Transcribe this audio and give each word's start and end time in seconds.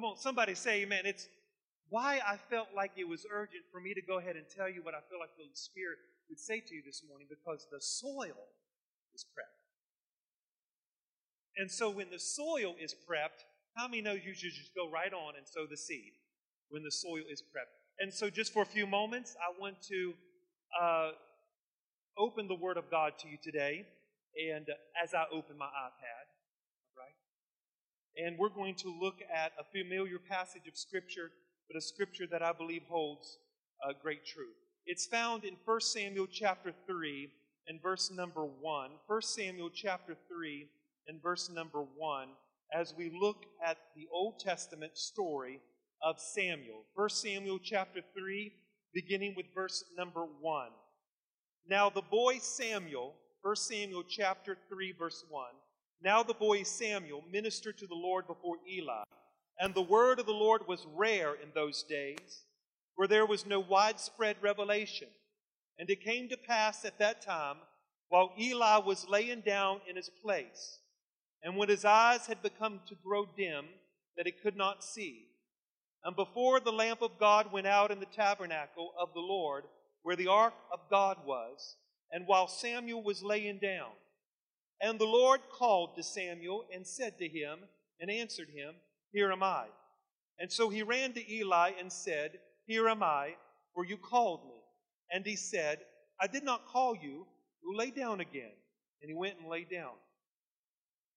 Come 0.00 0.12
on, 0.12 0.16
somebody 0.16 0.54
say 0.54 0.80
amen. 0.80 1.04
It's 1.04 1.28
why 1.90 2.20
I 2.26 2.38
felt 2.48 2.68
like 2.74 2.92
it 2.96 3.06
was 3.06 3.26
urgent 3.30 3.64
for 3.70 3.82
me 3.82 3.92
to 3.92 4.00
go 4.00 4.16
ahead 4.16 4.34
and 4.34 4.46
tell 4.48 4.66
you 4.66 4.82
what 4.82 4.94
I 4.94 5.04
feel 5.10 5.20
like 5.20 5.28
the 5.36 5.44
Holy 5.44 5.52
Spirit 5.52 5.98
would 6.30 6.40
say 6.40 6.58
to 6.58 6.74
you 6.74 6.80
this 6.86 7.02
morning 7.06 7.26
because 7.28 7.66
the 7.70 7.82
soil 7.82 8.48
is 9.14 9.26
prepped. 9.36 9.60
And 11.58 11.70
so 11.70 11.90
when 11.90 12.08
the 12.08 12.18
soil 12.18 12.76
is 12.80 12.94
prepped, 12.94 13.44
how 13.76 13.88
many 13.88 14.00
know 14.00 14.14
you 14.14 14.32
should 14.32 14.54
just 14.54 14.74
go 14.74 14.88
right 14.88 15.12
on 15.12 15.36
and 15.36 15.46
sow 15.46 15.66
the 15.68 15.76
seed 15.76 16.16
when 16.70 16.82
the 16.82 16.90
soil 16.90 17.24
is 17.30 17.42
prepped? 17.42 17.76
And 17.98 18.10
so, 18.10 18.30
just 18.30 18.54
for 18.54 18.62
a 18.62 18.66
few 18.66 18.86
moments, 18.86 19.36
I 19.36 19.52
want 19.60 19.82
to 19.82 20.14
uh, 20.80 21.10
open 22.16 22.48
the 22.48 22.54
Word 22.54 22.78
of 22.78 22.90
God 22.90 23.18
to 23.18 23.28
you 23.28 23.36
today. 23.42 23.84
And 24.50 24.64
as 25.04 25.12
I 25.12 25.24
open 25.30 25.58
my 25.58 25.66
iPad? 25.66 26.39
And 28.16 28.38
we're 28.38 28.48
going 28.48 28.74
to 28.76 28.94
look 29.00 29.16
at 29.34 29.52
a 29.58 29.64
familiar 29.72 30.18
passage 30.18 30.66
of 30.68 30.76
Scripture, 30.76 31.30
but 31.68 31.78
a 31.78 31.80
Scripture 31.80 32.26
that 32.30 32.42
I 32.42 32.52
believe 32.52 32.82
holds 32.88 33.38
uh, 33.86 33.92
great 34.02 34.24
truth. 34.26 34.56
It's 34.86 35.06
found 35.06 35.44
in 35.44 35.56
1 35.64 35.80
Samuel 35.80 36.26
chapter 36.30 36.72
3 36.86 37.30
and 37.68 37.80
verse 37.82 38.10
number 38.10 38.44
1. 38.44 38.90
1 39.06 39.22
Samuel 39.22 39.70
chapter 39.72 40.16
3 40.28 40.68
and 41.06 41.22
verse 41.22 41.50
number 41.50 41.82
1 41.96 42.28
as 42.72 42.94
we 42.96 43.10
look 43.20 43.44
at 43.64 43.78
the 43.96 44.06
Old 44.12 44.38
Testament 44.38 44.96
story 44.96 45.60
of 46.02 46.18
Samuel. 46.18 46.84
1 46.94 47.08
Samuel 47.10 47.58
chapter 47.62 48.00
3, 48.16 48.52
beginning 48.94 49.34
with 49.36 49.46
verse 49.54 49.84
number 49.96 50.24
1. 50.40 50.68
Now 51.68 51.90
the 51.90 52.02
boy 52.02 52.38
Samuel, 52.38 53.14
1 53.42 53.56
Samuel 53.56 54.04
chapter 54.08 54.56
3, 54.68 54.94
verse 54.98 55.24
1. 55.28 55.44
Now 56.02 56.22
the 56.22 56.34
boy 56.34 56.62
Samuel 56.62 57.22
ministered 57.30 57.76
to 57.78 57.86
the 57.86 57.94
Lord 57.94 58.26
before 58.26 58.56
Eli, 58.68 59.02
and 59.58 59.74
the 59.74 59.82
word 59.82 60.18
of 60.18 60.26
the 60.26 60.32
Lord 60.32 60.66
was 60.66 60.86
rare 60.94 61.34
in 61.34 61.50
those 61.54 61.82
days, 61.82 62.44
for 62.96 63.06
there 63.06 63.26
was 63.26 63.46
no 63.46 63.60
widespread 63.60 64.36
revelation. 64.40 65.08
And 65.78 65.90
it 65.90 66.04
came 66.04 66.28
to 66.28 66.36
pass 66.36 66.84
at 66.84 66.98
that 66.98 67.20
time, 67.20 67.56
while 68.08 68.32
Eli 68.38 68.78
was 68.78 69.08
laying 69.08 69.40
down 69.42 69.80
in 69.88 69.96
his 69.96 70.10
place, 70.22 70.78
and 71.42 71.56
when 71.56 71.68
his 71.68 71.84
eyes 71.84 72.26
had 72.26 72.42
become 72.42 72.80
to 72.88 72.94
grow 73.04 73.26
dim, 73.36 73.66
that 74.16 74.26
he 74.26 74.32
could 74.32 74.56
not 74.56 74.82
see. 74.82 75.26
And 76.02 76.16
before 76.16 76.60
the 76.60 76.72
lamp 76.72 77.02
of 77.02 77.18
God 77.18 77.52
went 77.52 77.66
out 77.66 77.90
in 77.90 78.00
the 78.00 78.06
tabernacle 78.06 78.92
of 78.98 79.12
the 79.14 79.20
Lord, 79.20 79.64
where 80.02 80.16
the 80.16 80.28
ark 80.28 80.54
of 80.72 80.80
God 80.90 81.18
was, 81.26 81.76
and 82.10 82.26
while 82.26 82.48
Samuel 82.48 83.02
was 83.02 83.22
laying 83.22 83.58
down. 83.58 83.90
And 84.80 84.98
the 84.98 85.04
Lord 85.04 85.40
called 85.50 85.96
to 85.96 86.02
Samuel 86.02 86.64
and 86.74 86.86
said 86.86 87.18
to 87.18 87.28
him, 87.28 87.60
and 88.00 88.10
answered 88.10 88.48
him, 88.48 88.74
Here 89.12 89.30
am 89.30 89.42
I. 89.42 89.66
And 90.38 90.50
so 90.50 90.70
he 90.70 90.82
ran 90.82 91.12
to 91.12 91.32
Eli 91.32 91.72
and 91.78 91.92
said, 91.92 92.38
Here 92.66 92.88
am 92.88 93.02
I, 93.02 93.34
for 93.74 93.84
you 93.84 93.96
called 93.96 94.46
me. 94.46 94.56
And 95.12 95.24
he 95.24 95.36
said, 95.36 95.78
I 96.20 96.26
did 96.26 96.44
not 96.44 96.66
call 96.66 96.96
you, 96.96 97.26
You 97.62 97.76
lay 97.76 97.90
down 97.90 98.20
again. 98.20 98.52
And 99.02 99.10
he 99.10 99.14
went 99.14 99.38
and 99.38 99.48
lay 99.48 99.64
down. 99.64 99.92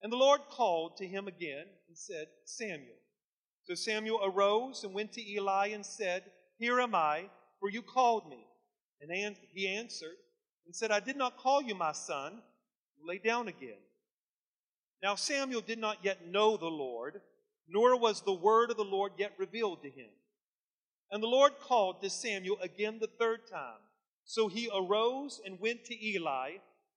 And 0.01 0.11
the 0.11 0.17
Lord 0.17 0.41
called 0.49 0.97
to 0.97 1.07
him 1.07 1.27
again 1.27 1.65
and 1.87 1.97
said, 1.97 2.27
Samuel. 2.45 2.95
So 3.65 3.75
Samuel 3.75 4.19
arose 4.23 4.83
and 4.83 4.93
went 4.93 5.13
to 5.13 5.31
Eli 5.31 5.67
and 5.67 5.85
said, 5.85 6.23
Here 6.57 6.81
am 6.81 6.95
I, 6.95 7.25
for 7.59 7.69
you 7.69 7.81
called 7.81 8.29
me. 8.29 8.45
And 9.01 9.35
he 9.53 9.67
answered 9.67 10.15
and 10.65 10.75
said, 10.75 10.91
I 10.91 10.99
did 10.99 11.17
not 11.17 11.37
call 11.37 11.61
you 11.61 11.75
my 11.75 11.91
son. 11.91 12.41
Lay 13.05 13.17
down 13.17 13.47
again. 13.47 13.81
Now 15.01 15.15
Samuel 15.15 15.61
did 15.61 15.79
not 15.79 15.97
yet 16.03 16.27
know 16.27 16.55
the 16.55 16.65
Lord, 16.65 17.21
nor 17.67 17.97
was 17.97 18.21
the 18.21 18.33
word 18.33 18.71
of 18.71 18.77
the 18.77 18.83
Lord 18.83 19.13
yet 19.17 19.33
revealed 19.37 19.81
to 19.83 19.89
him. 19.89 20.09
And 21.11 21.21
the 21.21 21.27
Lord 21.27 21.53
called 21.61 22.01
to 22.01 22.09
Samuel 22.09 22.57
again 22.61 22.99
the 22.99 23.09
third 23.19 23.41
time. 23.49 23.81
So 24.25 24.47
he 24.47 24.69
arose 24.73 25.41
and 25.45 25.59
went 25.59 25.85
to 25.85 26.05
Eli 26.07 26.53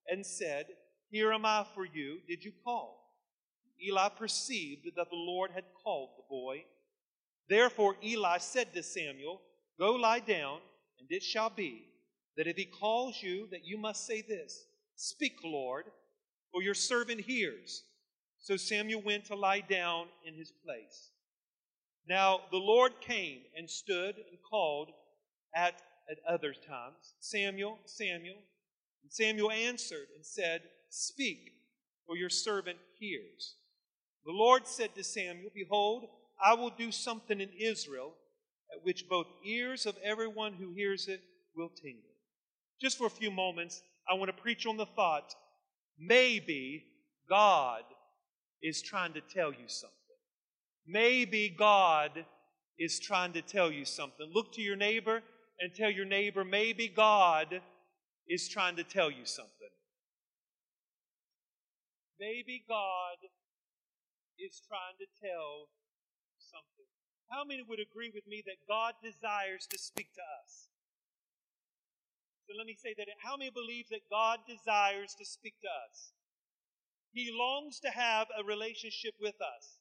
and 0.07 0.25
said, 0.25 0.67
Here 1.09 1.33
am 1.33 1.45
I 1.45 1.65
for 1.75 1.85
you. 1.85 2.19
Did 2.27 2.43
you 2.43 2.53
call? 2.63 3.03
Eli 3.85 4.09
perceived 4.09 4.85
that 4.85 5.09
the 5.09 5.15
Lord 5.15 5.51
had 5.51 5.65
called 5.83 6.09
the 6.17 6.23
boy. 6.29 6.63
Therefore 7.49 7.95
Eli 8.03 8.37
said 8.37 8.73
to 8.73 8.81
Samuel, 8.81 9.41
Go 9.77 9.93
lie 9.93 10.19
down, 10.19 10.59
and 10.99 11.07
it 11.11 11.21
shall 11.21 11.49
be 11.49 11.87
that 12.37 12.47
if 12.47 12.55
he 12.55 12.65
calls 12.65 13.21
you, 13.21 13.47
that 13.51 13.65
you 13.65 13.77
must 13.77 14.05
say 14.05 14.21
this 14.21 14.65
Speak, 14.95 15.35
Lord, 15.43 15.85
for 16.57 16.63
your 16.63 16.73
servant 16.73 17.21
hears. 17.21 17.83
So 18.39 18.57
Samuel 18.57 19.03
went 19.05 19.25
to 19.25 19.35
lie 19.35 19.59
down 19.59 20.07
in 20.25 20.33
his 20.33 20.51
place. 20.65 21.11
Now 22.09 22.39
the 22.49 22.57
Lord 22.57 22.93
came 22.99 23.41
and 23.55 23.69
stood 23.69 24.15
and 24.15 24.39
called 24.49 24.89
at, 25.55 25.79
at 26.09 26.17
other 26.27 26.53
times, 26.53 27.13
Samuel, 27.19 27.77
Samuel. 27.85 28.37
And 29.03 29.13
Samuel 29.13 29.51
answered 29.51 30.07
and 30.15 30.25
said, 30.25 30.61
Speak, 30.89 31.51
for 32.07 32.17
your 32.17 32.31
servant 32.31 32.79
hears. 32.99 33.57
The 34.25 34.31
Lord 34.31 34.65
said 34.65 34.95
to 34.95 35.03
Samuel, 35.03 35.51
Behold, 35.53 36.05
I 36.43 36.55
will 36.55 36.71
do 36.71 36.91
something 36.91 37.39
in 37.39 37.49
Israel 37.59 38.13
at 38.73 38.83
which 38.83 39.07
both 39.07 39.27
ears 39.45 39.85
of 39.85 39.95
everyone 40.03 40.53
who 40.53 40.73
hears 40.73 41.07
it 41.07 41.21
will 41.55 41.69
tingle. 41.69 42.15
Just 42.81 42.97
for 42.97 43.05
a 43.05 43.11
few 43.11 43.29
moments, 43.29 43.83
I 44.09 44.15
want 44.15 44.35
to 44.35 44.41
preach 44.41 44.65
on 44.65 44.77
the 44.77 44.87
thought 44.87 45.35
maybe 45.99 46.85
God 47.29 47.83
is 48.61 48.81
trying 48.81 49.13
to 49.13 49.21
tell 49.21 49.51
you 49.51 49.67
something. 49.67 49.93
Maybe 50.85 51.49
God 51.49 52.25
is 52.79 52.99
trying 52.99 53.33
to 53.33 53.41
tell 53.41 53.71
you 53.71 53.85
something. 53.85 54.29
Look 54.33 54.53
to 54.53 54.61
your 54.61 54.75
neighbor 54.75 55.21
and 55.59 55.73
tell 55.73 55.89
your 55.89 56.05
neighbor, 56.05 56.43
maybe 56.43 56.87
God 56.87 57.61
is 58.27 58.47
trying 58.47 58.75
to 58.75 58.83
tell 58.83 59.09
you 59.09 59.25
something. 59.25 59.53
Maybe 62.19 62.63
God 62.67 63.17
is 64.39 64.61
trying 64.67 64.97
to 64.99 65.07
tell 65.21 65.69
something. 66.37 66.85
How 67.29 67.43
many 67.43 67.63
would 67.67 67.79
agree 67.79 68.11
with 68.13 68.25
me 68.27 68.43
that 68.45 68.57
God 68.67 68.93
desires 69.03 69.67
to 69.69 69.77
speak 69.77 70.13
to 70.15 70.21
us? 70.43 70.69
So 72.47 72.55
let 72.57 72.65
me 72.65 72.77
say 72.81 72.95
that. 72.97 73.07
How 73.21 73.35
many 73.35 73.51
believe 73.51 73.89
that 73.91 74.09
God 74.09 74.39
desires 74.47 75.13
to 75.19 75.25
speak 75.25 75.55
to 75.61 75.67
us? 75.67 76.13
He 77.11 77.29
longs 77.29 77.79
to 77.81 77.89
have 77.89 78.27
a 78.39 78.43
relationship 78.43 79.15
with 79.19 79.35
us. 79.41 79.79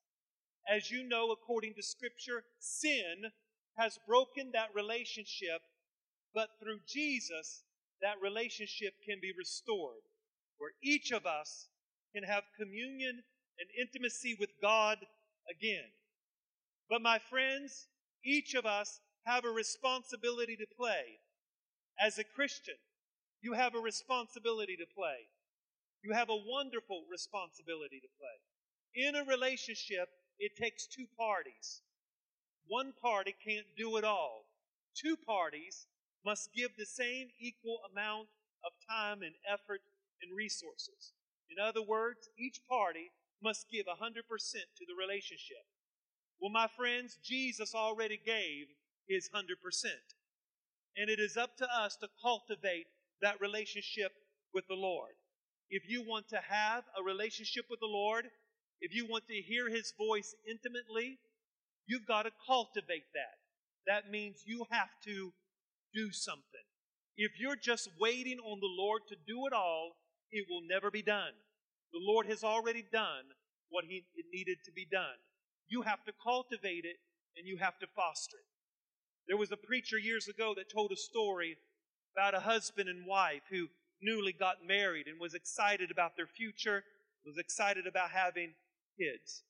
As 0.69 0.91
you 0.91 1.07
know, 1.07 1.31
according 1.31 1.75
to 1.75 1.83
Scripture, 1.83 2.43
sin 2.59 3.31
has 3.79 3.99
broken 4.09 4.51
that 4.53 4.75
relationship, 4.75 5.63
but 6.35 6.49
through 6.59 6.81
Jesus, 6.89 7.63
that 8.03 8.21
relationship 8.21 8.95
can 9.07 9.19
be 9.23 9.33
restored, 9.39 10.03
where 10.59 10.73
each 10.83 11.13
of 11.13 11.25
us 11.25 11.69
can 12.15 12.25
have 12.25 12.43
communion 12.59 13.23
and 13.61 13.69
intimacy 13.79 14.37
with 14.41 14.51
God 14.61 14.99
again. 15.49 15.87
But 16.91 17.01
my 17.03 17.19
friends, 17.19 17.87
each 18.25 18.55
of 18.55 18.67
us 18.67 19.01
have 19.25 19.45
a 19.45 19.51
responsibility 19.51 20.57
to 20.57 20.67
play. 20.77 21.21
As 21.99 22.19
a 22.19 22.25
Christian, 22.25 22.77
you 23.41 23.55
have 23.55 23.75
a 23.75 23.81
responsibility 23.81 24.77
to 24.77 24.87
play. 24.95 25.29
You 26.03 26.13
have 26.13 26.29
a 26.29 26.37
wonderful 26.37 27.05
responsibility 27.11 28.01
to 28.01 28.09
play. 28.19 29.07
In 29.09 29.17
a 29.17 29.25
relationship, 29.25 30.09
it 30.39 30.57
takes 30.57 30.87
two 30.87 31.07
parties. 31.19 31.83
One 32.67 32.93
party 33.01 33.35
can't 33.45 33.67
do 33.77 33.97
it 33.97 34.05
all. 34.05 34.47
Two 34.95 35.17
parties 35.17 35.87
must 36.25 36.53
give 36.55 36.71
the 36.77 36.87
same 36.87 37.29
equal 37.39 37.81
amount 37.91 38.29
of 38.65 38.73
time 38.89 39.23
and 39.23 39.35
effort 39.51 39.81
and 40.23 40.37
resources. 40.37 41.13
In 41.51 41.63
other 41.63 41.83
words, 41.83 42.29
each 42.39 42.61
party 42.69 43.11
must 43.43 43.71
give 43.71 43.87
100% 43.87 44.23
to 44.23 44.85
the 44.87 44.97
relationship. 44.99 45.65
Well, 46.41 46.51
my 46.51 46.67
friends, 46.67 47.19
Jesus 47.23 47.75
already 47.75 48.19
gave 48.25 48.67
his 49.09 49.31
100%. 49.35 49.55
And 50.97 51.11
it 51.11 51.21
is 51.21 51.37
up 51.37 51.57
to 51.59 51.67
us 51.67 51.97
to 52.01 52.09
cultivate 52.23 52.87
that 53.23 53.41
relationship 53.41 54.13
with 54.55 54.65
the 54.69 54.75
Lord. 54.75 55.13
If 55.69 55.89
you 55.89 56.03
want 56.07 56.29
to 56.29 56.41
have 56.49 56.85
a 56.99 57.03
relationship 57.03 57.67
with 57.69 57.81
the 57.81 57.87
Lord, 57.87 58.27
if 58.81 58.95
you 58.95 59.07
want 59.07 59.27
to 59.29 59.35
hear 59.35 59.69
his 59.69 59.93
voice 59.99 60.35
intimately, 60.49 61.19
you've 61.87 62.07
got 62.07 62.23
to 62.23 62.31
cultivate 62.47 63.07
that. 63.15 63.37
That 63.87 64.11
means 64.11 64.43
you 64.45 64.65
have 64.71 64.91
to 65.05 65.33
do 65.95 66.13
something. 66.13 66.67
If 67.17 67.41
you're 67.41 67.57
just 67.57 67.89
waiting 67.99 68.39
on 68.39 68.61
the 68.61 68.83
Lord 68.83 69.03
to 69.09 69.17
do 69.27 69.47
it 69.47 69.53
all, 69.53 69.97
it 70.31 70.47
will 70.49 70.63
never 70.69 70.91
be 70.91 71.03
done. 71.03 71.33
The 71.93 72.01
Lord 72.03 72.27
has 72.27 72.45
already 72.45 72.85
done 72.93 73.25
what 73.71 73.85
he, 73.85 74.05
needed 74.33 74.59
to 74.65 74.73
be 74.73 74.87
done. 74.91 75.17
You 75.69 75.83
have 75.83 76.05
to 76.05 76.13
cultivate 76.23 76.85
it 76.85 76.97
and 77.37 77.47
you 77.47 77.57
have 77.59 77.79
to 77.79 77.87
foster 77.97 78.37
it. 78.37 78.56
There 79.29 79.37
was 79.37 79.51
a 79.51 79.57
preacher 79.57 79.99
years 79.99 80.29
ago 80.29 80.55
that 80.57 80.71
told 80.71 80.93
a 80.93 80.97
story 80.97 81.57
about 82.15 82.35
a 82.35 82.41
husband 82.41 82.89
and 82.89 83.07
wife 83.07 83.43
who 83.51 83.69
newly 84.01 84.33
got 84.33 84.65
married 84.67 85.09
and 85.09 85.19
was 85.19 85.35
excited 85.35 85.91
about 85.91 86.17
their 86.17 86.27
future, 86.27 86.85
was 87.25 87.39
excited 87.39 87.87
about 87.87 88.11
having 88.11 88.53
kids. 88.99 89.43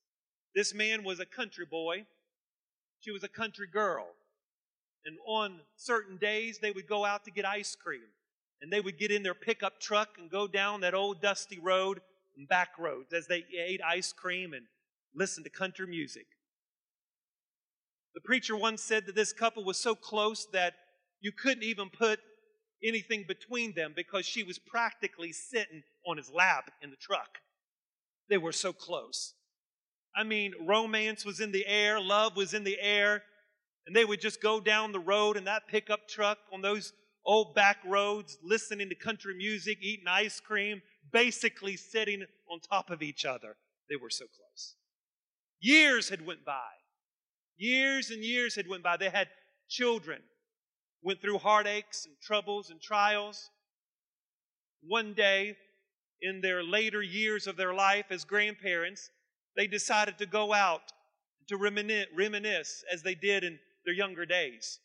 This 0.55 0.73
man 0.73 1.05
was 1.05 1.20
a 1.20 1.26
country 1.26 1.67
boy, 1.67 2.06
She 3.00 3.11
was 3.11 3.23
a 3.23 3.28
country 3.28 3.67
girl. 3.67 4.06
And 5.05 5.19
on 5.26 5.61
certain 5.76 6.17
days, 6.17 6.58
they 6.58 6.72
would 6.72 6.88
go 6.88 7.05
out 7.05 7.25
to 7.26 7.31
get 7.31 7.44
ice 7.46 7.76
cream. 7.76 8.08
And 8.61 8.72
they 8.72 8.81
would 8.81 8.99
get 8.99 9.11
in 9.12 9.22
their 9.22 9.34
pickup 9.34 9.79
truck 9.79 10.17
and 10.19 10.31
go 10.31 10.49
down 10.49 10.81
that 10.81 10.94
old 10.94 11.20
dusty 11.20 11.58
road 11.58 12.00
and 12.37 12.49
back 12.49 12.70
roads 12.79 13.12
as 13.12 13.26
they 13.26 13.44
ate 13.56 13.81
ice 13.87 14.12
cream 14.12 14.55
and 14.55 14.64
listened 15.14 15.44
to 15.44 15.50
country 15.50 15.87
music. 15.87 16.26
The 18.17 18.23
preacher 18.23 18.57
once 18.57 18.83
said 18.83 19.05
that 19.07 19.15
this 19.15 19.35
couple 19.35 19.63
was 19.63 19.77
so 19.77 19.95
close 19.95 20.47
that 20.55 20.73
you 21.21 21.33
couldn't 21.33 21.65
even 21.65 21.91
put 21.91 22.19
anything 22.83 23.27
between 23.29 23.75
them 23.75 23.93
because 23.95 24.25
she 24.25 24.43
was 24.43 24.59
practically 24.59 25.33
sitting 25.33 25.83
on 26.07 26.17
his 26.17 26.31
lap 26.31 26.71
in 26.83 26.89
the 26.89 26.97
truck. 26.97 27.29
They 28.31 28.39
were 28.39 28.53
so 28.53 28.73
close. 28.73 29.35
I 30.17 30.25
mean, 30.25 30.55
romance 30.67 31.27
was 31.27 31.41
in 31.41 31.53
the 31.53 31.67
air, 31.67 32.01
love 32.01 32.37
was 32.37 32.55
in 32.55 32.65
the 32.65 32.81
air, 32.81 33.23
and 33.87 33.95
they 33.95 34.07
would 34.07 34.23
just 34.23 34.41
go 34.41 34.61
down 34.61 34.93
the 34.93 34.99
road 34.99 35.37
in 35.37 35.45
that 35.45 35.69
pickup 35.69 36.09
truck 36.09 36.39
on 36.55 36.63
those 36.63 36.95
old 37.27 37.55
back 37.55 37.77
roads, 37.85 38.39
listening 38.43 38.89
to 38.89 38.95
country 38.95 39.37
music, 39.37 39.77
eating 39.83 40.09
ice 40.09 40.41
cream, 40.41 40.81
basically 41.13 41.77
sitting 41.77 42.25
on 42.51 42.61
top 42.61 42.89
of 42.89 43.03
each 43.03 43.27
other. 43.27 43.57
They 43.91 43.97
were 43.97 44.09
so 44.09 44.25
close. 44.25 44.77
Years 45.61 46.09
had 46.09 46.25
went 46.25 46.47
by. 46.47 46.63
Years 47.58 48.11
and 48.11 48.23
years 48.23 48.55
had 48.55 48.69
went 48.69 48.82
by. 48.82 48.97
They 48.97 49.08
had 49.08 49.29
children, 49.69 50.20
went 51.03 51.20
through 51.20 51.38
heartaches 51.38 52.06
and 52.06 52.14
troubles 52.23 52.70
and 52.70 52.81
trials. 52.81 53.50
One 54.82 55.14
day, 55.14 55.56
in 56.20 56.41
their 56.41 56.62
later 56.62 57.03
years 57.03 57.47
of 57.47 57.56
their 57.56 57.75
life 57.75 58.06
as 58.11 58.25
grandparents, 58.25 59.11
they 59.56 59.67
decided 59.67 60.19
to 60.19 60.26
go 60.26 60.53
out 60.53 60.93
to 61.49 61.56
reminisce 61.56 62.85
as 62.93 63.03
they 63.03 63.14
did 63.14 63.44
in 63.44 63.58
their 63.85 63.94
younger 63.94 64.26
days. 64.26 64.79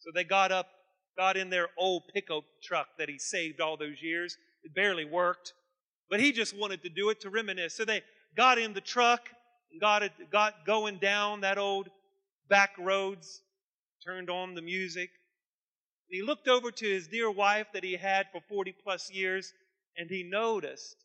So 0.00 0.10
they 0.14 0.24
got 0.24 0.52
up, 0.52 0.68
got 1.16 1.36
in 1.36 1.50
their 1.50 1.68
old 1.78 2.02
pickup 2.12 2.44
truck 2.62 2.88
that 2.98 3.08
he 3.08 3.18
saved 3.18 3.60
all 3.60 3.76
those 3.76 4.02
years. 4.02 4.36
It 4.64 4.74
barely 4.74 5.04
worked, 5.04 5.52
but 6.10 6.20
he 6.20 6.32
just 6.32 6.56
wanted 6.56 6.82
to 6.82 6.88
do 6.88 7.10
it 7.10 7.20
to 7.20 7.30
reminisce. 7.30 7.74
So 7.74 7.84
they 7.84 8.02
got 8.36 8.58
in 8.58 8.74
the 8.74 8.80
truck 8.80 9.28
and 9.70 9.80
got 9.80 10.02
it, 10.02 10.12
got 10.30 10.66
going 10.66 10.98
down 10.98 11.40
that 11.42 11.58
old 11.58 11.88
back 12.48 12.70
roads, 12.78 13.42
turned 14.04 14.30
on 14.30 14.54
the 14.54 14.62
music. 14.62 15.10
And 16.08 16.16
he 16.16 16.22
looked 16.22 16.48
over 16.48 16.70
to 16.70 16.86
his 16.86 17.08
dear 17.08 17.30
wife 17.30 17.68
that 17.72 17.84
he 17.84 17.96
had 17.96 18.26
for 18.32 18.40
40 18.48 18.74
plus 18.82 19.10
years, 19.10 19.52
and 19.96 20.10
he 20.10 20.22
noticed 20.22 20.96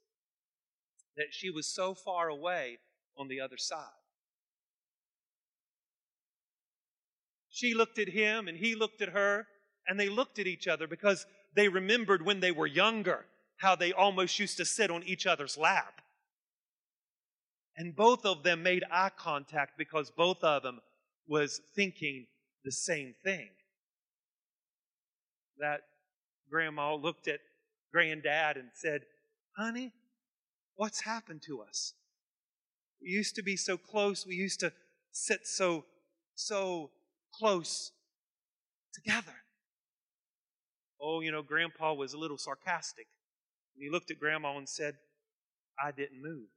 that 1.15 1.27
she 1.31 1.49
was 1.49 1.73
so 1.73 1.93
far 1.93 2.29
away 2.29 2.77
on 3.17 3.27
the 3.27 3.41
other 3.41 3.57
side. 3.57 3.85
She 7.49 7.73
looked 7.73 7.97
at 7.97 8.09
him 8.09 8.47
and 8.47 8.57
he 8.57 8.75
looked 8.75 9.01
at 9.01 9.09
her, 9.09 9.47
and 9.87 9.99
they 9.99 10.09
looked 10.09 10.37
at 10.37 10.47
each 10.47 10.67
other 10.67 10.85
because 10.87 11.25
they 11.55 11.69
remembered 11.69 12.23
when 12.23 12.39
they 12.39 12.51
were 12.51 12.67
younger 12.67 13.25
how 13.57 13.75
they 13.75 13.91
almost 13.91 14.37
used 14.37 14.57
to 14.57 14.65
sit 14.65 14.91
on 14.91 15.03
each 15.03 15.25
other's 15.25 15.57
lap. 15.57 16.01
And 17.75 17.95
both 17.95 18.25
of 18.25 18.43
them 18.43 18.63
made 18.63 18.83
eye 18.91 19.11
contact 19.17 19.77
because 19.77 20.11
both 20.11 20.43
of 20.43 20.63
them 20.63 20.79
was 21.27 21.61
thinking 21.75 22.27
the 22.63 22.71
same 22.71 23.13
thing. 23.23 23.49
That 25.59 25.81
grandma 26.49 26.95
looked 26.95 27.27
at 27.27 27.39
granddad 27.91 28.57
and 28.57 28.69
said, 28.73 29.01
Honey, 29.57 29.93
what's 30.75 31.01
happened 31.01 31.41
to 31.47 31.61
us? 31.61 31.93
We 33.01 33.09
used 33.09 33.35
to 33.35 33.43
be 33.43 33.55
so 33.55 33.77
close. 33.77 34.25
We 34.25 34.35
used 34.35 34.59
to 34.61 34.71
sit 35.11 35.45
so, 35.45 35.85
so 36.35 36.91
close 37.33 37.91
together. 38.93 39.33
Oh, 41.01 41.21
you 41.21 41.31
know, 41.31 41.43
Grandpa 41.43 41.93
was 41.93 42.13
a 42.13 42.17
little 42.17 42.37
sarcastic. 42.37 43.07
He 43.77 43.89
looked 43.89 44.09
at 44.09 44.19
Grandma 44.19 44.57
and 44.57 44.67
said, 44.67 44.95
I 45.83 45.91
didn't 45.91 46.21
move. 46.21 46.47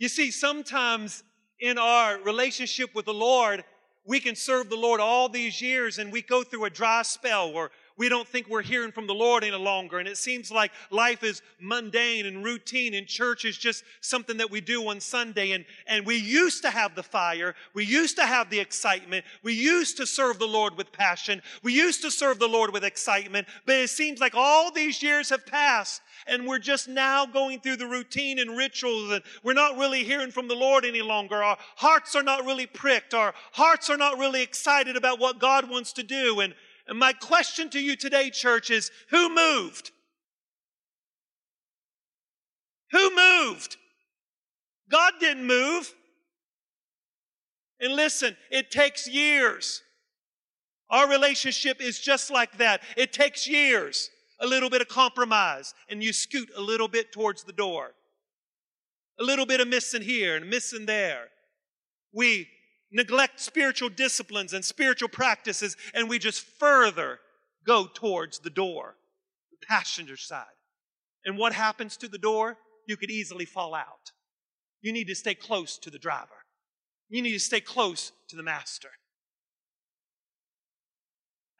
You 0.00 0.08
see, 0.08 0.30
sometimes 0.30 1.22
in 1.60 1.76
our 1.76 2.18
relationship 2.22 2.94
with 2.94 3.04
the 3.04 3.12
Lord, 3.12 3.62
we 4.06 4.18
can 4.18 4.34
serve 4.34 4.70
the 4.70 4.76
Lord 4.76 4.98
all 4.98 5.28
these 5.28 5.60
years 5.60 5.98
and 5.98 6.10
we 6.10 6.22
go 6.22 6.42
through 6.42 6.64
a 6.64 6.70
dry 6.70 7.02
spell 7.02 7.50
or 7.50 7.70
we 8.00 8.08
don't 8.08 8.26
think 8.26 8.48
we're 8.48 8.62
hearing 8.62 8.90
from 8.90 9.06
the 9.06 9.14
Lord 9.14 9.44
any 9.44 9.54
longer. 9.54 9.98
And 9.98 10.08
it 10.08 10.16
seems 10.16 10.50
like 10.50 10.72
life 10.90 11.22
is 11.22 11.42
mundane 11.60 12.24
and 12.24 12.42
routine 12.42 12.94
and 12.94 13.06
church 13.06 13.44
is 13.44 13.58
just 13.58 13.84
something 14.00 14.38
that 14.38 14.50
we 14.50 14.62
do 14.62 14.88
on 14.88 15.00
Sunday. 15.00 15.50
And, 15.50 15.66
and 15.86 16.06
we 16.06 16.16
used 16.16 16.62
to 16.62 16.70
have 16.70 16.94
the 16.94 17.02
fire. 17.02 17.54
We 17.74 17.84
used 17.84 18.16
to 18.16 18.24
have 18.24 18.48
the 18.48 18.58
excitement. 18.58 19.26
We 19.42 19.52
used 19.52 19.98
to 19.98 20.06
serve 20.06 20.38
the 20.38 20.48
Lord 20.48 20.78
with 20.78 20.92
passion. 20.92 21.42
We 21.62 21.74
used 21.74 22.00
to 22.00 22.10
serve 22.10 22.38
the 22.38 22.48
Lord 22.48 22.72
with 22.72 22.84
excitement. 22.84 23.46
But 23.66 23.76
it 23.76 23.90
seems 23.90 24.18
like 24.18 24.34
all 24.34 24.72
these 24.72 25.02
years 25.02 25.28
have 25.28 25.44
passed 25.44 26.00
and 26.26 26.46
we're 26.46 26.58
just 26.58 26.88
now 26.88 27.26
going 27.26 27.60
through 27.60 27.76
the 27.76 27.86
routine 27.86 28.38
and 28.38 28.56
rituals 28.56 29.12
and 29.12 29.22
we're 29.42 29.52
not 29.52 29.76
really 29.76 30.04
hearing 30.04 30.30
from 30.30 30.48
the 30.48 30.54
Lord 30.54 30.86
any 30.86 31.02
longer. 31.02 31.42
Our 31.42 31.58
hearts 31.76 32.16
are 32.16 32.22
not 32.22 32.46
really 32.46 32.66
pricked. 32.66 33.12
Our 33.12 33.34
hearts 33.52 33.90
are 33.90 33.98
not 33.98 34.16
really 34.16 34.40
excited 34.40 34.96
about 34.96 35.18
what 35.18 35.38
God 35.38 35.68
wants 35.68 35.92
to 35.92 36.02
do. 36.02 36.40
And 36.40 36.54
and 36.86 36.98
my 36.98 37.12
question 37.12 37.70
to 37.70 37.80
you 37.80 37.96
today, 37.96 38.30
church, 38.30 38.70
is 38.70 38.90
who 39.10 39.34
moved? 39.34 39.92
Who 42.92 43.14
moved? 43.14 43.76
God 44.90 45.14
didn't 45.20 45.46
move. 45.46 45.94
And 47.80 47.94
listen, 47.94 48.36
it 48.50 48.70
takes 48.70 49.08
years. 49.08 49.82
Our 50.90 51.08
relationship 51.08 51.80
is 51.80 52.00
just 52.00 52.30
like 52.30 52.58
that. 52.58 52.82
It 52.96 53.12
takes 53.12 53.46
years, 53.46 54.10
a 54.40 54.46
little 54.46 54.68
bit 54.68 54.82
of 54.82 54.88
compromise, 54.88 55.72
and 55.88 56.02
you 56.02 56.12
scoot 56.12 56.50
a 56.56 56.60
little 56.60 56.88
bit 56.88 57.12
towards 57.12 57.44
the 57.44 57.52
door. 57.52 57.92
A 59.18 59.22
little 59.22 59.46
bit 59.46 59.60
of 59.60 59.68
missing 59.68 60.02
here 60.02 60.36
and 60.36 60.50
missing 60.50 60.86
there. 60.86 61.28
We 62.12 62.48
neglect 62.90 63.40
spiritual 63.40 63.88
disciplines 63.88 64.52
and 64.52 64.64
spiritual 64.64 65.08
practices, 65.08 65.76
and 65.94 66.08
we 66.08 66.18
just 66.18 66.40
further 66.40 67.20
go 67.66 67.86
towards 67.86 68.38
the 68.38 68.50
door, 68.50 68.96
the 69.50 69.66
passenger 69.66 70.16
side. 70.16 70.44
And 71.24 71.36
what 71.36 71.52
happens 71.52 71.96
to 71.98 72.08
the 72.08 72.18
door? 72.18 72.56
You 72.86 72.96
could 72.96 73.10
easily 73.10 73.44
fall 73.44 73.74
out. 73.74 74.12
You 74.80 74.92
need 74.92 75.08
to 75.08 75.14
stay 75.14 75.34
close 75.34 75.78
to 75.78 75.90
the 75.90 75.98
driver. 75.98 76.44
You 77.08 77.22
need 77.22 77.32
to 77.32 77.40
stay 77.40 77.60
close 77.60 78.12
to 78.28 78.36
the 78.36 78.42
master. 78.42 78.90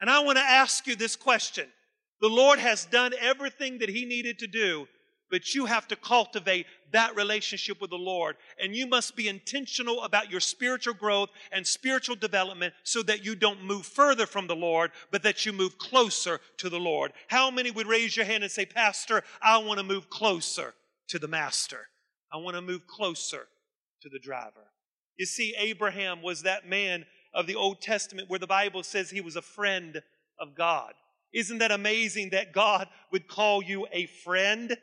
And 0.01 0.09
I 0.09 0.21
want 0.21 0.39
to 0.39 0.45
ask 0.45 0.87
you 0.87 0.97
this 0.97 1.17
question. 1.17 1.67
The 2.21 2.29
Lord 2.29 2.59
has 2.59 2.87
done 2.87 3.13
everything 3.21 3.79
that 3.79 3.91
He 3.91 4.05
needed 4.05 4.39
to 4.39 4.47
do 4.47 4.87
but 5.31 5.55
you 5.55 5.67
have 5.67 5.87
to 5.89 5.97
cultivate 5.97 6.67
that 6.93 7.15
relationship 7.17 7.81
with 7.81 7.91
the 7.91 7.97
Lord. 7.97 8.37
And 8.63 8.75
you 8.75 8.87
must 8.87 9.17
be 9.17 9.29
intentional 9.29 10.03
about 10.03 10.31
your 10.31 10.41
spiritual 10.41 10.95
growth 10.95 11.31
and 11.53 11.67
spiritual 11.67 12.17
development 12.17 12.75
so 12.83 13.03
that 13.05 13.25
you 13.25 13.35
don't 13.35 13.65
move 13.65 13.87
further 13.87 14.27
from 14.27 14.47
the 14.47 14.57
Lord, 14.57 14.91
but 15.11 15.23
that 15.23 15.47
you 15.47 15.53
move 15.53 15.79
closer 15.79 16.41
to 16.59 16.69
the 16.69 16.81
Lord. 16.81 17.13
How 17.29 17.51
many 17.51 17.71
would 17.71 17.87
raise 17.87 18.17
your 18.17 18.27
hand 18.27 18.43
and 18.43 18.53
say, 18.53 18.67
Pastor, 18.67 19.23
I 19.41 19.59
want 19.59 19.79
to 19.79 19.85
move 19.85 20.11
closer 20.11 20.75
to 21.09 21.19
the 21.19 21.29
Master? 21.29 21.87
I 22.33 22.37
want 22.39 22.57
to 22.57 22.63
move 22.63 22.87
closer 22.87 23.47
to 24.03 24.09
the 24.09 24.19
driver. 24.19 24.73
You 25.17 25.27
see, 25.27 25.55
Abraham 25.59 26.23
was 26.23 26.43
that 26.43 26.69
man 26.69 27.05
of 27.35 27.47
the 27.47 27.57
Old 27.57 27.81
Testament 27.81 28.29
where 28.29 28.39
the 28.39 28.47
Bible 28.47 28.83
says 28.83 29.11
he 29.11 29.21
was 29.21 29.37
a 29.37 29.43
friend 29.43 30.03
of 30.39 30.55
God. 30.57 30.95
Isn't 31.33 31.59
that 31.59 31.71
amazing 31.71 32.31
that 32.31 32.53
God 32.53 32.89
would 33.13 33.29
call 33.29 33.63
you 33.63 33.87
a 33.93 34.07
friend? 34.07 34.77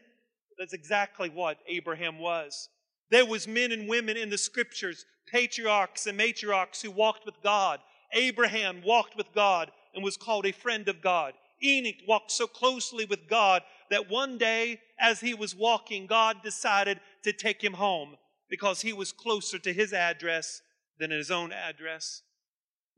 That's 0.57 0.73
exactly 0.73 1.29
what 1.29 1.57
Abraham 1.67 2.19
was. 2.19 2.69
There 3.09 3.25
was 3.25 3.47
men 3.47 3.71
and 3.71 3.87
women 3.87 4.17
in 4.17 4.29
the 4.29 4.37
scriptures, 4.37 5.05
patriarchs 5.31 6.07
and 6.07 6.19
matriarchs 6.19 6.81
who 6.81 6.91
walked 6.91 7.25
with 7.25 7.35
God. 7.43 7.79
Abraham 8.13 8.81
walked 8.83 9.15
with 9.15 9.33
God 9.33 9.71
and 9.93 10.03
was 10.03 10.17
called 10.17 10.45
a 10.45 10.51
friend 10.51 10.87
of 10.87 11.01
God. 11.01 11.33
Enoch 11.63 11.95
walked 12.07 12.31
so 12.31 12.47
closely 12.47 13.05
with 13.05 13.27
God 13.29 13.63
that 13.89 14.09
one 14.09 14.37
day, 14.37 14.79
as 14.99 15.19
he 15.19 15.33
was 15.33 15.55
walking, 15.55 16.07
God 16.07 16.37
decided 16.43 16.99
to 17.23 17.33
take 17.33 17.63
him 17.63 17.73
home 17.73 18.15
because 18.49 18.81
he 18.81 18.93
was 18.93 19.11
closer 19.11 19.57
to 19.59 19.73
his 19.73 19.93
address 19.93 20.61
than 20.99 21.11
his 21.11 21.31
own 21.31 21.51
address. 21.51 22.21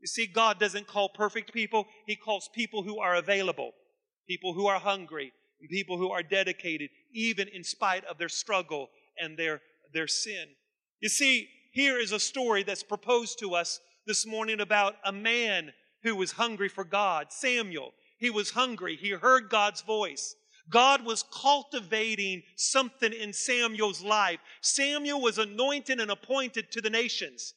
You 0.00 0.06
see, 0.06 0.26
God 0.26 0.58
doesn't 0.58 0.86
call 0.86 1.10
perfect 1.10 1.52
people, 1.52 1.86
He 2.06 2.16
calls 2.16 2.48
people 2.54 2.82
who 2.82 2.98
are 2.98 3.14
available, 3.14 3.72
people 4.26 4.54
who 4.54 4.66
are 4.66 4.80
hungry, 4.80 5.32
and 5.60 5.68
people 5.68 5.98
who 5.98 6.10
are 6.10 6.22
dedicated, 6.22 6.88
even 7.12 7.48
in 7.48 7.64
spite 7.64 8.04
of 8.04 8.18
their 8.18 8.28
struggle 8.28 8.88
and 9.18 9.36
their, 9.36 9.60
their 9.92 10.08
sin. 10.08 10.48
You 11.00 11.08
see, 11.08 11.48
here 11.72 11.98
is 11.98 12.12
a 12.12 12.20
story 12.20 12.62
that's 12.62 12.82
proposed 12.82 13.38
to 13.40 13.54
us 13.54 13.80
this 14.06 14.26
morning 14.26 14.60
about 14.60 14.96
a 15.04 15.12
man 15.12 15.72
who 16.02 16.16
was 16.16 16.32
hungry 16.32 16.68
for 16.68 16.84
God, 16.84 17.26
Samuel. 17.30 17.92
He 18.18 18.30
was 18.30 18.50
hungry. 18.50 18.96
He 18.96 19.10
heard 19.10 19.50
God's 19.50 19.82
voice. 19.82 20.34
God 20.68 21.04
was 21.04 21.24
cultivating 21.32 22.42
something 22.56 23.12
in 23.12 23.32
Samuel's 23.32 24.02
life. 24.02 24.38
Samuel 24.60 25.20
was 25.20 25.38
anointed 25.38 26.00
and 26.00 26.10
appointed 26.10 26.70
to 26.72 26.80
the 26.80 26.90
nations. 26.90 27.54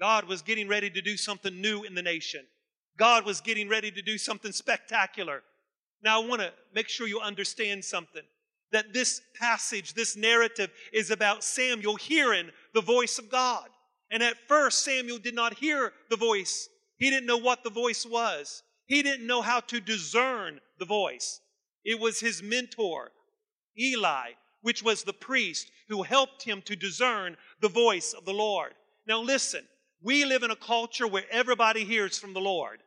God 0.00 0.24
was 0.24 0.42
getting 0.42 0.68
ready 0.68 0.90
to 0.90 1.00
do 1.00 1.16
something 1.16 1.60
new 1.60 1.84
in 1.84 1.94
the 1.94 2.02
nation. 2.02 2.44
God 2.98 3.24
was 3.24 3.40
getting 3.40 3.68
ready 3.68 3.90
to 3.90 4.02
do 4.02 4.18
something 4.18 4.52
spectacular. 4.52 5.42
Now, 6.02 6.20
I 6.20 6.26
want 6.26 6.42
to 6.42 6.52
make 6.74 6.88
sure 6.88 7.06
you 7.06 7.20
understand 7.20 7.84
something 7.84 8.22
that 8.72 8.92
this 8.92 9.20
passage, 9.38 9.94
this 9.94 10.16
narrative 10.16 10.70
is 10.92 11.10
about 11.10 11.44
Samuel 11.44 11.96
hearing 11.96 12.50
the 12.74 12.80
voice 12.80 13.18
of 13.18 13.30
God. 13.30 13.68
And 14.10 14.22
at 14.22 14.36
first, 14.48 14.84
Samuel 14.84 15.18
did 15.18 15.34
not 15.34 15.54
hear 15.54 15.92
the 16.10 16.16
voice. 16.16 16.68
He 16.98 17.10
didn't 17.10 17.26
know 17.26 17.36
what 17.36 17.62
the 17.62 17.70
voice 17.70 18.04
was. 18.04 18.62
He 18.86 19.02
didn't 19.02 19.26
know 19.26 19.42
how 19.42 19.60
to 19.60 19.80
discern 19.80 20.60
the 20.78 20.84
voice. 20.84 21.40
It 21.84 21.98
was 21.98 22.20
his 22.20 22.42
mentor, 22.42 23.12
Eli, 23.78 24.30
which 24.62 24.82
was 24.82 25.02
the 25.02 25.12
priest 25.12 25.70
who 25.88 26.02
helped 26.02 26.42
him 26.42 26.62
to 26.62 26.76
discern 26.76 27.36
the 27.60 27.68
voice 27.68 28.12
of 28.12 28.24
the 28.24 28.34
Lord. 28.34 28.72
Now, 29.06 29.20
listen, 29.20 29.64
we 30.02 30.24
live 30.24 30.42
in 30.42 30.50
a 30.50 30.56
culture 30.56 31.06
where 31.06 31.24
everybody 31.30 31.84
hears 31.84 32.18
from 32.18 32.34
the 32.34 32.40
Lord. 32.40 32.82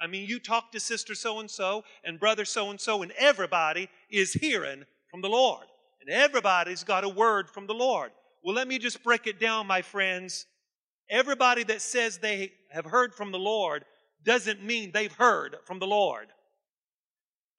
I 0.00 0.06
mean, 0.06 0.26
you 0.28 0.38
talk 0.40 0.72
to 0.72 0.80
sister 0.80 1.14
so 1.14 1.40
and 1.40 1.50
so 1.50 1.84
and 2.04 2.18
brother 2.18 2.44
so 2.44 2.70
and 2.70 2.80
so, 2.80 3.02
and 3.02 3.12
everybody 3.18 3.88
is 4.10 4.32
hearing 4.32 4.84
from 5.10 5.20
the 5.20 5.28
Lord. 5.28 5.66
And 6.00 6.08
everybody's 6.08 6.82
got 6.82 7.04
a 7.04 7.08
word 7.08 7.50
from 7.50 7.66
the 7.66 7.74
Lord. 7.74 8.10
Well, 8.42 8.54
let 8.54 8.68
me 8.68 8.78
just 8.78 9.02
break 9.02 9.26
it 9.26 9.38
down, 9.38 9.66
my 9.66 9.82
friends. 9.82 10.46
Everybody 11.10 11.62
that 11.64 11.82
says 11.82 12.18
they 12.18 12.52
have 12.70 12.86
heard 12.86 13.14
from 13.14 13.32
the 13.32 13.38
Lord 13.38 13.84
doesn't 14.24 14.64
mean 14.64 14.92
they've 14.92 15.12
heard 15.12 15.56
from 15.64 15.78
the 15.78 15.86
Lord. 15.86 16.28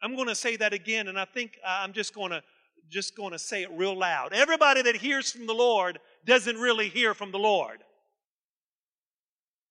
I'm 0.01 0.15
going 0.15 0.27
to 0.27 0.35
say 0.35 0.55
that 0.57 0.73
again, 0.73 1.07
and 1.07 1.19
I 1.19 1.25
think 1.25 1.57
I'm 1.65 1.93
just 1.93 2.15
going 2.15 2.31
to 2.31 2.41
just 2.89 3.15
going 3.15 3.31
to 3.31 3.39
say 3.39 3.63
it 3.63 3.69
real 3.71 3.97
loud. 3.97 4.33
Everybody 4.33 4.81
that 4.81 4.95
hears 4.95 5.31
from 5.31 5.47
the 5.47 5.53
Lord 5.53 5.99
doesn't 6.25 6.57
really 6.57 6.89
hear 6.89 7.13
from 7.13 7.31
the 7.31 7.39
Lord. 7.39 7.83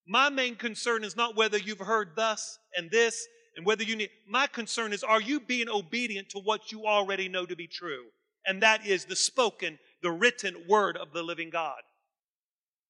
My 0.06 0.28
main 0.28 0.56
concern 0.56 1.04
is 1.04 1.16
not 1.16 1.36
whether 1.36 1.58
you've 1.58 1.78
heard 1.78 2.10
thus 2.16 2.58
and 2.76 2.90
this 2.90 3.26
and 3.56 3.66
whether 3.66 3.84
you 3.84 3.96
need. 3.96 4.10
My 4.28 4.46
concern 4.46 4.92
is 4.92 5.04
are 5.04 5.20
you 5.20 5.40
being 5.40 5.68
obedient 5.68 6.30
to 6.30 6.38
what 6.38 6.72
you 6.72 6.86
already 6.86 7.28
know 7.28 7.46
to 7.46 7.56
be 7.56 7.66
true? 7.66 8.06
And 8.46 8.62
that 8.62 8.86
is 8.86 9.04
the 9.04 9.16
spoken, 9.16 9.78
the 10.02 10.10
written 10.10 10.64
word 10.68 10.96
of 10.96 11.12
the 11.12 11.22
living 11.22 11.50
God. 11.50 11.80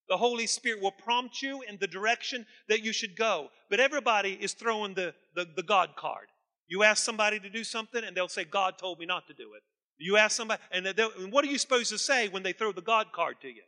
The 0.08 0.16
Holy 0.16 0.46
Spirit 0.46 0.82
will 0.82 0.90
prompt 0.92 1.40
you 1.40 1.62
in 1.62 1.78
the 1.80 1.86
direction 1.86 2.46
that 2.68 2.82
you 2.82 2.92
should 2.92 3.16
go. 3.16 3.48
But 3.68 3.80
everybody 3.80 4.32
is 4.32 4.54
throwing 4.54 4.94
the, 4.94 5.14
the, 5.36 5.46
the 5.56 5.62
God 5.62 5.90
card. 5.96 6.26
You 6.68 6.82
ask 6.82 7.04
somebody 7.04 7.38
to 7.40 7.50
do 7.50 7.64
something, 7.64 8.02
and 8.02 8.16
they'll 8.16 8.28
say, 8.28 8.44
God 8.44 8.78
told 8.78 8.98
me 8.98 9.06
not 9.06 9.26
to 9.28 9.34
do 9.34 9.54
it. 9.54 9.62
You 9.98 10.16
ask 10.16 10.36
somebody, 10.36 10.62
and, 10.72 10.86
and 10.86 11.32
what 11.32 11.44
are 11.44 11.48
you 11.48 11.58
supposed 11.58 11.90
to 11.90 11.98
say 11.98 12.28
when 12.28 12.42
they 12.42 12.52
throw 12.52 12.72
the 12.72 12.80
God 12.80 13.08
card 13.12 13.36
to 13.42 13.48
you? 13.48 13.62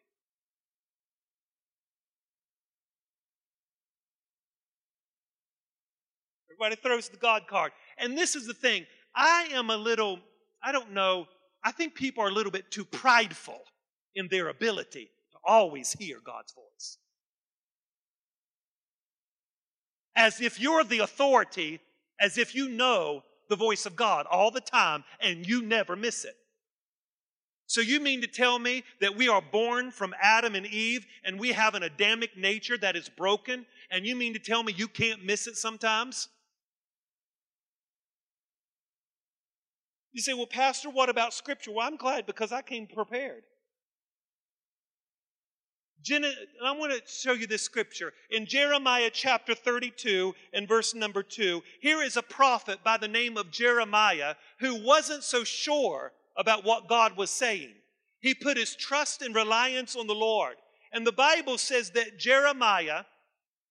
Throws 6.83 7.09
the 7.09 7.17
God 7.17 7.47
card. 7.49 7.73
And 7.99 8.17
this 8.17 8.37
is 8.37 8.47
the 8.47 8.55
thing 8.55 8.87
I 9.15 9.49
am 9.53 9.71
a 9.71 9.77
little, 9.77 10.19
I 10.63 10.73
don't 10.73 10.93
know, 10.93 11.27
I 11.65 11.73
think 11.73 11.95
people 11.95 12.25
are 12.25 12.29
a 12.29 12.33
little 12.33 12.53
bit 12.53 12.71
too 12.71 12.85
prideful 12.85 13.61
in 14.15 14.29
their 14.29 14.49
ability 14.49 15.11
to 15.33 15.39
always 15.45 15.93
hear 15.93 16.19
God's 16.25 16.53
voice. 16.53 16.99
As 20.15 20.41
if 20.41 20.61
you're 20.61 20.85
the 20.85 21.01
authority 21.01 21.81
as 22.23 22.39
if 22.39 22.55
you 22.55 22.69
know 22.69 23.25
the 23.49 23.57
voice 23.57 23.85
of 23.85 23.97
God 23.97 24.27
all 24.31 24.51
the 24.51 24.61
time 24.61 25.05
and 25.21 25.47
you 25.47 25.61
never 25.61 25.97
miss 25.97 26.25
it. 26.25 26.37
So, 27.67 27.81
you 27.81 28.01
mean 28.01 28.21
to 28.21 28.27
tell 28.27 28.59
me 28.59 28.85
that 29.01 29.17
we 29.17 29.29
are 29.29 29.41
born 29.41 29.91
from 29.91 30.15
Adam 30.21 30.55
and 30.55 30.67
Eve 30.67 31.07
and 31.25 31.41
we 31.41 31.53
have 31.53 31.75
an 31.75 31.83
Adamic 31.83 32.37
nature 32.37 32.77
that 32.79 32.97
is 32.97 33.09
broken? 33.09 33.65
And 33.91 34.07
you 34.07 34.15
mean 34.15 34.35
to 34.35 34.39
tell 34.39 34.63
me 34.63 34.75
you 34.77 34.89
can't 34.89 35.25
miss 35.25 35.47
it 35.47 35.57
sometimes? 35.57 36.29
You 40.13 40.21
say, 40.21 40.35
well, 40.35 40.47
Pastor, 40.47 40.91
what 40.91 41.09
about 41.09 41.33
Scripture? 41.33 41.73
Well, 41.73 41.87
I'm 41.87 41.97
glad 41.97 42.27
because 42.27 42.53
I 42.53 42.63
came 42.63 42.87
prepared. 42.87 43.43
I 46.11 46.73
want 46.73 46.93
to 46.93 47.01
show 47.07 47.33
you 47.33 47.47
this 47.47 47.63
scripture. 47.63 48.13
In 48.31 48.47
Jeremiah 48.47 49.11
chapter 49.13 49.55
32 49.55 50.35
and 50.53 50.67
verse 50.67 50.95
number 50.95 51.23
2, 51.23 51.63
here 51.81 52.03
is 52.03 52.17
a 52.17 52.23
prophet 52.23 52.79
by 52.83 52.97
the 52.97 53.09
name 53.09 53.37
of 53.37 53.51
Jeremiah 53.53 54.35
who 54.59 54.85
wasn't 54.85 55.23
so 55.23 55.45
sure 55.45 56.13
about 56.37 56.65
what 56.65 56.89
God 56.89 57.17
was 57.17 57.31
saying. 57.31 57.75
He 58.21 58.35
put 58.35 58.57
his 58.57 58.75
trust 58.75 59.23
and 59.23 59.35
reliance 59.35 59.95
on 59.95 60.07
the 60.07 60.15
Lord. 60.15 60.57
And 60.93 61.07
the 61.07 61.13
Bible 61.13 61.59
says 61.59 61.91
that 61.91 62.19
Jeremiah, 62.19 63.05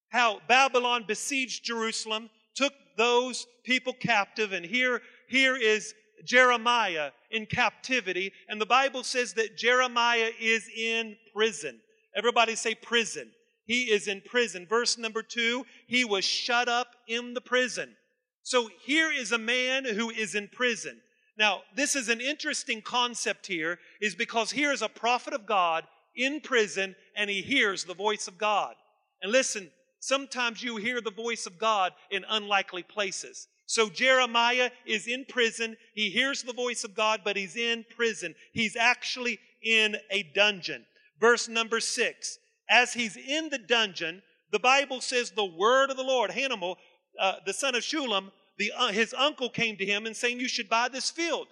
how 0.08 0.40
Babylon 0.48 1.04
besieged 1.06 1.64
Jerusalem, 1.64 2.30
took 2.54 2.72
those 2.96 3.46
people 3.64 3.92
captive, 3.92 4.52
and 4.52 4.64
here, 4.64 5.00
here 5.28 5.56
is 5.56 5.94
Jeremiah 6.24 7.10
in 7.30 7.46
captivity. 7.46 8.32
And 8.48 8.60
the 8.60 8.66
Bible 8.66 9.04
says 9.04 9.34
that 9.34 9.56
Jeremiah 9.56 10.30
is 10.40 10.68
in 10.76 11.16
prison. 11.34 11.80
Everybody 12.14 12.56
say 12.56 12.74
prison. 12.74 13.30
He 13.64 13.84
is 13.84 14.08
in 14.08 14.20
prison. 14.22 14.66
Verse 14.68 14.98
number 14.98 15.22
two, 15.22 15.64
he 15.86 16.04
was 16.04 16.24
shut 16.24 16.68
up 16.68 16.88
in 17.06 17.34
the 17.34 17.40
prison. 17.40 17.96
So 18.42 18.68
here 18.84 19.12
is 19.12 19.32
a 19.32 19.38
man 19.38 19.84
who 19.84 20.10
is 20.10 20.34
in 20.34 20.48
prison. 20.48 21.00
Now, 21.38 21.62
this 21.74 21.96
is 21.96 22.08
an 22.08 22.20
interesting 22.20 22.82
concept 22.82 23.46
here, 23.46 23.78
is 24.00 24.14
because 24.14 24.50
here 24.50 24.72
is 24.72 24.82
a 24.82 24.88
prophet 24.88 25.32
of 25.32 25.46
God 25.46 25.84
in 26.14 26.40
prison 26.40 26.94
and 27.16 27.30
he 27.30 27.40
hears 27.40 27.84
the 27.84 27.94
voice 27.94 28.28
of 28.28 28.36
God. 28.36 28.74
And 29.22 29.32
listen, 29.32 29.70
sometimes 30.00 30.62
you 30.62 30.76
hear 30.76 31.00
the 31.00 31.10
voice 31.10 31.46
of 31.46 31.58
God 31.58 31.92
in 32.10 32.24
unlikely 32.28 32.82
places. 32.82 33.48
So 33.72 33.88
Jeremiah 33.88 34.70
is 34.84 35.06
in 35.06 35.24
prison. 35.24 35.78
He 35.94 36.10
hears 36.10 36.42
the 36.42 36.52
voice 36.52 36.84
of 36.84 36.94
God, 36.94 37.22
but 37.24 37.38
he's 37.38 37.56
in 37.56 37.86
prison. 37.96 38.34
He's 38.52 38.76
actually 38.76 39.38
in 39.62 39.96
a 40.10 40.24
dungeon. 40.34 40.84
Verse 41.18 41.48
number 41.48 41.80
six. 41.80 42.38
As 42.68 42.92
he's 42.92 43.16
in 43.16 43.48
the 43.48 43.56
dungeon, 43.56 44.20
the 44.50 44.58
Bible 44.58 45.00
says 45.00 45.30
the 45.30 45.46
word 45.46 45.88
of 45.88 45.96
the 45.96 46.02
Lord, 46.02 46.30
Hanamel, 46.30 46.76
uh, 47.18 47.36
the 47.46 47.54
son 47.54 47.74
of 47.74 47.82
Shallum, 47.82 48.30
the, 48.58 48.72
uh, 48.76 48.88
his 48.88 49.14
uncle 49.14 49.48
came 49.48 49.78
to 49.78 49.86
him 49.86 50.04
and 50.04 50.14
saying, 50.14 50.38
You 50.38 50.48
should 50.48 50.68
buy 50.68 50.90
this 50.90 51.08
field. 51.08 51.46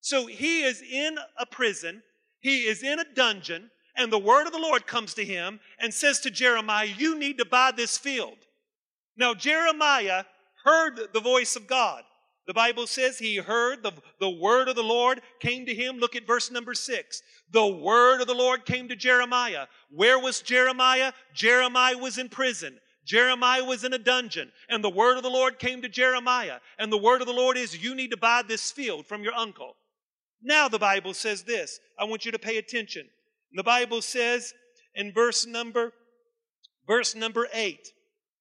So 0.00 0.24
he 0.24 0.62
is 0.62 0.80
in 0.80 1.18
a 1.38 1.44
prison, 1.44 2.02
he 2.40 2.60
is 2.60 2.82
in 2.82 3.00
a 3.00 3.14
dungeon, 3.14 3.70
and 3.94 4.10
the 4.10 4.18
word 4.18 4.46
of 4.46 4.54
the 4.54 4.58
Lord 4.58 4.86
comes 4.86 5.12
to 5.12 5.24
him 5.26 5.60
and 5.78 5.92
says 5.92 6.20
to 6.20 6.30
Jeremiah, 6.30 6.86
You 6.86 7.18
need 7.18 7.36
to 7.36 7.44
buy 7.44 7.70
this 7.70 7.98
field. 7.98 8.38
Now, 9.18 9.34
Jeremiah 9.34 10.24
heard 10.66 11.00
the 11.14 11.20
voice 11.20 11.56
of 11.56 11.66
God. 11.66 12.02
The 12.46 12.54
Bible 12.54 12.86
says 12.86 13.18
he 13.18 13.36
heard 13.36 13.82
the, 13.82 13.92
the 14.20 14.30
word 14.30 14.68
of 14.68 14.76
the 14.76 14.82
Lord 14.82 15.20
came 15.40 15.66
to 15.66 15.74
him. 15.74 15.98
Look 15.98 16.14
at 16.14 16.26
verse 16.26 16.50
number 16.50 16.74
six. 16.74 17.22
The 17.52 17.66
word 17.66 18.20
of 18.20 18.28
the 18.28 18.34
Lord 18.34 18.64
came 18.64 18.88
to 18.88 18.96
Jeremiah. 18.96 19.66
Where 19.90 20.18
was 20.18 20.42
Jeremiah? 20.42 21.12
Jeremiah 21.34 21.98
was 21.98 22.18
in 22.18 22.28
prison. 22.28 22.78
Jeremiah 23.04 23.64
was 23.64 23.82
in 23.84 23.92
a 23.94 23.98
dungeon. 23.98 24.52
And 24.68 24.82
the 24.82 24.90
word 24.90 25.16
of 25.16 25.24
the 25.24 25.30
Lord 25.30 25.58
came 25.58 25.82
to 25.82 25.88
Jeremiah. 25.88 26.58
And 26.78 26.92
the 26.92 26.98
word 26.98 27.20
of 27.20 27.26
the 27.26 27.32
Lord 27.32 27.56
is, 27.56 27.82
you 27.82 27.94
need 27.94 28.12
to 28.12 28.16
buy 28.16 28.42
this 28.46 28.70
field 28.70 29.06
from 29.06 29.24
your 29.24 29.34
uncle. 29.34 29.74
Now 30.42 30.68
the 30.68 30.78
Bible 30.78 31.14
says 31.14 31.42
this. 31.42 31.80
I 31.98 32.04
want 32.04 32.24
you 32.24 32.32
to 32.32 32.38
pay 32.38 32.58
attention. 32.58 33.08
The 33.54 33.64
Bible 33.64 34.02
says 34.02 34.54
in 34.94 35.12
verse 35.12 35.46
number, 35.46 35.92
verse 36.86 37.16
number 37.16 37.48
eight, 37.52 37.88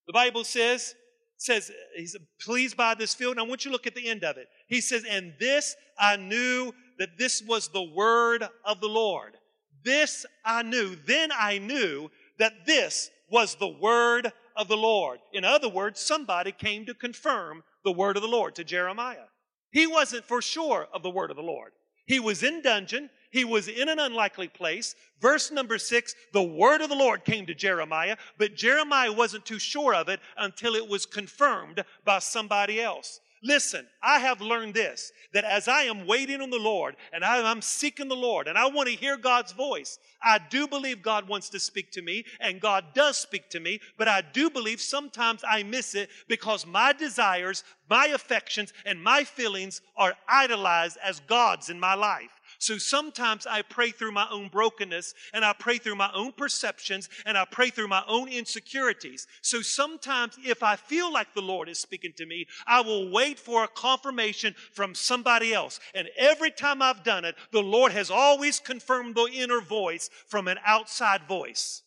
the 0.05 0.13
Bible 0.13 0.44
says, 0.44 0.94
says, 1.38 1.72
he 1.96 2.06
said, 2.06 2.22
please 2.42 2.74
buy 2.74 2.94
this 2.94 3.13
field. 3.13 3.32
And 3.32 3.39
I 3.39 3.44
want 3.44 3.65
you 3.65 3.70
to 3.70 3.74
look 3.74 3.88
at 3.88 3.96
the 3.96 4.08
end 4.08 4.24
of 4.24 4.38
it. 4.38 4.48
He 4.68 4.82
says, 4.82 5.04
and 5.10 5.34
this 5.39 5.75
I 6.00 6.15
knew 6.15 6.74
that 6.98 7.18
this 7.18 7.42
was 7.42 7.68
the 7.68 7.84
word 7.84 8.48
of 8.63 8.82
the 8.82 8.88
Lord. 8.88 9.38
This 9.84 10.25
I 10.44 10.63
knew. 10.63 10.96
Then 11.06 11.32
I 11.38 11.58
knew 11.58 12.10
that 12.39 12.65
this 12.65 13.10
was 13.30 13.56
the 13.56 13.68
word 13.68 14.32
of 14.56 14.68
the 14.68 14.77
Lord. 14.77 15.20
In 15.34 15.44
other 15.44 15.70
words, 15.70 16.00
somebody 16.00 16.51
came 16.51 16.86
to 16.86 16.94
confirm 16.94 17.63
the 17.84 17.92
word 17.92 18.15
of 18.15 18.24
the 18.24 18.30
Lord 18.30 18.56
to 18.56 18.63
Jeremiah. 18.63 19.27
He 19.72 19.88
wasn't 19.88 20.25
for 20.25 20.42
sure 20.42 20.88
of 20.94 21.04
the 21.04 21.10
word 21.10 21.32
of 21.32 21.38
the 21.38 21.44
Lord. 21.44 21.74
He 22.06 22.20
was 22.20 22.44
in 22.44 22.62
dungeon. 22.62 23.10
He 23.36 23.44
was 23.44 23.68
in 23.68 23.89
an 23.89 24.00
unlikely 24.00 24.48
place. 24.48 24.96
Verse 25.20 25.51
number 25.51 25.77
six, 25.77 26.15
the 26.32 26.42
word 26.42 26.80
of 26.80 26.88
the 26.88 26.96
Lord 26.96 27.25
came 27.25 27.46
to 27.48 27.54
Jeremiah, 27.54 28.15
but 28.38 28.56
Jeremiah 28.56 29.12
wasn't 29.12 29.46
too 29.46 29.60
sure 29.60 29.94
of 29.94 30.08
it 30.08 30.22
until 30.38 30.74
it 30.74 30.88
was 30.88 31.06
confirmed 31.06 31.84
by 32.06 32.20
somebody 32.20 32.82
else. 32.82 33.20
Listen, 33.44 33.88
I 34.01 34.20
have 34.20 34.39
learned 34.39 34.74
this 34.74 35.12
that 35.34 35.44
as 35.44 35.68
I 35.68 35.82
am 35.82 36.08
waiting 36.08 36.39
on 36.39 36.50
the 36.50 36.58
Lord 36.58 36.96
and 37.12 37.25
I, 37.25 37.51
am 37.51 37.62
seeking 37.62 38.08
the 38.08 38.15
Lord 38.15 38.48
and 38.48 38.58
I 38.58 38.68
want 38.68 38.88
to 38.88 38.96
hear 38.96 39.18
God's 39.18 39.51
voice, 39.51 40.00
I 40.24 40.39
do 40.50 40.65
believe 40.65 41.01
God 41.01 41.27
wants 41.27 41.50
to 41.50 41.60
speak 41.60 41.92
to 41.92 42.01
me 42.01 42.24
and 42.39 42.62
God 42.62 42.86
does 42.94 43.18
speak 43.18 43.50
to 43.50 43.60
me, 43.60 43.82
but 43.98 44.08
I 44.08 44.22
do 44.22 44.50
believe 44.50 44.80
sometimes 44.80 45.44
I 45.46 45.62
miss 45.63 45.94
it 45.94 46.10
because 46.30 46.65
my 46.65 46.94
desires, 46.94 47.65
my 47.89 48.06
affections, 48.06 48.72
and 48.86 49.04
my 49.04 49.25
feelings 49.25 49.82
are 49.98 50.15
idolized 50.25 50.98
as 51.04 51.20
gods 51.20 51.70
in 51.70 51.82
my 51.82 51.96
life. 51.96 52.35
So 52.59 52.77
sometimes 52.77 53.45
I 53.45 53.62
pray 53.62 53.91
through 53.91 54.12
my 54.12 54.27
own 54.31 54.50
brokenness 54.50 55.13
and 55.33 55.43
I 55.43 55.53
pray 55.53 55.77
through 55.77 55.95
my 55.95 56.12
own 56.13 56.31
perceptions 56.31 57.09
and 57.25 57.38
I 57.38 57.45
pray 57.45 57.69
through 57.69 57.88
my 57.88 58.03
own 58.07 58.29
insecurities. 58.29 59.27
So 59.41 59.62
sometimes 59.62 60.38
if 60.43 60.63
I 60.63 60.75
feel 60.75 61.12
like 61.12 61.33
the 61.33 61.41
Lord 61.41 61.69
is 61.69 61.79
speaking 61.79 62.13
to 62.17 62.25
me, 62.25 62.45
I 62.67 62.81
will 62.81 63.12
wait 63.12 63.39
for 63.39 63.63
a 63.63 63.67
confirmation 63.67 64.55
from 64.74 64.95
somebody 64.95 65.53
else. 65.53 65.79
And 65.93 66.09
every 66.17 66.51
time 66.51 66.81
I've 66.81 67.03
done 67.03 67.25
it, 67.25 67.35
the 67.51 67.62
Lord 67.62 67.91
has 67.91 68.09
always 68.09 68.59
confirmed 68.59 69.15
the 69.15 69.29
inner 69.33 69.62
voice 69.62 70.09
from 70.27 70.47
an 70.47 70.57
outside 70.65 71.24
voice. 71.27 71.83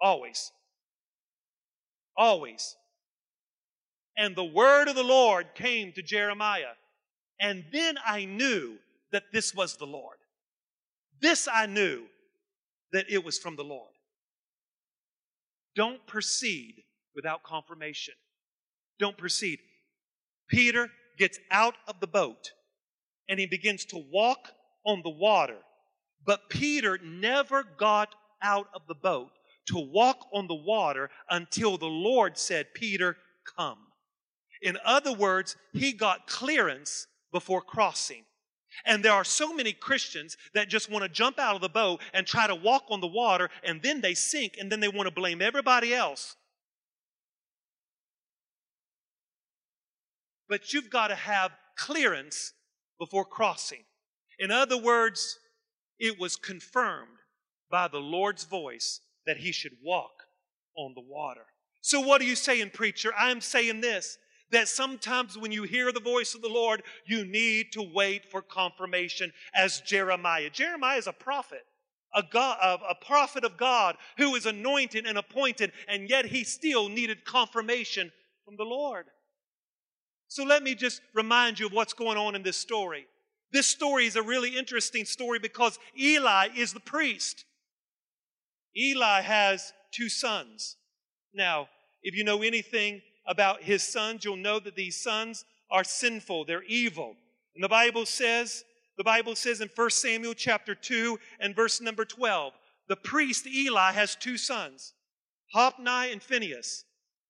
Always. 0.00 0.52
Always. 2.16 2.76
And 4.16 4.36
the 4.36 4.44
word 4.44 4.88
of 4.88 4.96
the 4.96 5.02
Lord 5.02 5.54
came 5.54 5.92
to 5.92 6.02
Jeremiah. 6.02 6.74
And 7.40 7.64
then 7.72 7.96
I 8.04 8.26
knew 8.26 8.76
that 9.12 9.24
this 9.32 9.54
was 9.54 9.76
the 9.76 9.86
Lord. 9.86 10.18
This 11.20 11.48
I 11.52 11.66
knew 11.66 12.04
that 12.92 13.06
it 13.08 13.24
was 13.24 13.38
from 13.38 13.56
the 13.56 13.64
Lord. 13.64 13.90
Don't 15.74 16.06
proceed 16.06 16.74
without 17.14 17.42
confirmation. 17.42 18.14
Don't 18.98 19.16
proceed. 19.16 19.58
Peter 20.48 20.90
gets 21.18 21.38
out 21.50 21.74
of 21.86 22.00
the 22.00 22.06
boat 22.06 22.50
and 23.28 23.38
he 23.38 23.46
begins 23.46 23.84
to 23.86 24.04
walk 24.12 24.50
on 24.84 25.00
the 25.02 25.10
water. 25.10 25.58
But 26.26 26.50
Peter 26.50 26.98
never 27.02 27.64
got 27.78 28.14
out 28.42 28.68
of 28.74 28.82
the 28.88 28.94
boat 28.94 29.30
to 29.66 29.78
walk 29.78 30.26
on 30.32 30.48
the 30.48 30.54
water 30.54 31.10
until 31.30 31.78
the 31.78 31.86
Lord 31.86 32.36
said, 32.36 32.74
Peter, 32.74 33.16
come. 33.56 33.78
In 34.60 34.76
other 34.84 35.12
words, 35.12 35.56
he 35.72 35.92
got 35.92 36.26
clearance 36.26 37.06
before 37.32 37.60
crossing. 37.60 38.24
And 38.84 39.04
there 39.04 39.12
are 39.12 39.24
so 39.24 39.52
many 39.52 39.72
Christians 39.72 40.36
that 40.54 40.68
just 40.68 40.90
want 40.90 41.02
to 41.02 41.08
jump 41.08 41.38
out 41.38 41.56
of 41.56 41.60
the 41.60 41.68
boat 41.68 42.00
and 42.14 42.26
try 42.26 42.46
to 42.46 42.54
walk 42.54 42.84
on 42.88 43.00
the 43.00 43.06
water, 43.06 43.50
and 43.64 43.82
then 43.82 44.00
they 44.00 44.14
sink, 44.14 44.56
and 44.58 44.70
then 44.70 44.80
they 44.80 44.88
want 44.88 45.08
to 45.08 45.14
blame 45.14 45.42
everybody 45.42 45.92
else. 45.92 46.36
But 50.48 50.72
you've 50.72 50.90
got 50.90 51.08
to 51.08 51.14
have 51.14 51.52
clearance 51.76 52.52
before 52.98 53.24
crossing. 53.24 53.84
In 54.38 54.50
other 54.50 54.76
words, 54.76 55.38
it 55.98 56.18
was 56.18 56.36
confirmed 56.36 57.18
by 57.70 57.88
the 57.88 57.98
Lord's 57.98 58.44
voice 58.44 59.00
that 59.26 59.38
he 59.38 59.52
should 59.52 59.76
walk 59.82 60.24
on 60.76 60.94
the 60.94 61.02
water. 61.02 61.46
So, 61.80 62.00
what 62.00 62.20
are 62.20 62.24
you 62.24 62.36
saying, 62.36 62.70
preacher? 62.70 63.12
I'm 63.18 63.40
saying 63.40 63.80
this 63.80 64.18
that 64.52 64.68
sometimes 64.68 65.38
when 65.38 65.52
you 65.52 65.64
hear 65.64 65.92
the 65.92 66.00
voice 66.00 66.34
of 66.34 66.42
the 66.42 66.48
Lord, 66.48 66.82
you 67.06 67.24
need 67.24 67.72
to 67.72 67.82
wait 67.82 68.30
for 68.30 68.42
confirmation 68.42 69.32
as 69.54 69.80
Jeremiah. 69.80 70.50
Jeremiah 70.50 70.98
is 70.98 71.06
a 71.06 71.12
prophet. 71.12 71.64
A, 72.12 72.24
God, 72.28 72.58
a, 72.60 72.94
prophet 72.96 73.44
of 73.44 73.56
God 73.56 73.96
who 74.16 74.34
is 74.34 74.44
anointed 74.44 75.06
and 75.06 75.16
appointed, 75.16 75.70
and 75.86 76.10
yet 76.10 76.26
he 76.26 76.42
still 76.42 76.88
needed 76.88 77.24
confirmation 77.24 78.10
from 78.44 78.56
the 78.56 78.64
Lord. 78.64 79.06
So 80.26 80.42
let 80.42 80.64
me 80.64 80.74
just 80.74 81.02
remind 81.14 81.60
you 81.60 81.66
of 81.66 81.72
what's 81.72 81.92
going 81.92 82.18
on 82.18 82.34
in 82.34 82.42
this 82.42 82.56
story. 82.56 83.06
This 83.52 83.68
story 83.68 84.06
is 84.06 84.16
a 84.16 84.22
really 84.22 84.56
interesting 84.56 85.04
story 85.04 85.38
because 85.38 85.78
Eli 85.96 86.48
is 86.56 86.72
the 86.72 86.80
priest. 86.80 87.44
Eli 88.76 89.20
has 89.20 89.72
two 89.92 90.08
sons. 90.08 90.76
Now, 91.34 91.68
if 92.02 92.16
you 92.16 92.24
know 92.24 92.42
anything 92.42 93.02
about 93.30 93.62
his 93.62 93.82
sons, 93.82 94.24
you'll 94.24 94.36
know 94.36 94.58
that 94.58 94.74
these 94.74 95.00
sons 95.00 95.44
are 95.70 95.84
sinful, 95.84 96.44
they're 96.44 96.64
evil. 96.64 97.14
And 97.54 97.62
the 97.62 97.68
Bible 97.68 98.04
says, 98.04 98.64
the 98.98 99.04
Bible 99.04 99.36
says 99.36 99.60
in 99.60 99.70
1 99.74 99.90
Samuel 99.90 100.34
chapter 100.34 100.74
2 100.74 101.18
and 101.38 101.54
verse 101.54 101.80
number 101.80 102.04
12, 102.04 102.52
the 102.88 102.96
priest 102.96 103.46
Eli 103.46 103.92
has 103.92 104.16
two 104.16 104.36
sons, 104.36 104.94
Hophni 105.52 106.10
and 106.12 106.20
Phinehas. 106.20 106.84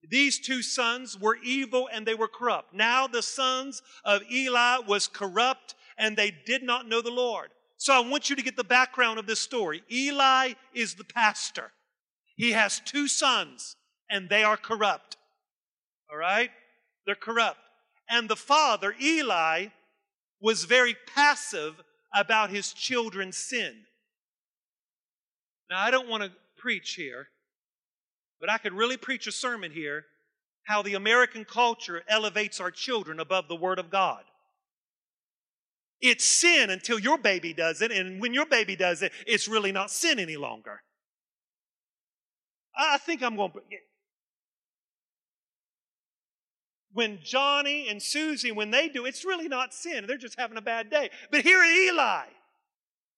These 0.08 0.40
two 0.40 0.62
sons 0.62 1.20
were 1.20 1.36
evil 1.44 1.88
and 1.92 2.06
they 2.06 2.14
were 2.14 2.28
corrupt. 2.28 2.72
Now 2.72 3.06
the 3.06 3.22
sons 3.22 3.82
of 4.02 4.22
Eli 4.32 4.78
was 4.78 5.06
corrupt 5.06 5.74
and 5.98 6.16
they 6.16 6.32
did 6.46 6.62
not 6.62 6.88
know 6.88 7.02
the 7.02 7.10
Lord. 7.10 7.50
So 7.76 7.92
I 7.92 8.00
want 8.00 8.30
you 8.30 8.36
to 8.36 8.42
get 8.42 8.56
the 8.56 8.64
background 8.64 9.18
of 9.18 9.26
this 9.26 9.40
story. 9.40 9.82
Eli 9.92 10.54
is 10.72 10.94
the 10.94 11.04
pastor. 11.04 11.72
He 12.36 12.52
has 12.52 12.80
two 12.80 13.06
sons 13.06 13.76
and 14.08 14.30
they 14.30 14.42
are 14.42 14.56
corrupt. 14.56 15.18
All 16.10 16.18
right? 16.18 16.50
They're 17.06 17.14
corrupt. 17.14 17.58
And 18.08 18.28
the 18.28 18.36
father, 18.36 18.94
Eli, 19.00 19.66
was 20.40 20.64
very 20.64 20.96
passive 21.14 21.74
about 22.14 22.50
his 22.50 22.72
children's 22.72 23.36
sin. 23.36 23.84
Now, 25.70 25.80
I 25.80 25.90
don't 25.90 26.08
want 26.08 26.24
to 26.24 26.32
preach 26.56 26.94
here, 26.94 27.28
but 28.40 28.50
I 28.50 28.58
could 28.58 28.72
really 28.72 28.96
preach 28.96 29.26
a 29.26 29.32
sermon 29.32 29.70
here 29.70 30.04
how 30.64 30.82
the 30.82 30.94
American 30.94 31.44
culture 31.44 32.02
elevates 32.08 32.60
our 32.60 32.70
children 32.70 33.20
above 33.20 33.48
the 33.48 33.56
Word 33.56 33.78
of 33.78 33.90
God. 33.90 34.22
It's 36.00 36.24
sin 36.24 36.70
until 36.70 36.98
your 36.98 37.18
baby 37.18 37.52
does 37.52 37.82
it, 37.82 37.92
and 37.92 38.20
when 38.20 38.34
your 38.34 38.46
baby 38.46 38.74
does 38.74 39.02
it, 39.02 39.12
it's 39.26 39.46
really 39.48 39.72
not 39.72 39.90
sin 39.90 40.18
any 40.18 40.36
longer. 40.36 40.82
I 42.76 42.98
think 42.98 43.22
I'm 43.22 43.36
going 43.36 43.52
to 43.52 43.60
when 47.00 47.18
Johnny 47.24 47.88
and 47.88 48.02
Susie, 48.02 48.52
when 48.52 48.70
they 48.70 48.86
do, 48.86 49.06
it's 49.06 49.24
really 49.24 49.48
not 49.48 49.72
sin. 49.72 50.04
They're 50.06 50.18
just 50.18 50.38
having 50.38 50.58
a 50.58 50.60
bad 50.62 50.90
day. 50.90 51.08
But 51.30 51.40
here 51.40 51.64
Eli. 51.64 52.24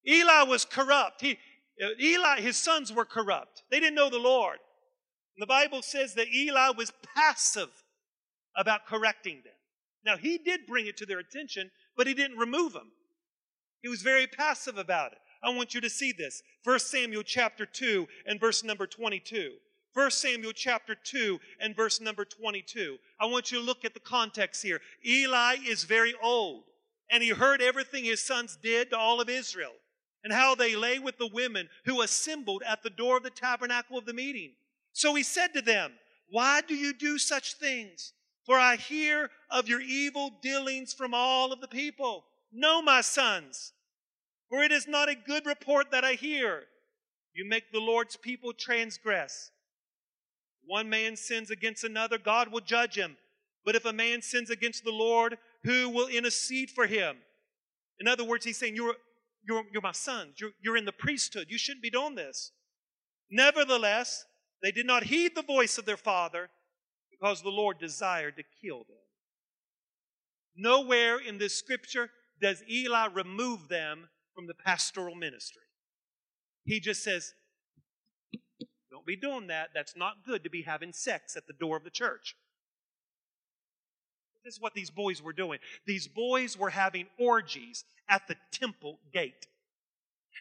Eli 0.06 0.42
was 0.44 0.64
corrupt. 0.64 1.20
He, 1.20 1.36
uh, 1.82 1.88
Eli, 2.00 2.40
his 2.42 2.56
sons 2.56 2.92
were 2.92 3.04
corrupt. 3.04 3.64
They 3.72 3.80
didn't 3.80 3.96
know 3.96 4.08
the 4.08 4.20
Lord. 4.20 4.58
And 5.34 5.42
the 5.42 5.48
Bible 5.48 5.82
says 5.82 6.14
that 6.14 6.32
Eli 6.32 6.70
was 6.76 6.92
passive 7.16 7.70
about 8.56 8.86
correcting 8.86 9.42
them. 9.44 9.54
Now, 10.06 10.16
he 10.16 10.38
did 10.38 10.60
bring 10.68 10.86
it 10.86 10.96
to 10.98 11.06
their 11.06 11.18
attention, 11.18 11.68
but 11.96 12.06
he 12.06 12.14
didn't 12.14 12.38
remove 12.38 12.74
them. 12.74 12.92
He 13.82 13.88
was 13.88 14.02
very 14.02 14.28
passive 14.28 14.78
about 14.78 15.10
it. 15.10 15.18
I 15.42 15.50
want 15.50 15.74
you 15.74 15.80
to 15.80 15.90
see 15.90 16.12
this. 16.12 16.40
1 16.62 16.78
Samuel 16.78 17.24
chapter 17.24 17.66
2 17.66 18.06
and 18.26 18.38
verse 18.38 18.62
number 18.62 18.86
22. 18.86 19.54
1 19.94 20.10
Samuel 20.10 20.52
chapter 20.52 20.94
2 20.94 21.38
and 21.60 21.76
verse 21.76 22.00
number 22.00 22.24
22. 22.24 22.96
I 23.20 23.26
want 23.26 23.52
you 23.52 23.58
to 23.58 23.64
look 23.64 23.84
at 23.84 23.92
the 23.92 24.00
context 24.00 24.62
here. 24.62 24.80
Eli 25.06 25.56
is 25.66 25.84
very 25.84 26.14
old, 26.22 26.64
and 27.10 27.22
he 27.22 27.28
heard 27.30 27.60
everything 27.60 28.04
his 28.04 28.24
sons 28.24 28.56
did 28.62 28.90
to 28.90 28.98
all 28.98 29.20
of 29.20 29.28
Israel, 29.28 29.72
and 30.24 30.32
how 30.32 30.54
they 30.54 30.76
lay 30.76 30.98
with 30.98 31.18
the 31.18 31.30
women 31.32 31.68
who 31.84 32.00
assembled 32.00 32.62
at 32.66 32.82
the 32.82 32.90
door 32.90 33.18
of 33.18 33.22
the 33.22 33.30
tabernacle 33.30 33.98
of 33.98 34.06
the 34.06 34.14
meeting. 34.14 34.52
So 34.94 35.14
he 35.14 35.22
said 35.22 35.52
to 35.54 35.60
them, 35.60 35.92
Why 36.30 36.62
do 36.62 36.74
you 36.74 36.94
do 36.94 37.18
such 37.18 37.54
things? 37.54 38.14
For 38.46 38.58
I 38.58 38.76
hear 38.76 39.30
of 39.50 39.68
your 39.68 39.80
evil 39.80 40.30
dealings 40.42 40.94
from 40.94 41.12
all 41.14 41.52
of 41.52 41.60
the 41.60 41.68
people. 41.68 42.24
No, 42.50 42.80
my 42.80 43.02
sons, 43.02 43.72
for 44.48 44.62
it 44.62 44.72
is 44.72 44.88
not 44.88 45.08
a 45.08 45.14
good 45.14 45.44
report 45.46 45.90
that 45.90 46.04
I 46.04 46.14
hear. 46.14 46.64
You 47.34 47.46
make 47.46 47.70
the 47.72 47.78
Lord's 47.78 48.16
people 48.16 48.52
transgress 48.52 49.50
one 50.66 50.88
man 50.88 51.16
sins 51.16 51.50
against 51.50 51.84
another, 51.84 52.18
God 52.18 52.52
will 52.52 52.60
judge 52.60 52.96
him. 52.96 53.16
But 53.64 53.76
if 53.76 53.84
a 53.84 53.92
man 53.92 54.22
sins 54.22 54.50
against 54.50 54.84
the 54.84 54.90
Lord, 54.90 55.38
who 55.64 55.88
will 55.88 56.08
intercede 56.08 56.70
for 56.70 56.86
him? 56.86 57.16
In 58.00 58.08
other 58.08 58.24
words, 58.24 58.44
he's 58.44 58.58
saying, 58.58 58.74
You're, 58.74 58.96
you're, 59.46 59.64
you're 59.72 59.82
my 59.82 59.92
sons. 59.92 60.34
You're, 60.40 60.50
you're 60.60 60.76
in 60.76 60.84
the 60.84 60.92
priesthood. 60.92 61.46
You 61.48 61.58
shouldn't 61.58 61.82
be 61.82 61.90
doing 61.90 62.14
this. 62.14 62.52
Nevertheless, 63.30 64.24
they 64.62 64.72
did 64.72 64.86
not 64.86 65.04
heed 65.04 65.34
the 65.34 65.42
voice 65.42 65.78
of 65.78 65.84
their 65.84 65.96
father 65.96 66.50
because 67.10 67.42
the 67.42 67.50
Lord 67.50 67.78
desired 67.78 68.36
to 68.36 68.42
kill 68.60 68.78
them. 68.78 68.96
Nowhere 70.56 71.18
in 71.18 71.38
this 71.38 71.54
scripture 71.54 72.10
does 72.40 72.62
Eli 72.70 73.06
remove 73.06 73.68
them 73.68 74.08
from 74.34 74.46
the 74.46 74.54
pastoral 74.54 75.14
ministry. 75.14 75.62
He 76.64 76.80
just 76.80 77.02
says, 77.02 77.32
don't 79.02 79.06
be 79.06 79.16
doing 79.16 79.48
that. 79.48 79.70
That's 79.74 79.96
not 79.96 80.24
good 80.24 80.44
to 80.44 80.50
be 80.50 80.62
having 80.62 80.92
sex 80.92 81.36
at 81.36 81.46
the 81.46 81.52
door 81.52 81.76
of 81.76 81.84
the 81.84 81.90
church. 81.90 82.36
This 84.44 84.54
is 84.54 84.60
what 84.60 84.74
these 84.74 84.90
boys 84.90 85.22
were 85.22 85.32
doing. 85.32 85.60
These 85.86 86.08
boys 86.08 86.58
were 86.58 86.70
having 86.70 87.06
orgies 87.18 87.84
at 88.08 88.26
the 88.26 88.36
temple 88.50 88.98
gate. 89.12 89.46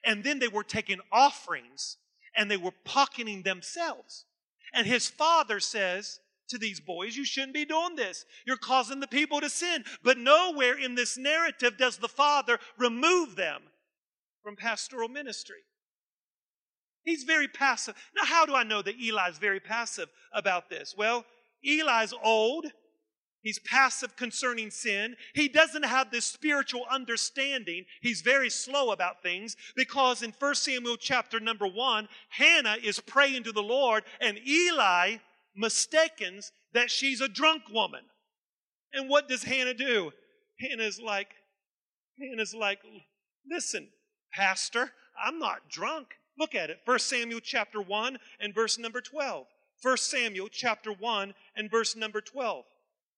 And 0.03 0.23
then 0.23 0.39
they 0.39 0.47
were 0.47 0.63
taking 0.63 0.99
offerings 1.11 1.97
and 2.35 2.49
they 2.49 2.57
were 2.57 2.73
pocketing 2.83 3.43
themselves. 3.43 4.25
And 4.73 4.87
his 4.87 5.07
father 5.07 5.59
says 5.59 6.19
to 6.49 6.57
these 6.57 6.79
boys. 6.79 7.15
You 7.15 7.25
shouldn't 7.25 7.53
be 7.53 7.65
doing 7.65 7.95
this. 7.95 8.25
You're 8.45 8.57
causing 8.57 8.99
the 8.99 9.07
people 9.07 9.39
to 9.41 9.49
sin. 9.49 9.83
But 10.03 10.17
nowhere 10.17 10.79
in 10.79 10.95
this 10.95 11.17
narrative 11.17 11.77
does 11.77 11.97
the 11.97 12.07
father 12.07 12.57
remove 12.77 13.35
them 13.35 13.61
from 14.43 14.55
pastoral 14.55 15.09
ministry. 15.09 15.63
He's 17.03 17.23
very 17.23 17.47
passive. 17.47 17.95
Now, 18.15 18.25
how 18.25 18.45
do 18.45 18.55
I 18.55 18.63
know 18.63 18.81
that 18.81 18.95
Eli's 18.95 19.37
very 19.39 19.59
passive 19.59 20.09
about 20.33 20.69
this? 20.69 20.93
Well, 20.97 21.25
Eli's 21.65 22.13
old. 22.23 22.67
He's 23.41 23.59
passive 23.59 24.15
concerning 24.15 24.69
sin. 24.69 25.15
He 25.33 25.47
doesn't 25.47 25.83
have 25.83 26.11
this 26.11 26.25
spiritual 26.25 26.85
understanding. 26.91 27.85
He's 28.01 28.21
very 28.21 28.51
slow 28.51 28.91
about 28.91 29.23
things 29.23 29.55
because 29.75 30.21
in 30.21 30.31
1 30.37 30.55
Samuel 30.55 30.97
chapter 30.97 31.39
number 31.39 31.65
1, 31.65 32.07
Hannah 32.29 32.77
is 32.83 32.99
praying 32.99 33.43
to 33.45 33.51
the 33.51 33.63
Lord 33.63 34.03
and 34.19 34.37
Eli 34.47 35.17
mistakens 35.55 36.51
that 36.73 36.91
she's 36.91 37.19
a 37.19 37.27
drunk 37.27 37.63
woman. 37.73 38.03
And 38.93 39.09
what 39.09 39.27
does 39.27 39.43
Hannah 39.43 39.73
do? 39.73 40.11
Hannah's 40.59 41.01
like, 41.01 41.29
Hannah's 42.19 42.53
like, 42.53 42.79
listen, 43.49 43.89
pastor, 44.31 44.91
I'm 45.21 45.39
not 45.39 45.67
drunk. 45.67 46.09
Look 46.37 46.55
at 46.55 46.69
it. 46.69 46.79
1 46.85 46.99
Samuel 46.99 47.39
chapter 47.41 47.81
1 47.81 48.17
and 48.39 48.53
verse 48.53 48.77
number 48.77 49.01
12. 49.01 49.45
1 49.81 49.97
Samuel 49.97 50.47
chapter 50.49 50.91
1 50.91 51.33
and 51.55 51.71
verse 51.71 51.95
number 51.95 52.21
12. 52.21 52.65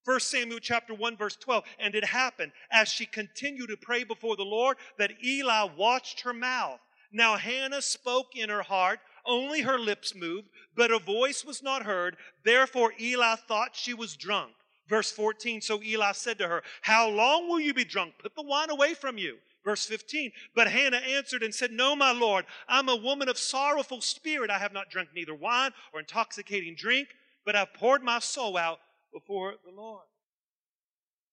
1 0.06 0.20
Samuel 0.20 0.60
chapter 0.60 0.94
1 0.94 1.18
verse 1.18 1.36
12. 1.36 1.64
And 1.80 1.96
it 1.96 2.06
happened 2.06 2.52
as 2.72 2.90
she 2.90 3.06
continued 3.06 3.70
to 3.70 3.78
pray 3.78 4.04
before 4.04 4.36
the 4.36 4.44
Lord 4.44 4.78
that 4.98 5.24
Eli 5.24 5.68
watched 5.78 6.22
her 6.22 6.34
mouth. 6.34 6.80
Now 7.12 7.38
Hannah 7.38 7.82
spoke 7.82 8.36
in 8.36 8.50
her 8.50 8.64
heart, 8.64 9.00
only 9.26 9.62
her 9.62 9.78
lips 9.78 10.16
moved, 10.16 10.50
but 10.76 10.90
her 10.90 11.00
voice 11.00 11.46
was 11.46 11.62
not 11.62 11.84
heard. 11.84 12.18
Therefore 12.44 12.94
Eli 13.00 13.36
thought 13.36 13.76
she 13.76 13.94
was 13.94 14.16
drunk. 14.18 14.54
Verse 14.90 15.12
14, 15.12 15.62
so 15.62 15.82
Eli 15.82 16.12
said 16.12 16.40
to 16.40 16.48
her, 16.48 16.64
How 16.82 17.08
long 17.08 17.48
will 17.48 17.60
you 17.60 17.74
be 17.74 17.86
drunk? 17.86 18.16
Put 18.22 18.36
the 18.36 18.42
wine 18.42 18.70
away 18.70 18.94
from 18.94 19.18
you. 19.18 19.38
Verse 19.64 19.86
15, 19.86 20.32
but 20.56 20.68
Hannah 20.68 20.98
answered 20.98 21.42
and 21.42 21.56
said, 21.56 21.72
No, 21.72 21.96
my 21.96 22.12
Lord, 22.12 22.46
I'm 22.68 22.90
a 22.90 22.96
woman 22.96 23.30
of 23.30 23.38
sorrowful 23.38 24.02
spirit. 24.02 24.50
I 24.50 24.60
have 24.60 24.74
not 24.74 24.90
drunk 24.90 25.10
neither 25.16 25.34
wine 25.34 25.72
or 25.94 26.02
intoxicating 26.02 26.76
drink, 26.76 27.08
but 27.46 27.56
I've 27.56 27.74
poured 27.74 28.04
my 28.04 28.20
soul 28.20 28.58
out 28.58 28.80
before 29.14 29.54
the 29.64 29.72
Lord. 29.72 30.04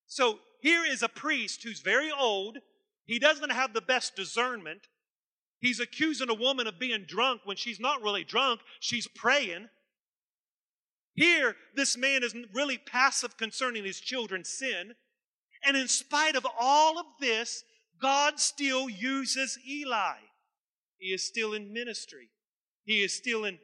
So 0.06 0.38
here 0.60 0.84
is 0.84 1.02
a 1.02 1.08
priest 1.08 1.64
who's 1.64 1.80
very 1.80 2.12
old. 2.12 2.58
He 3.04 3.18
doesn't 3.18 3.50
have 3.50 3.72
the 3.72 3.80
best 3.80 4.14
discernment. 4.14 4.82
He's 5.58 5.80
accusing 5.80 6.30
a 6.30 6.34
woman 6.34 6.66
of 6.66 6.78
being 6.78 7.04
drunk 7.06 7.42
when 7.44 7.56
she's 7.56 7.80
not 7.80 8.02
really 8.02 8.24
drunk, 8.24 8.60
she's 8.78 9.08
praying. 9.08 9.68
Here, 11.14 11.56
this 11.74 11.96
man 11.96 12.22
is 12.22 12.34
really 12.54 12.78
passive 12.78 13.36
concerning 13.36 13.84
his 13.84 14.00
children's 14.00 14.48
sin. 14.48 14.94
And 15.64 15.76
in 15.76 15.88
spite 15.88 16.36
of 16.36 16.46
all 16.58 16.98
of 16.98 17.06
this, 17.20 17.64
God 18.00 18.40
still 18.40 18.88
uses 18.88 19.58
Eli. 19.68 20.16
He 20.98 21.08
is 21.08 21.24
still 21.24 21.54
in 21.54 21.72
ministry. 21.72 22.30
He 22.84 23.02
is 23.02 23.14
still 23.14 23.44
in 23.44 23.58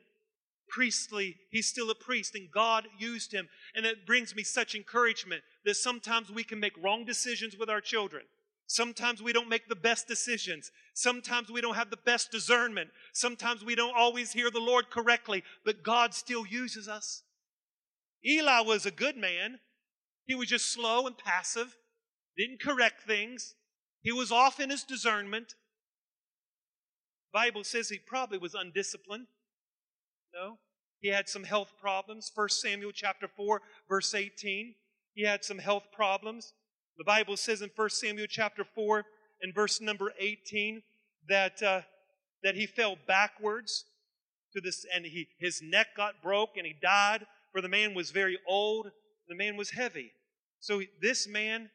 priestly, 0.69 1.37
he's 1.51 1.69
still 1.69 1.91
a 1.91 1.95
priest, 1.95 2.35
and 2.35 2.51
God 2.51 2.89
used 2.99 3.33
him. 3.33 3.49
And 3.75 3.87
it 3.87 4.07
brings 4.07 4.35
me 4.35 4.43
such 4.43 4.75
encouragement 4.75 5.43
that 5.65 5.77
sometimes 5.77 6.31
we 6.31 6.45
can 6.45 6.61
make 6.61 6.73
wrong 6.83 7.05
decisions 7.05 7.57
with 7.57 7.71
our 7.71 7.81
children. 7.81 8.25
Sometimes 8.67 9.23
we 9.23 9.33
don't 9.33 9.49
make 9.49 9.69
the 9.69 9.77
best 9.77 10.09
decisions. 10.09 10.73
Sometimes 10.93 11.51
we 11.51 11.61
don't 11.61 11.77
have 11.77 11.91
the 11.91 11.97
best 11.97 12.33
discernment. 12.33 12.91
Sometimes 13.13 13.65
we 13.65 13.77
don't 13.77 13.97
always 13.97 14.33
hear 14.33 14.51
the 14.51 14.59
Lord 14.59 14.91
correctly, 14.91 15.45
but 15.65 15.85
God 15.85 16.15
still 16.15 16.45
uses 16.45 16.89
us. 16.89 17.23
Eli 18.27 18.61
was 18.63 18.85
a 18.85 18.91
good 18.91 19.17
man. 19.17 19.61
He 20.25 20.35
was 20.35 20.49
just 20.49 20.73
slow 20.73 21.07
and 21.07 21.17
passive, 21.17 21.77
didn't 22.37 22.61
correct 22.61 23.03
things. 23.07 23.55
He 24.07 24.13
was 24.13 24.31
off 24.31 24.61
in 24.61 24.71
his 24.71 24.85
discernment. 24.85 25.57
Bible 27.33 27.65
says 27.65 27.89
he 27.89 27.99
probably 27.99 28.39
was 28.39 28.55
undisciplined. 28.55 29.27
No. 30.33 30.59
He 31.01 31.09
had 31.09 31.29
some 31.29 31.43
health 31.43 31.73
problems. 31.81 32.31
1 32.33 32.49
Samuel 32.51 32.93
chapter 32.95 33.27
4, 33.27 33.61
verse 33.89 34.15
18. 34.15 34.77
He 35.15 35.25
had 35.25 35.45
some 35.45 35.59
health 35.59 35.89
problems. 35.93 36.53
The 36.97 37.03
Bible 37.03 37.37
says 37.37 37.63
in 37.63 37.71
1 37.75 37.91
Samuel 37.91 38.29
chapter 38.31 38.65
4 38.77 39.05
and 39.43 39.53
verse 39.53 39.81
number 39.81 40.13
18 40.21 40.85
that, 41.29 41.61
uh, 41.61 41.81
that 42.45 42.55
he 42.55 42.67
fell 42.67 42.97
backwards 43.09 43.87
to 44.53 44.61
this 44.61 44.87
and 44.95 45.05
he, 45.05 45.27
his 45.41 45.61
neck 45.61 45.89
got 45.97 46.23
broke 46.23 46.51
and 46.57 46.65
he 46.65 46.77
died 46.81 47.27
for 47.51 47.61
the 47.61 47.69
man 47.69 47.93
was 47.93 48.13
very 48.13 48.39
old. 48.47 48.93
The 49.29 49.35
man 49.35 49.57
was 49.57 49.71
heavy. 49.71 50.13
So 50.61 50.83
this 51.03 51.27
man 51.27 51.71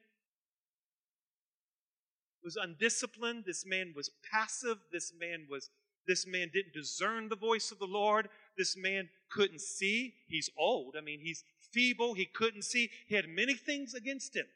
was 2.43 2.55
undisciplined. 2.55 3.43
This 3.45 3.65
man 3.65 3.93
was 3.95 4.11
passive. 4.31 4.77
This 4.91 5.13
man 5.19 5.47
was 5.49 5.69
this 6.07 6.25
man 6.25 6.49
didn't 6.51 6.73
discern 6.73 7.29
the 7.29 7.35
voice 7.35 7.71
of 7.71 7.79
the 7.79 7.85
Lord. 7.85 8.27
This 8.57 8.75
man 8.75 9.09
couldn't 9.29 9.61
see. 9.61 10.15
He's 10.27 10.49
old. 10.57 10.95
I 10.97 11.01
mean, 11.01 11.19
he's 11.21 11.43
feeble. 11.71 12.15
He 12.15 12.25
couldn't 12.25 12.63
see. 12.63 12.89
He 13.07 13.15
had 13.15 13.29
many 13.29 13.53
things 13.53 13.93
against 13.93 14.35
him. 14.35 14.47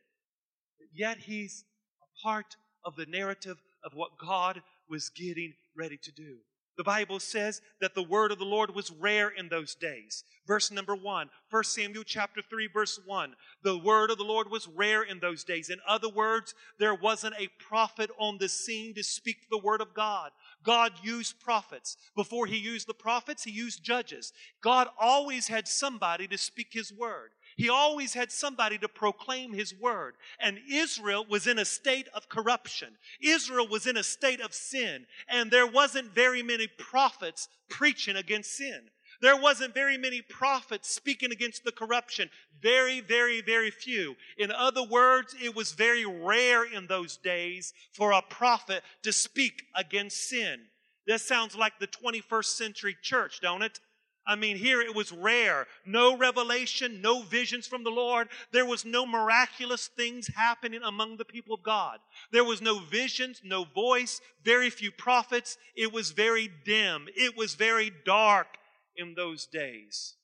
Yet 0.94 1.20
he's 1.20 1.64
a 2.02 2.24
part 2.24 2.56
of 2.84 2.96
the 2.96 3.06
narrative 3.06 3.62
of 3.84 3.94
what 3.94 4.18
God 4.18 4.62
was 4.90 5.10
getting 5.10 5.54
ready 5.76 5.98
to 5.98 6.12
do. 6.12 6.38
The 6.78 6.84
Bible 6.84 7.20
says 7.20 7.62
that 7.80 7.96
the 7.96 8.04
word 8.04 8.32
of 8.32 8.40
the 8.40 8.46
Lord 8.46 8.76
was 8.76 8.92
rare 8.92 9.30
in 9.30 9.48
those 9.48 9.76
days. 9.76 10.24
Verse 10.46 10.72
number 10.72 10.96
one, 10.96 11.30
1 11.50 11.64
Samuel 11.64 12.04
chapter 12.04 12.42
3, 12.42 12.68
verse 12.68 13.00
1. 13.06 13.34
The 13.64 13.78
word 13.78 14.12
of 14.12 14.18
the 14.18 14.24
Lord 14.24 14.52
was 14.52 14.68
rare 14.68 15.02
in 15.02 15.20
those 15.20 15.44
days. 15.44 15.70
In 15.70 15.80
other 15.88 16.10
words, 16.10 16.54
there 16.78 16.94
wasn't 16.94 17.36
a 17.40 17.50
prophet 17.64 18.12
on 18.20 18.38
the 18.38 18.50
scene 18.50 18.94
to 18.96 19.04
speak 19.04 19.50
the 19.50 19.58
word 19.58 19.82
of 19.82 19.94
God. 19.94 20.32
God 20.64 20.92
used 21.02 21.40
prophets. 21.40 21.98
Before 22.16 22.46
he 22.46 22.58
used 22.58 22.88
the 22.88 22.94
prophets, 22.94 23.44
he 23.44 23.52
used 23.52 23.84
judges. 23.84 24.34
God 24.62 24.88
always 25.00 25.48
had 25.48 25.68
somebody 25.68 26.28
to 26.28 26.38
speak 26.38 26.68
his 26.72 26.92
word. 26.92 27.32
He 27.56 27.70
always 27.70 28.14
had 28.14 28.32
somebody 28.32 28.78
to 28.80 28.90
proclaim 28.90 29.54
his 29.54 29.74
word. 29.74 30.16
And 30.40 30.60
Israel 30.70 31.26
was 31.30 31.48
in 31.48 31.58
a 31.58 31.66
state 31.66 32.08
of 32.14 32.28
corruption. 32.28 32.98
Israel 33.22 33.68
was 33.68 33.88
in 33.88 33.96
a 33.96 34.04
state 34.04 34.42
of 34.42 34.54
sin. 34.54 35.06
And 35.30 35.50
there 35.50 35.68
wasn't 35.68 36.14
very 36.14 36.44
many 36.44 36.68
prophets 36.68 37.48
preaching 37.70 38.18
against 38.18 38.58
sin. 38.58 38.82
There 39.22 39.40
wasn't 39.40 39.74
very 39.74 39.98
many 39.98 40.22
prophets 40.22 40.94
speaking 40.94 41.32
against 41.32 41.64
the 41.64 41.72
corruption. 41.72 42.30
Very, 42.62 43.00
very, 43.00 43.42
very 43.42 43.72
few. 43.72 44.16
In 44.38 44.52
other 44.52 44.84
words, 44.84 45.34
it 45.42 45.56
was 45.56 45.72
very 45.72 46.06
rare 46.06 46.66
in 46.66 46.88
those 46.88 47.16
days 47.16 47.74
for 47.94 48.12
a 48.12 48.22
prophet 48.22 48.84
to 49.04 49.14
speak 49.14 49.64
against 49.76 50.28
sin. 50.28 50.60
This 51.08 51.26
sounds 51.26 51.56
like 51.56 51.80
the 51.80 51.88
21st 51.88 52.46
century 52.46 52.98
church, 53.02 53.40
don't 53.42 53.62
it? 53.62 53.80
I 54.28 54.36
mean, 54.36 54.58
here 54.58 54.82
it 54.82 54.96
was 54.96 55.12
rare. 55.12 55.68
No 55.86 56.18
revelation, 56.18 57.00
no 57.02 57.22
visions 57.22 57.68
from 57.68 57.84
the 57.84 57.92
Lord. 57.92 58.28
There 58.52 58.66
was 58.66 58.84
no 58.84 59.06
miraculous 59.06 59.88
things 59.88 60.28
happening 60.36 60.82
among 60.84 61.18
the 61.18 61.26
people 61.26 61.54
of 61.54 61.64
God. 61.64 62.00
There 62.32 62.44
was 62.44 62.62
no 62.62 62.80
visions, 62.80 63.42
no 63.44 63.66
voice, 63.66 64.22
very 64.44 64.72
few 64.72 64.92
prophets. 64.92 65.58
It 65.76 65.94
was 65.94 66.12
very 66.12 66.50
dim. 66.66 67.08
It 67.16 67.38
was 67.38 67.54
very 67.54 67.92
dark 68.04 68.48
in 68.96 69.14
those 69.14 69.46
days. 69.46 70.16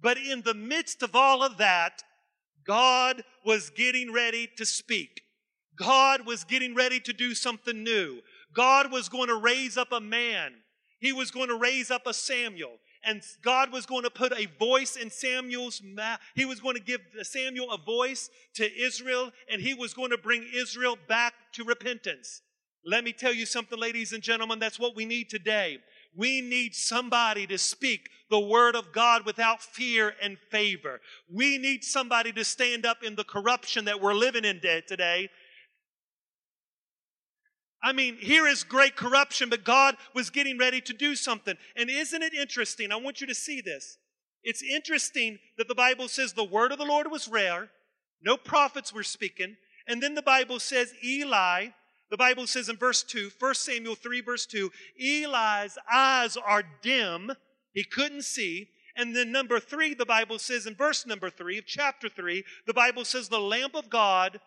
But 0.00 0.18
in 0.18 0.42
the 0.42 0.54
midst 0.54 1.02
of 1.02 1.14
all 1.14 1.44
of 1.44 1.58
that, 1.58 2.02
God 2.66 3.22
was 3.44 3.70
getting 3.70 4.12
ready 4.12 4.48
to 4.56 4.66
speak. 4.66 5.22
God 5.76 6.26
was 6.26 6.44
getting 6.44 6.74
ready 6.74 6.98
to 7.00 7.12
do 7.12 7.34
something 7.34 7.84
new. 7.84 8.20
God 8.52 8.90
was 8.90 9.08
going 9.08 9.28
to 9.28 9.36
raise 9.36 9.76
up 9.76 9.92
a 9.92 10.00
man 10.00 10.54
he 11.00 11.12
was 11.12 11.30
going 11.30 11.48
to 11.48 11.56
raise 11.56 11.90
up 11.90 12.06
a 12.06 12.14
Samuel. 12.14 12.76
And 13.02 13.22
God 13.42 13.72
was 13.72 13.86
going 13.86 14.04
to 14.04 14.10
put 14.10 14.32
a 14.32 14.46
voice 14.58 14.96
in 14.96 15.10
Samuel's 15.10 15.82
mouth. 15.82 16.20
He 16.34 16.44
was 16.44 16.60
going 16.60 16.76
to 16.76 16.82
give 16.82 17.00
Samuel 17.22 17.72
a 17.72 17.78
voice 17.78 18.28
to 18.54 18.78
Israel, 18.78 19.32
and 19.50 19.60
he 19.60 19.72
was 19.72 19.94
going 19.94 20.10
to 20.10 20.18
bring 20.18 20.46
Israel 20.54 20.98
back 21.08 21.32
to 21.54 21.64
repentance. 21.64 22.42
Let 22.84 23.04
me 23.04 23.12
tell 23.12 23.32
you 23.32 23.46
something, 23.46 23.78
ladies 23.78 24.12
and 24.12 24.22
gentlemen, 24.22 24.58
that's 24.58 24.78
what 24.78 24.96
we 24.96 25.04
need 25.04 25.30
today. 25.30 25.78
We 26.14 26.40
need 26.40 26.74
somebody 26.74 27.46
to 27.46 27.58
speak 27.58 28.08
the 28.30 28.40
word 28.40 28.74
of 28.74 28.92
God 28.92 29.24
without 29.24 29.62
fear 29.62 30.14
and 30.22 30.38
favor. 30.50 31.00
We 31.32 31.58
need 31.58 31.84
somebody 31.84 32.32
to 32.32 32.44
stand 32.44 32.86
up 32.86 33.02
in 33.02 33.16
the 33.16 33.24
corruption 33.24 33.84
that 33.84 34.00
we're 34.00 34.14
living 34.14 34.44
in 34.44 34.60
today 34.60 35.28
I 37.82 37.92
mean, 37.92 38.16
here 38.20 38.46
is 38.46 38.62
great 38.62 38.96
corruption, 38.96 39.48
but 39.48 39.64
God 39.64 39.96
was 40.14 40.30
getting 40.30 40.58
ready 40.58 40.80
to 40.82 40.92
do 40.92 41.16
something. 41.16 41.56
And 41.76 41.88
isn't 41.88 42.22
it 42.22 42.34
interesting? 42.34 42.92
I 42.92 42.96
want 42.96 43.20
you 43.20 43.26
to 43.26 43.34
see 43.34 43.60
this. 43.60 43.96
It's 44.42 44.62
interesting 44.62 45.38
that 45.58 45.68
the 45.68 45.74
Bible 45.74 46.08
says 46.08 46.32
the 46.32 46.44
word 46.44 46.72
of 46.72 46.78
the 46.78 46.84
Lord 46.84 47.10
was 47.10 47.28
rare, 47.28 47.70
no 48.22 48.36
prophets 48.36 48.92
were 48.92 49.02
speaking, 49.02 49.56
and 49.86 50.02
then 50.02 50.14
the 50.14 50.22
Bible 50.22 50.60
says 50.60 50.94
Eli, 51.04 51.68
the 52.10 52.16
Bible 52.16 52.46
says 52.46 52.68
in 52.68 52.76
verse 52.76 53.02
2, 53.02 53.30
1 53.38 53.54
Samuel 53.54 53.94
3, 53.94 54.20
verse 54.20 54.46
2, 54.46 54.70
Eli's 54.98 55.78
eyes 55.90 56.36
are 56.36 56.64
dim, 56.82 57.32
he 57.72 57.84
couldn't 57.84 58.22
see, 58.22 58.68
And 58.96 59.14
then 59.14 59.32
number 59.32 59.60
three, 59.60 59.94
the 59.94 60.04
Bible 60.04 60.38
says 60.38 60.66
in 60.66 60.74
verse 60.74 61.06
number 61.06 61.30
three 61.30 61.58
of 61.58 61.66
chapter 61.66 62.08
three, 62.08 62.44
the 62.66 62.74
Bible 62.74 63.04
says 63.04 63.28
the 63.28 63.40
lamp 63.40 63.74
of 63.74 63.88
God, 63.88 64.40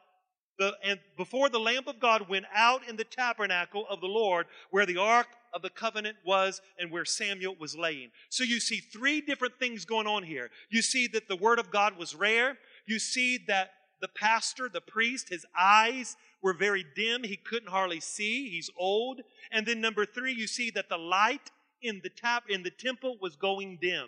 the, 0.59 0.73
and 0.83 0.99
before 1.17 1.49
the 1.49 1.59
lamp 1.59 1.87
of 1.87 1.99
God 1.99 2.29
went 2.29 2.45
out 2.53 2.87
in 2.87 2.95
the 2.95 3.03
tabernacle 3.03 3.85
of 3.89 4.01
the 4.01 4.07
Lord, 4.07 4.45
where 4.69 4.85
the 4.85 4.97
ark 4.97 5.27
of 5.53 5.61
the 5.61 5.69
covenant 5.69 6.17
was 6.25 6.61
and 6.79 6.91
where 6.91 7.05
Samuel 7.05 7.55
was 7.59 7.75
laying. 7.75 8.09
So 8.29 8.43
you 8.43 8.59
see 8.59 8.77
three 8.77 9.21
different 9.21 9.59
things 9.59 9.85
going 9.85 10.07
on 10.07 10.23
here. 10.23 10.49
You 10.69 10.81
see 10.81 11.07
that 11.07 11.27
the 11.27 11.35
word 11.35 11.59
of 11.59 11.71
God 11.71 11.97
was 11.97 12.15
rare. 12.15 12.57
You 12.85 12.99
see 12.99 13.39
that 13.47 13.71
the 14.01 14.07
pastor, 14.07 14.69
the 14.69 14.81
priest, 14.81 15.29
his 15.29 15.45
eyes 15.57 16.17
were 16.41 16.53
very 16.53 16.85
dim. 16.95 17.23
He 17.23 17.37
couldn't 17.37 17.69
hardly 17.69 17.99
see. 17.99 18.49
He's 18.49 18.69
old. 18.77 19.21
And 19.51 19.65
then 19.65 19.81
number 19.81 20.05
three, 20.05 20.33
you 20.33 20.47
see 20.47 20.69
that 20.71 20.89
the 20.89 20.97
light 20.97 21.51
in 21.81 22.01
the 22.03 22.09
tap 22.09 22.43
in 22.49 22.63
the 22.63 22.71
temple 22.71 23.17
was 23.21 23.35
going 23.35 23.77
dim. 23.81 24.07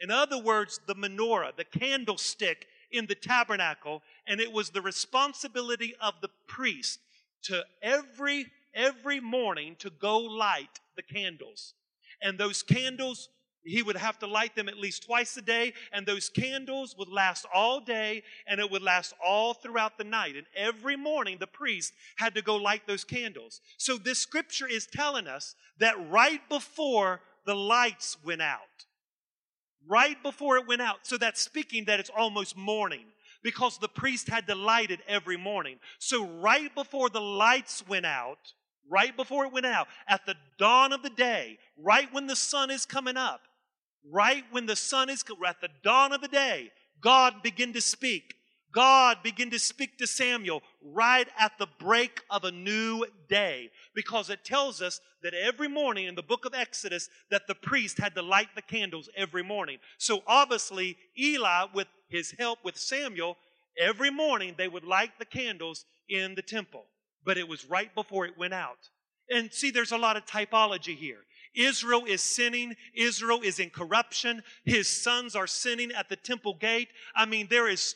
In 0.00 0.10
other 0.10 0.38
words, 0.38 0.80
the 0.86 0.94
menorah, 0.94 1.56
the 1.56 1.64
candlestick 1.64 2.66
in 2.94 3.06
the 3.06 3.14
tabernacle, 3.14 4.02
and 4.26 4.40
it 4.40 4.52
was 4.52 4.70
the 4.70 4.82
responsibility 4.82 5.94
of 6.00 6.14
the 6.22 6.30
priest 6.46 7.00
to 7.42 7.64
every 7.82 8.46
every 8.74 9.20
morning 9.20 9.76
to 9.78 9.90
go 9.90 10.18
light 10.18 10.80
the 10.96 11.02
candles. 11.02 11.74
And 12.20 12.38
those 12.38 12.62
candles 12.62 13.28
he 13.64 13.82
would 13.82 13.96
have 13.96 14.18
to 14.18 14.26
light 14.26 14.54
them 14.54 14.68
at 14.68 14.78
least 14.78 15.04
twice 15.04 15.36
a 15.36 15.42
day, 15.42 15.72
and 15.92 16.06
those 16.06 16.28
candles 16.28 16.94
would 16.98 17.08
last 17.08 17.46
all 17.52 17.80
day 17.80 18.22
and 18.46 18.60
it 18.60 18.70
would 18.70 18.82
last 18.82 19.14
all 19.24 19.54
throughout 19.54 19.98
the 19.98 20.04
night. 20.04 20.36
And 20.36 20.46
every 20.54 20.96
morning, 20.96 21.38
the 21.40 21.46
priest 21.46 21.92
had 22.16 22.34
to 22.34 22.42
go 22.42 22.56
light 22.56 22.82
those 22.86 23.04
candles. 23.04 23.60
So, 23.78 23.96
this 23.96 24.18
scripture 24.18 24.68
is 24.68 24.86
telling 24.86 25.26
us 25.26 25.54
that 25.78 26.10
right 26.10 26.46
before 26.48 27.20
the 27.46 27.54
lights 27.54 28.16
went 28.24 28.42
out, 28.42 28.86
right 29.88 30.20
before 30.22 30.56
it 30.56 30.66
went 30.66 30.82
out, 30.82 30.98
so 31.02 31.16
that's 31.16 31.40
speaking 31.40 31.84
that 31.86 32.00
it's 32.00 32.10
almost 32.16 32.56
morning 32.56 33.04
because 33.42 33.78
the 33.78 33.88
priest 33.88 34.28
had 34.28 34.46
to 34.46 34.54
light 34.54 34.90
it 34.90 35.00
every 35.06 35.36
morning. 35.36 35.78
So, 35.98 36.26
right 36.26 36.74
before 36.74 37.10
the 37.10 37.20
lights 37.20 37.86
went 37.86 38.06
out, 38.06 38.38
right 38.90 39.16
before 39.16 39.44
it 39.44 39.52
went 39.52 39.66
out, 39.66 39.86
at 40.08 40.26
the 40.26 40.34
dawn 40.58 40.92
of 40.92 41.02
the 41.02 41.10
day, 41.10 41.58
right 41.76 42.12
when 42.12 42.26
the 42.26 42.36
sun 42.36 42.70
is 42.70 42.86
coming 42.86 43.16
up, 43.16 43.42
right 44.10 44.44
when 44.50 44.66
the 44.66 44.76
sun 44.76 45.10
is 45.10 45.24
at 45.46 45.60
the 45.60 45.68
dawn 45.82 46.12
of 46.12 46.20
the 46.20 46.28
day, 46.28 46.70
God 47.00 47.42
began 47.42 47.72
to 47.74 47.80
speak. 47.80 48.34
God 48.74 49.18
began 49.22 49.50
to 49.50 49.58
speak 49.58 49.98
to 49.98 50.06
Samuel 50.06 50.62
right 50.82 51.28
at 51.38 51.52
the 51.58 51.68
break 51.78 52.22
of 52.28 52.44
a 52.44 52.50
new 52.50 53.06
day 53.28 53.70
because 53.94 54.30
it 54.30 54.44
tells 54.44 54.82
us 54.82 55.00
that 55.22 55.32
every 55.32 55.68
morning 55.68 56.06
in 56.06 56.16
the 56.16 56.22
book 56.22 56.44
of 56.44 56.54
Exodus 56.54 57.08
that 57.30 57.46
the 57.46 57.54
priest 57.54 57.98
had 57.98 58.14
to 58.16 58.22
light 58.22 58.48
the 58.56 58.62
candles 58.62 59.08
every 59.16 59.44
morning. 59.44 59.78
So 59.98 60.22
obviously 60.26 60.96
Eli 61.16 61.66
with 61.72 61.86
his 62.08 62.34
help 62.36 62.58
with 62.64 62.76
Samuel 62.76 63.36
every 63.80 64.10
morning 64.10 64.54
they 64.58 64.68
would 64.68 64.84
light 64.84 65.12
the 65.18 65.24
candles 65.24 65.84
in 66.08 66.34
the 66.34 66.42
temple. 66.42 66.86
But 67.24 67.38
it 67.38 67.48
was 67.48 67.64
right 67.64 67.94
before 67.94 68.26
it 68.26 68.36
went 68.36 68.54
out. 68.54 68.90
And 69.30 69.52
see 69.52 69.70
there's 69.70 69.92
a 69.92 69.98
lot 69.98 70.16
of 70.16 70.26
typology 70.26 70.96
here. 70.96 71.20
Israel 71.54 72.04
is 72.06 72.20
sinning. 72.20 72.74
Israel 72.94 73.40
is 73.42 73.60
in 73.60 73.70
corruption. 73.70 74.42
His 74.64 74.88
sons 74.88 75.36
are 75.36 75.46
sinning 75.46 75.92
at 75.92 76.08
the 76.08 76.16
temple 76.16 76.54
gate. 76.54 76.88
I 77.14 77.26
mean, 77.26 77.46
there 77.48 77.68
is 77.68 77.94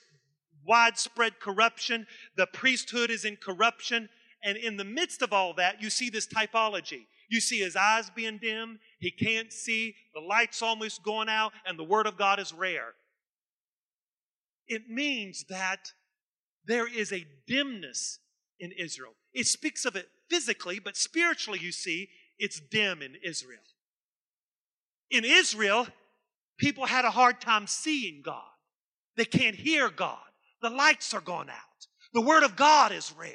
widespread 0.69 1.41
corruption. 1.41 2.07
The 2.37 2.47
priesthood 2.47 3.11
is 3.11 3.25
in 3.25 3.37
corruption. 3.37 4.09
And 4.45 4.57
in 4.57 4.77
the 4.77 4.85
midst 4.85 5.23
of 5.23 5.33
all 5.33 5.55
that, 5.55 5.83
you 5.83 5.91
see 5.91 6.11
this 6.11 6.29
typology. 6.29 7.07
You 7.29 7.41
see 7.41 7.59
his 7.59 7.75
eyes 7.75 8.11
being 8.15 8.39
dim. 8.39 8.79
He 9.01 9.11
can't 9.11 9.53
see. 9.53 9.95
The 10.15 10.21
light's 10.21 10.63
almost 10.63 11.03
going 11.03 11.29
out, 11.29 11.53
and 11.67 11.79
the 11.79 11.85
word 11.85 12.07
of 12.07 12.17
God 12.17 12.39
is 12.39 12.53
rare. 12.53 12.95
It 14.67 14.89
means 14.89 15.45
that 15.49 15.93
there 16.65 16.87
is 16.87 17.13
a 17.13 17.27
dimness 17.47 18.19
in 18.61 18.73
Israel. 18.73 19.13
It 19.33 19.47
speaks 19.47 19.85
of 19.85 19.97
it 19.97 20.09
physically, 20.29 20.79
but 20.79 20.97
spiritually, 20.97 21.59
you 21.61 21.73
see, 21.73 22.09
it's 22.39 22.61
dim 22.61 23.03
in 23.03 23.17
Israel. 23.23 23.61
In 25.11 25.25
Israel, 25.25 25.87
people 26.59 26.87
had 26.87 27.05
a 27.05 27.11
hard 27.11 27.41
time 27.41 27.67
seeing 27.67 28.23
God. 28.23 28.43
They 29.17 29.25
can't 29.25 29.57
hear 29.57 29.91
God. 29.91 30.28
The 30.63 30.71
lights 30.71 31.15
are 31.15 31.21
gone 31.21 31.51
out. 31.51 31.87
The 32.13 32.21
Word 32.21 32.43
of 32.43 32.57
God 32.57 32.93
is 32.93 33.15
rare. 33.17 33.35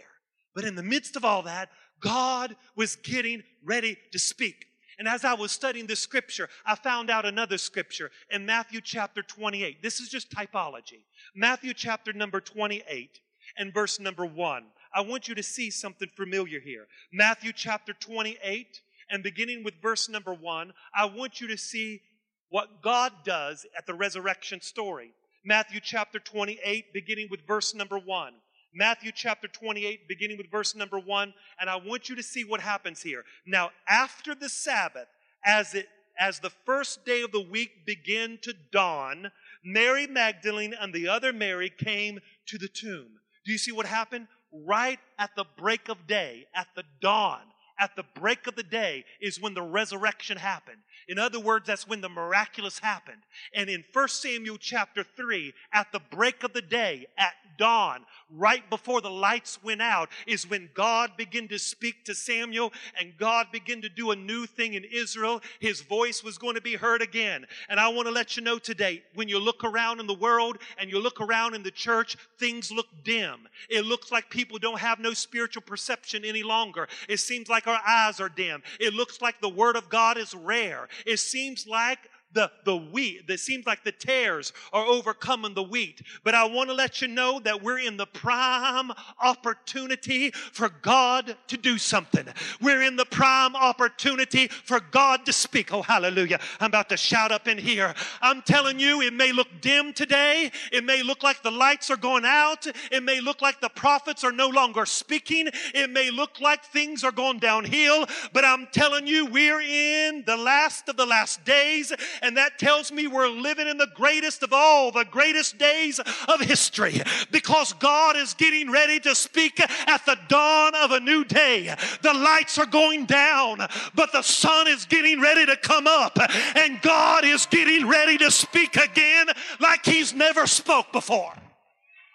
But 0.55 0.65
in 0.65 0.75
the 0.75 0.83
midst 0.83 1.15
of 1.15 1.25
all 1.25 1.43
that, 1.43 1.69
God 1.99 2.55
was 2.75 2.95
getting 2.97 3.43
ready 3.63 3.97
to 4.11 4.19
speak. 4.19 4.65
And 4.99 5.07
as 5.07 5.25
I 5.25 5.33
was 5.33 5.51
studying 5.51 5.87
this 5.87 5.99
scripture, 5.99 6.49
I 6.65 6.75
found 6.75 7.09
out 7.09 7.25
another 7.25 7.57
scripture 7.57 8.11
in 8.29 8.45
Matthew 8.45 8.81
chapter 8.81 9.23
28. 9.23 9.81
This 9.81 9.99
is 9.99 10.09
just 10.09 10.31
typology. 10.31 11.03
Matthew 11.35 11.73
chapter 11.73 12.13
number 12.13 12.39
28 12.39 13.19
and 13.57 13.73
verse 13.73 13.99
number 13.99 14.25
1. 14.25 14.65
I 14.93 15.01
want 15.01 15.27
you 15.27 15.35
to 15.35 15.43
see 15.43 15.71
something 15.71 16.09
familiar 16.15 16.59
here. 16.59 16.87
Matthew 17.11 17.51
chapter 17.53 17.93
28 17.93 18.81
and 19.09 19.23
beginning 19.23 19.63
with 19.63 19.81
verse 19.81 20.07
number 20.09 20.33
1, 20.33 20.73
I 20.95 21.05
want 21.05 21.41
you 21.41 21.47
to 21.47 21.57
see 21.57 22.01
what 22.49 22.83
God 22.83 23.11
does 23.23 23.65
at 23.75 23.87
the 23.87 23.95
resurrection 23.95 24.61
story. 24.61 25.13
Matthew 25.45 25.81
chapter 25.81 26.19
28, 26.19 26.93
beginning 26.93 27.27
with 27.29 27.45
verse 27.45 27.75
number 27.75 27.99
1. 27.99 28.33
Matthew 28.73 29.11
chapter 29.13 29.47
28, 29.47 30.07
beginning 30.07 30.37
with 30.37 30.49
verse 30.49 30.73
number 30.73 30.97
1, 30.97 31.33
and 31.59 31.69
I 31.69 31.75
want 31.75 32.07
you 32.09 32.15
to 32.15 32.23
see 32.23 32.43
what 32.43 32.61
happens 32.61 33.01
here. 33.01 33.23
Now, 33.45 33.71
after 33.87 34.33
the 34.33 34.49
Sabbath, 34.49 35.07
as 35.45 35.73
it 35.73 35.87
as 36.19 36.39
the 36.39 36.51
first 36.65 37.05
day 37.05 37.23
of 37.23 37.31
the 37.31 37.41
week 37.41 37.85
began 37.85 38.37
to 38.43 38.53
dawn, 38.71 39.31
Mary 39.63 40.05
Magdalene 40.05 40.75
and 40.79 40.93
the 40.93 41.07
other 41.07 41.33
Mary 41.33 41.71
came 41.71 42.19
to 42.45 42.57
the 42.59 42.67
tomb. 42.67 43.19
Do 43.45 43.51
you 43.51 43.57
see 43.57 43.71
what 43.71 43.87
happened? 43.87 44.27
Right 44.51 44.99
at 45.17 45.31
the 45.35 45.45
break 45.57 45.89
of 45.89 46.05
day, 46.05 46.45
at 46.55 46.67
the 46.75 46.83
dawn, 47.01 47.41
at 47.79 47.95
the 47.95 48.05
break 48.13 48.45
of 48.45 48.55
the 48.55 48.63
day 48.63 49.05
is 49.19 49.41
when 49.41 49.55
the 49.55 49.63
resurrection 49.63 50.37
happened. 50.37 50.77
In 51.07 51.19
other 51.19 51.39
words, 51.39 51.67
that's 51.67 51.87
when 51.87 52.01
the 52.01 52.09
miraculous 52.09 52.79
happened. 52.79 53.21
And 53.53 53.69
in 53.69 53.83
1 53.93 54.07
Samuel 54.07 54.57
chapter 54.57 55.03
3, 55.03 55.53
at 55.73 55.91
the 55.91 56.01
break 56.11 56.43
of 56.43 56.53
the 56.53 56.61
day, 56.61 57.07
at 57.17 57.33
dawn, 57.57 58.01
right 58.31 58.67
before 58.69 59.01
the 59.01 59.09
lights 59.09 59.63
went 59.63 59.81
out, 59.81 60.09
is 60.25 60.49
when 60.49 60.69
God 60.73 61.11
began 61.17 61.47
to 61.49 61.59
speak 61.59 62.03
to 62.05 62.15
Samuel 62.15 62.73
and 62.99 63.17
God 63.17 63.47
began 63.51 63.81
to 63.81 63.89
do 63.89 64.11
a 64.11 64.15
new 64.15 64.45
thing 64.45 64.73
in 64.73 64.83
Israel. 64.83 65.41
His 65.59 65.81
voice 65.81 66.23
was 66.23 66.37
going 66.37 66.55
to 66.55 66.61
be 66.61 66.75
heard 66.75 67.01
again. 67.01 67.45
And 67.69 67.79
I 67.79 67.89
want 67.89 68.07
to 68.07 68.13
let 68.13 68.35
you 68.35 68.43
know 68.43 68.57
today, 68.57 69.03
when 69.13 69.27
you 69.27 69.39
look 69.39 69.63
around 69.63 69.99
in 69.99 70.07
the 70.07 70.13
world 70.13 70.57
and 70.77 70.89
you 70.89 70.99
look 70.99 71.21
around 71.21 71.53
in 71.53 71.63
the 71.63 71.71
church, 71.71 72.17
things 72.39 72.71
look 72.71 72.87
dim. 73.03 73.47
It 73.69 73.85
looks 73.85 74.11
like 74.11 74.29
people 74.29 74.57
don't 74.57 74.79
have 74.79 74.99
no 74.99 75.13
spiritual 75.13 75.61
perception 75.61 76.25
any 76.25 76.43
longer. 76.43 76.87
It 77.07 77.19
seems 77.19 77.49
like 77.49 77.67
our 77.67 77.81
eyes 77.87 78.19
are 78.19 78.29
dim. 78.29 78.63
It 78.79 78.93
looks 78.93 79.21
like 79.21 79.39
the 79.41 79.49
Word 79.49 79.75
of 79.75 79.89
God 79.89 80.17
is 80.17 80.33
rare. 80.33 80.87
It 81.05 81.17
seems 81.17 81.67
like 81.67 81.99
the, 82.33 82.51
the 82.65 82.75
wheat. 82.75 83.23
It 83.27 83.39
seems 83.39 83.65
like 83.65 83.83
the 83.83 83.91
tares 83.91 84.53
are 84.71 84.85
overcoming 84.85 85.53
the 85.53 85.63
wheat. 85.63 86.01
But 86.23 86.35
I 86.35 86.45
want 86.45 86.69
to 86.69 86.75
let 86.75 87.01
you 87.01 87.07
know 87.07 87.39
that 87.41 87.61
we're 87.61 87.79
in 87.79 87.97
the 87.97 88.05
prime 88.05 88.91
opportunity 89.21 90.31
for 90.31 90.69
God 90.81 91.35
to 91.47 91.57
do 91.57 91.77
something. 91.77 92.27
We're 92.61 92.83
in 92.83 92.95
the 92.95 93.05
prime 93.05 93.55
opportunity 93.55 94.47
for 94.47 94.79
God 94.79 95.25
to 95.25 95.33
speak. 95.33 95.73
Oh, 95.73 95.81
hallelujah. 95.81 96.39
I'm 96.59 96.67
about 96.67 96.89
to 96.89 96.97
shout 96.97 97.31
up 97.31 97.47
in 97.47 97.57
here. 97.57 97.93
I'm 98.21 98.41
telling 98.41 98.79
you, 98.79 99.01
it 99.01 99.13
may 99.13 99.31
look 99.31 99.47
dim 99.61 99.93
today. 99.93 100.51
It 100.71 100.83
may 100.83 101.03
look 101.03 101.23
like 101.23 101.43
the 101.43 101.51
lights 101.51 101.89
are 101.89 101.97
going 101.97 102.25
out. 102.25 102.67
It 102.91 103.03
may 103.03 103.21
look 103.21 103.41
like 103.41 103.61
the 103.61 103.69
prophets 103.69 104.23
are 104.23 104.31
no 104.31 104.47
longer 104.47 104.85
speaking. 104.85 105.49
It 105.73 105.89
may 105.89 106.09
look 106.09 106.39
like 106.41 106.63
things 106.65 107.03
are 107.03 107.11
going 107.11 107.39
downhill. 107.39 108.05
But 108.31 108.45
I'm 108.45 108.67
telling 108.71 109.07
you, 109.07 109.25
we're 109.25 109.61
in 109.61 110.23
the 110.25 110.37
last 110.37 110.89
of 110.89 110.97
the 110.97 111.05
last 111.05 111.43
days 111.45 111.93
and 112.23 112.37
that 112.37 112.57
tells 112.57 112.91
me 112.91 113.05
we're 113.05 113.27
living 113.27 113.67
in 113.67 113.77
the 113.77 113.89
greatest 113.93 114.41
of 114.41 114.53
all, 114.53 114.91
the 114.91 115.05
greatest 115.05 115.57
days 115.57 115.99
of 115.99 116.39
history 116.39 117.01
because 117.31 117.73
God 117.73 118.15
is 118.15 118.33
getting 118.33 118.71
ready 118.71 118.99
to 119.01 119.13
speak 119.13 119.59
at 119.59 120.05
the 120.05 120.17
dawn 120.29 120.73
of 120.75 120.91
a 120.91 120.99
new 121.01 121.25
day. 121.25 121.75
The 122.01 122.13
lights 122.13 122.57
are 122.57 122.65
going 122.65 123.05
down, 123.05 123.59
but 123.93 124.11
the 124.13 124.21
sun 124.21 124.67
is 124.67 124.85
getting 124.85 125.19
ready 125.19 125.45
to 125.45 125.57
come 125.57 125.85
up 125.85 126.17
and 126.55 126.81
God 126.81 127.25
is 127.25 127.45
getting 127.45 127.87
ready 127.87 128.17
to 128.19 128.31
speak 128.31 128.77
again 128.77 129.27
like 129.59 129.85
he's 129.85 130.13
never 130.13 130.47
spoke 130.47 130.91
before. 130.93 131.33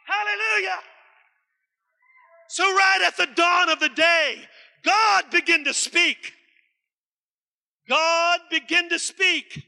Hallelujah. 0.06 0.78
So, 2.48 2.64
right 2.64 3.02
at 3.06 3.16
the 3.18 3.28
dawn 3.34 3.68
of 3.68 3.78
the 3.78 3.90
day, 3.90 4.36
God 4.82 5.24
began 5.30 5.64
to 5.64 5.74
speak. 5.74 6.32
God 7.86 8.40
began 8.50 8.88
to 8.88 8.98
speak. 8.98 9.64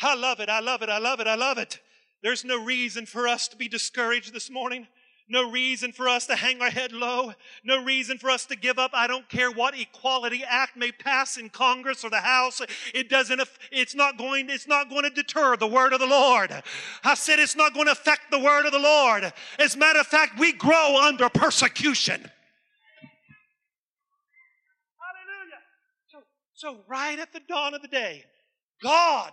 I 0.00 0.14
love 0.14 0.40
it. 0.40 0.48
I 0.48 0.60
love 0.60 0.82
it. 0.82 0.88
I 0.88 0.98
love 0.98 1.20
it. 1.20 1.26
I 1.26 1.34
love 1.34 1.58
it. 1.58 1.80
There's 2.22 2.44
no 2.44 2.62
reason 2.62 3.04
for 3.06 3.26
us 3.26 3.48
to 3.48 3.56
be 3.56 3.68
discouraged 3.68 4.32
this 4.32 4.48
morning. 4.50 4.86
No 5.28 5.50
reason 5.50 5.92
for 5.92 6.08
us 6.08 6.26
to 6.26 6.36
hang 6.36 6.60
our 6.60 6.70
head 6.70 6.92
low. 6.92 7.32
No 7.64 7.82
reason 7.82 8.18
for 8.18 8.28
us 8.28 8.44
to 8.46 8.56
give 8.56 8.78
up. 8.78 8.90
I 8.92 9.06
don't 9.06 9.28
care 9.28 9.50
what 9.50 9.78
equality 9.78 10.44
act 10.46 10.76
may 10.76 10.92
pass 10.92 11.36
in 11.36 11.48
Congress 11.48 12.04
or 12.04 12.10
the 12.10 12.20
House. 12.20 12.60
It 12.92 13.08
doesn't, 13.08 13.40
it's 13.70 13.94
not 13.94 14.18
going, 14.18 14.50
it's 14.50 14.68
not 14.68 14.90
going 14.90 15.04
to 15.04 15.10
deter 15.10 15.56
the 15.56 15.66
word 15.66 15.92
of 15.92 16.00
the 16.00 16.06
Lord. 16.06 16.52
I 17.02 17.14
said 17.14 17.38
it's 17.38 17.56
not 17.56 17.72
going 17.72 17.86
to 17.86 17.92
affect 17.92 18.30
the 18.30 18.40
word 18.40 18.66
of 18.66 18.72
the 18.72 18.78
Lord. 18.78 19.32
As 19.58 19.74
a 19.74 19.78
matter 19.78 20.00
of 20.00 20.06
fact, 20.06 20.38
we 20.38 20.52
grow 20.52 21.00
under 21.02 21.28
persecution. 21.28 22.20
Hallelujah. 25.00 25.62
So, 26.08 26.18
so 26.52 26.80
right 26.88 27.18
at 27.18 27.32
the 27.32 27.40
dawn 27.48 27.74
of 27.74 27.80
the 27.80 27.88
day, 27.88 28.24
God 28.82 29.32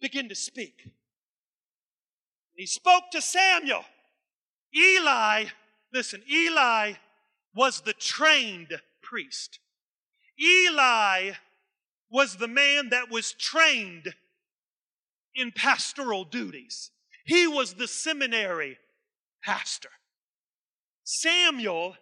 began 0.00 0.28
to 0.28 0.34
speak. 0.34 0.90
He 2.54 2.66
spoke 2.66 3.04
to 3.12 3.22
Samuel. 3.22 3.84
Eli, 4.74 5.44
listen, 5.92 6.22
Eli 6.30 6.94
was 7.54 7.80
the 7.80 7.92
trained 7.92 8.80
priest. 9.02 9.60
Eli 10.40 11.32
was 12.10 12.36
the 12.36 12.48
man 12.48 12.90
that 12.90 13.10
was 13.10 13.32
trained 13.32 14.14
in 15.34 15.52
pastoral 15.52 16.24
duties. 16.24 16.90
He 17.24 17.46
was 17.46 17.74
the 17.74 17.88
seminary 17.88 18.78
pastor. 19.42 19.90
Samuel 21.04 21.96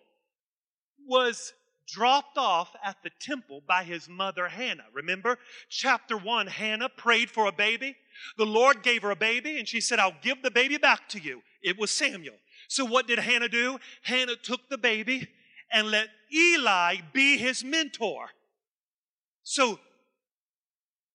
was 1.07 1.53
dropped 1.87 2.39
off 2.39 2.75
at 2.85 2.97
the 3.03 3.11
temple 3.21 3.63
by 3.67 3.85
his 3.85 4.09
mother 4.09 4.49
Hannah. 4.49 4.87
Remember, 4.93 5.39
chapter 5.69 6.17
1 6.17 6.47
Hannah 6.47 6.89
prayed 6.89 7.31
for 7.31 7.47
a 7.47 7.53
baby. 7.53 7.97
The 8.37 8.47
Lord 8.47 8.83
gave 8.83 9.03
her 9.03 9.11
a 9.11 9.17
baby, 9.17 9.59
and 9.59 9.69
she 9.69 9.81
said, 9.81 9.99
I'll 9.99 10.17
give 10.23 10.43
the 10.43 10.51
baby 10.51 10.79
back 10.79 11.09
to 11.11 11.19
you. 11.19 11.43
It 11.63 11.79
was 11.79 11.91
Samuel. 11.91 12.37
So 12.69 12.85
what 12.85 13.07
did 13.07 13.19
Hannah 13.19 13.49
do? 13.49 13.79
Hannah 14.03 14.37
took 14.37 14.69
the 14.69 14.79
baby 14.79 15.29
and 15.73 15.91
let 15.91 16.09
Eli 16.33 16.97
be 17.13 17.37
his 17.37 17.65
mentor. 17.65 18.29
So 19.43 19.79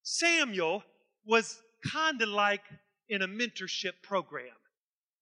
Samuel 0.04 0.84
was 1.26 1.62
kind 1.92 2.22
of 2.22 2.30
like 2.30 2.64
in 3.10 3.22
a 3.22 3.28
mentorship 3.28 3.94
program. 4.04 4.56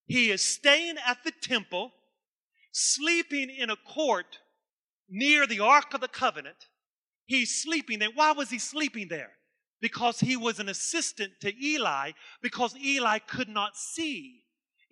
He 0.05 0.31
is 0.31 0.41
staying 0.41 0.95
at 1.05 1.23
the 1.23 1.31
temple, 1.41 1.91
sleeping 2.71 3.49
in 3.49 3.69
a 3.69 3.75
court 3.75 4.39
near 5.09 5.47
the 5.47 5.59
Ark 5.59 5.93
of 5.93 6.01
the 6.01 6.07
Covenant. 6.07 6.67
He's 7.25 7.61
sleeping 7.61 7.99
there. 7.99 8.09
Why 8.13 8.31
was 8.31 8.49
he 8.49 8.59
sleeping 8.59 9.07
there? 9.07 9.31
Because 9.81 10.19
he 10.19 10.35
was 10.35 10.59
an 10.59 10.69
assistant 10.69 11.33
to 11.41 11.53
Eli, 11.63 12.11
because 12.41 12.75
Eli 12.77 13.19
could 13.19 13.49
not 13.49 13.77
see. 13.77 14.43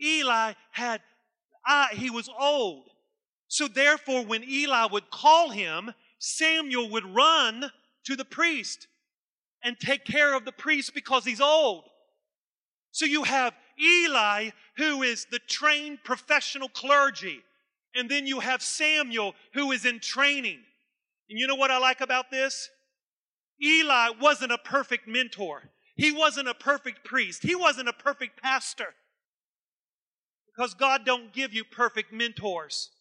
Eli 0.02 0.54
had 0.72 1.02
I, 1.66 1.90
he 1.94 2.10
was 2.10 2.30
old. 2.40 2.90
So 3.50 3.68
therefore, 3.68 4.26
when 4.26 4.44
Eli 4.44 4.88
would 4.90 5.10
call 5.10 5.50
him, 5.50 5.94
Samuel 6.20 6.90
would 6.90 7.06
run 7.06 7.72
to 8.06 8.16
the 8.16 8.26
priest 8.26 8.88
and 9.64 9.78
take 9.78 10.06
care 10.06 10.36
of 10.36 10.46
the 10.46 10.52
priest 10.52 10.94
because 10.94 11.26
he's 11.26 11.42
old. 11.42 11.84
So 12.92 13.06
you 13.06 13.24
have 13.24 13.54
Eli, 13.80 14.52
who 14.78 15.04
is 15.04 15.28
the 15.30 15.40
trained 15.40 16.04
professional 16.04 16.70
clergy. 16.70 17.42
And 17.98 18.10
then 18.10 18.28
you 18.28 18.40
have 18.42 18.62
Samuel, 18.62 19.34
who 19.56 19.72
is 19.72 19.84
in 19.84 20.00
training. 20.00 20.60
And 21.30 21.40
you 21.40 21.48
know 21.48 21.56
what 21.56 21.72
I 21.72 21.80
like 21.80 22.00
about 22.00 22.30
this? 22.30 22.70
Eli 23.62 24.10
wasn't 24.22 24.52
a 24.52 24.60
perfect 24.60 25.08
mentor. 25.08 25.72
He 25.96 26.12
wasn't 26.12 26.48
a 26.48 26.54
perfect 26.54 27.04
priest. 27.04 27.42
He 27.42 27.56
wasn't 27.56 27.90
a 27.90 27.94
perfect 27.94 28.40
pastor. 28.40 28.94
Because 30.56 30.76
God 30.76 31.06
don't 31.06 31.34
give 31.34 31.56
you 31.56 31.64
perfect 31.64 32.14
mentors. 32.14 32.92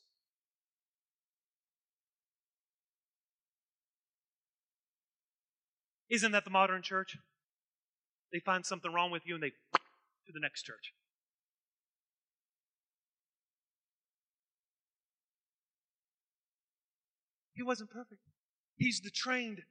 Isn't 6.09 6.33
that 6.33 6.45
the 6.45 6.51
modern 6.51 6.81
church? 6.81 7.19
They 8.33 8.41
find 8.41 8.65
something 8.65 8.93
wrong 8.93 9.11
with 9.11 9.27
you 9.27 9.35
and 9.35 9.43
they 9.43 9.51
to 9.51 10.33
the 10.33 10.41
next 10.41 10.63
church. 10.63 10.95
He 17.57 17.63
wasn't 17.63 17.91
perfect. 17.91 18.21
He's 18.77 19.01
the 19.01 19.11
trained. 19.11 19.63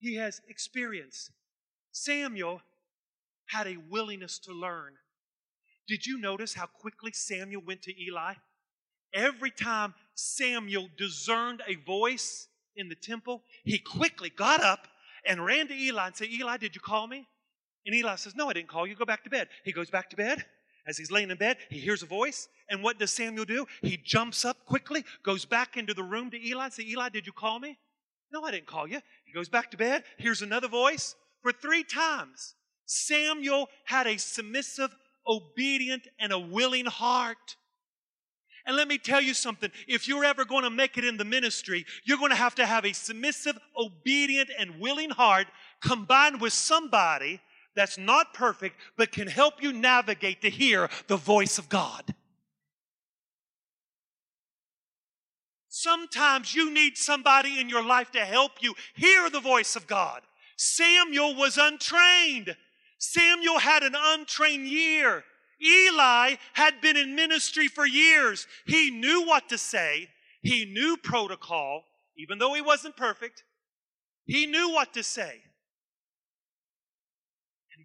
He 0.00 0.14
has 0.16 0.40
experience. 0.48 1.30
Samuel 1.92 2.62
had 3.46 3.66
a 3.66 3.76
willingness 3.76 4.38
to 4.40 4.52
learn. 4.52 4.94
Did 5.86 6.06
you 6.06 6.18
notice 6.18 6.54
how 6.54 6.66
quickly 6.66 7.12
Samuel 7.12 7.62
went 7.66 7.82
to 7.82 8.02
Eli? 8.02 8.34
Every 9.12 9.50
time 9.50 9.94
Samuel 10.14 10.88
discerned 10.96 11.62
a 11.66 11.76
voice 11.76 12.48
in 12.76 12.88
the 12.88 12.94
temple, 12.94 13.42
he 13.64 13.78
quickly 13.78 14.30
got 14.30 14.62
up 14.62 14.88
and 15.26 15.44
ran 15.44 15.68
to 15.68 15.74
Eli 15.74 16.06
and 16.06 16.16
said, 16.16 16.28
Eli, 16.28 16.56
did 16.56 16.74
you 16.74 16.80
call 16.80 17.06
me? 17.06 17.26
And 17.86 17.94
Eli 17.94 18.16
says, 18.16 18.34
No, 18.34 18.48
I 18.48 18.52
didn't 18.52 18.68
call 18.68 18.86
you. 18.86 18.94
Go 18.94 19.04
back 19.04 19.24
to 19.24 19.30
bed. 19.30 19.48
He 19.64 19.72
goes 19.72 19.90
back 19.90 20.10
to 20.10 20.16
bed. 20.16 20.44
As 20.88 20.96
he's 20.96 21.10
laying 21.10 21.30
in 21.30 21.36
bed, 21.36 21.58
he 21.68 21.78
hears 21.78 22.02
a 22.02 22.06
voice. 22.06 22.48
And 22.70 22.82
what 22.82 22.98
does 22.98 23.12
Samuel 23.12 23.44
do? 23.44 23.66
He 23.82 23.96
jumps 23.96 24.44
up 24.44 24.64
quickly, 24.64 25.04
goes 25.22 25.44
back 25.44 25.76
into 25.76 25.94
the 25.94 26.02
room 26.02 26.30
to 26.30 26.42
Eli 26.42 26.70
says, 26.70 26.84
Eli, 26.86 27.10
did 27.10 27.26
you 27.26 27.32
call 27.32 27.58
me? 27.58 27.78
No, 28.32 28.42
I 28.44 28.50
didn't 28.50 28.66
call 28.66 28.86
you. 28.86 29.00
He 29.24 29.32
goes 29.32 29.48
back 29.48 29.70
to 29.70 29.76
bed, 29.76 30.04
hears 30.18 30.42
another 30.42 30.68
voice. 30.68 31.14
For 31.42 31.52
three 31.52 31.84
times, 31.84 32.54
Samuel 32.86 33.68
had 33.84 34.06
a 34.06 34.18
submissive 34.18 34.90
obedient, 35.28 36.08
and 36.18 36.32
a 36.32 36.38
willing 36.38 36.86
heart. 36.86 37.56
And 38.66 38.76
let 38.76 38.88
me 38.88 38.98
tell 38.98 39.20
you 39.20 39.34
something 39.34 39.70
if 39.86 40.08
you're 40.08 40.24
ever 40.24 40.44
going 40.44 40.64
to 40.64 40.70
make 40.70 40.98
it 40.98 41.04
in 41.04 41.16
the 41.16 41.24
ministry, 41.24 41.86
you're 42.04 42.18
going 42.18 42.30
to 42.30 42.36
have 42.36 42.54
to 42.56 42.66
have 42.66 42.84
a 42.84 42.92
submissive, 42.92 43.58
obedient, 43.78 44.50
and 44.58 44.80
willing 44.80 45.10
heart 45.10 45.46
combined 45.80 46.40
with 46.40 46.52
somebody 46.52 47.40
that's 47.78 47.98
not 47.98 48.34
perfect 48.34 48.76
but 48.96 49.12
can 49.12 49.28
help 49.28 49.62
you 49.62 49.72
navigate 49.72 50.42
to 50.42 50.50
hear 50.50 50.88
the 51.06 51.16
voice 51.16 51.58
of 51.58 51.68
God. 51.68 52.14
Sometimes 55.68 56.54
you 56.54 56.72
need 56.72 56.96
somebody 56.96 57.60
in 57.60 57.68
your 57.68 57.84
life 57.84 58.10
to 58.10 58.20
help 58.20 58.52
you 58.60 58.74
hear 58.96 59.30
the 59.30 59.38
voice 59.38 59.76
of 59.76 59.86
God. 59.86 60.22
Samuel 60.56 61.36
was 61.36 61.56
untrained. 61.56 62.56
Samuel 62.98 63.60
had 63.60 63.84
an 63.84 63.94
untrained 63.96 64.66
year. 64.66 65.22
Eli 65.62 66.34
had 66.54 66.80
been 66.80 66.96
in 66.96 67.14
ministry 67.14 67.68
for 67.68 67.86
years. 67.86 68.48
He 68.66 68.90
knew 68.90 69.24
what 69.24 69.48
to 69.50 69.58
say. 69.58 70.08
He 70.42 70.64
knew 70.64 70.96
protocol, 70.96 71.84
even 72.16 72.38
though 72.38 72.54
he 72.54 72.60
wasn't 72.60 72.96
perfect. 72.96 73.44
He 74.24 74.46
knew 74.46 74.70
what 74.70 74.94
to 74.94 75.04
say. 75.04 75.42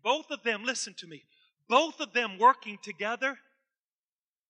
Both 0.04 0.32
of 0.32 0.44
them, 0.44 0.64
listen 0.64 0.94
to 0.96 1.08
me, 1.08 1.24
both 1.70 2.00
of 2.00 2.14
them 2.14 2.38
working 2.38 2.78
together, 2.84 3.38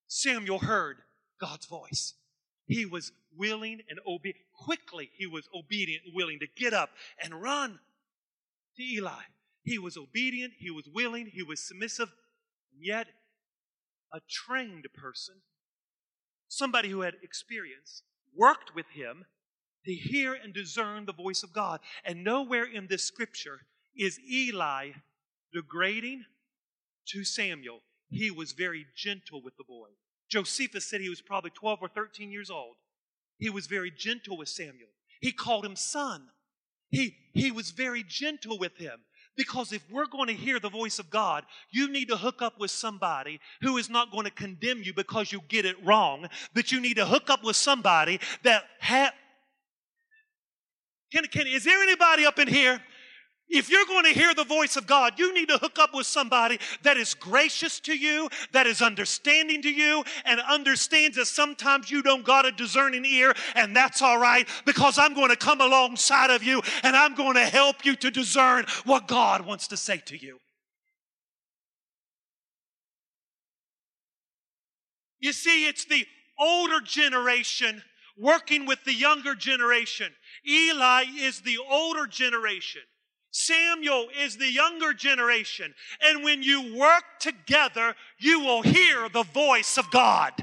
Samuel 0.07 0.59
heard 0.59 0.97
God's 1.39 1.65
voice. 1.65 2.15
He 2.65 2.85
was 2.85 3.11
willing 3.35 3.81
and 3.89 3.99
obedient. 4.07 4.45
Quickly, 4.53 5.11
he 5.17 5.27
was 5.27 5.47
obedient 5.53 6.05
and 6.05 6.15
willing 6.15 6.39
to 6.39 6.47
get 6.55 6.73
up 6.73 6.89
and 7.21 7.41
run 7.41 7.79
to 8.77 8.83
Eli. 8.83 9.23
He 9.63 9.77
was 9.77 9.95
obedient, 9.97 10.53
he 10.59 10.71
was 10.71 10.87
willing, 10.93 11.27
he 11.27 11.43
was 11.43 11.59
submissive, 11.59 12.09
and 12.73 12.83
yet 12.83 13.07
a 14.11 14.19
trained 14.29 14.87
person, 14.93 15.35
somebody 16.47 16.89
who 16.89 17.01
had 17.01 17.15
experience, 17.23 18.03
worked 18.35 18.75
with 18.75 18.87
him 18.93 19.25
to 19.85 19.93
hear 19.93 20.33
and 20.33 20.53
discern 20.53 21.05
the 21.05 21.13
voice 21.13 21.43
of 21.43 21.53
God. 21.53 21.79
And 22.03 22.23
nowhere 22.23 22.65
in 22.65 22.87
this 22.87 23.03
scripture 23.03 23.61
is 23.95 24.19
Eli 24.19 24.91
degrading 25.53 26.25
to 27.07 27.23
Samuel. 27.23 27.81
He 28.09 28.31
was 28.31 28.51
very 28.51 28.85
gentle 28.95 29.41
with 29.41 29.57
the 29.57 29.63
boy. 29.63 29.89
Josephus 30.29 30.85
said 30.85 31.01
he 31.01 31.09
was 31.09 31.21
probably 31.21 31.51
12 31.51 31.79
or 31.81 31.87
13 31.87 32.31
years 32.31 32.49
old. 32.49 32.75
He 33.37 33.49
was 33.49 33.67
very 33.67 33.91
gentle 33.91 34.37
with 34.37 34.49
Samuel. 34.49 34.89
He 35.21 35.31
called 35.31 35.65
him 35.65 35.75
son. 35.75 36.27
He, 36.89 37.15
he 37.33 37.51
was 37.51 37.71
very 37.71 38.03
gentle 38.03 38.57
with 38.57 38.77
him. 38.77 38.99
Because 39.35 39.73
if 39.73 39.83
we're 39.89 40.05
going 40.05 40.27
to 40.27 40.33
hear 40.33 40.59
the 40.59 40.69
voice 40.69 40.99
of 40.99 41.09
God, 41.09 41.43
you 41.71 41.89
need 41.89 42.09
to 42.09 42.17
hook 42.17 42.41
up 42.43 42.59
with 42.59 42.69
somebody 42.69 43.39
who 43.61 43.77
is 43.77 43.89
not 43.89 44.11
going 44.11 44.25
to 44.25 44.31
condemn 44.31 44.83
you 44.83 44.93
because 44.93 45.31
you 45.31 45.41
get 45.47 45.65
it 45.65 45.83
wrong, 45.83 46.27
but 46.53 46.71
you 46.71 46.79
need 46.79 46.97
to 46.97 47.05
hook 47.05 47.31
up 47.31 47.43
with 47.43 47.55
somebody 47.55 48.19
that 48.43 48.63
ha- 48.79 49.13
can, 51.11 51.25
can, 51.25 51.47
is 51.47 51.63
there 51.63 51.81
anybody 51.81 52.25
up 52.25 52.37
in 52.37 52.47
here 52.47 52.79
if 53.49 53.69
you're 53.69 53.85
going 53.85 54.05
to 54.05 54.19
hear 54.19 54.33
the 54.33 54.43
voice 54.43 54.75
of 54.77 54.87
God, 54.87 55.19
you 55.19 55.33
need 55.33 55.49
to 55.49 55.57
hook 55.57 55.77
up 55.77 55.93
with 55.93 56.07
somebody 56.07 56.59
that 56.81 56.97
is 56.97 57.13
gracious 57.13 57.79
to 57.81 57.95
you, 57.95 58.29
that 58.51 58.65
is 58.65 58.81
understanding 58.81 59.61
to 59.61 59.71
you, 59.71 60.03
and 60.25 60.39
understands 60.41 61.17
that 61.17 61.27
sometimes 61.27 61.91
you 61.91 62.01
don't 62.01 62.25
got 62.25 62.45
a 62.45 62.51
discerning 62.51 63.05
ear, 63.05 63.33
and 63.55 63.75
that's 63.75 64.01
all 64.01 64.17
right 64.17 64.47
because 64.65 64.97
I'm 64.97 65.13
going 65.13 65.29
to 65.29 65.35
come 65.35 65.61
alongside 65.61 66.31
of 66.31 66.43
you 66.43 66.61
and 66.83 66.95
I'm 66.95 67.15
going 67.15 67.35
to 67.35 67.45
help 67.45 67.85
you 67.85 67.95
to 67.97 68.09
discern 68.09 68.65
what 68.85 69.07
God 69.07 69.45
wants 69.45 69.67
to 69.69 69.77
say 69.77 69.97
to 70.05 70.17
you. 70.17 70.39
You 75.19 75.31
see, 75.31 75.67
it's 75.67 75.85
the 75.85 76.05
older 76.39 76.81
generation 76.81 77.81
working 78.17 78.65
with 78.65 78.83
the 78.83 78.93
younger 78.93 79.35
generation. 79.35 80.11
Eli 80.47 81.05
is 81.19 81.41
the 81.41 81.57
older 81.69 82.07
generation. 82.07 82.81
Samuel 83.33 84.09
is 84.21 84.37
the 84.37 84.49
younger 84.49 84.93
generation. 84.93 85.73
And 86.01 86.23
when 86.23 86.43
you 86.43 86.77
work 86.77 87.03
together, 87.19 87.95
you 88.19 88.39
will 88.41 88.61
hear 88.61 89.09
the 89.09 89.23
voice 89.23 89.77
of 89.77 89.89
God. 89.89 90.33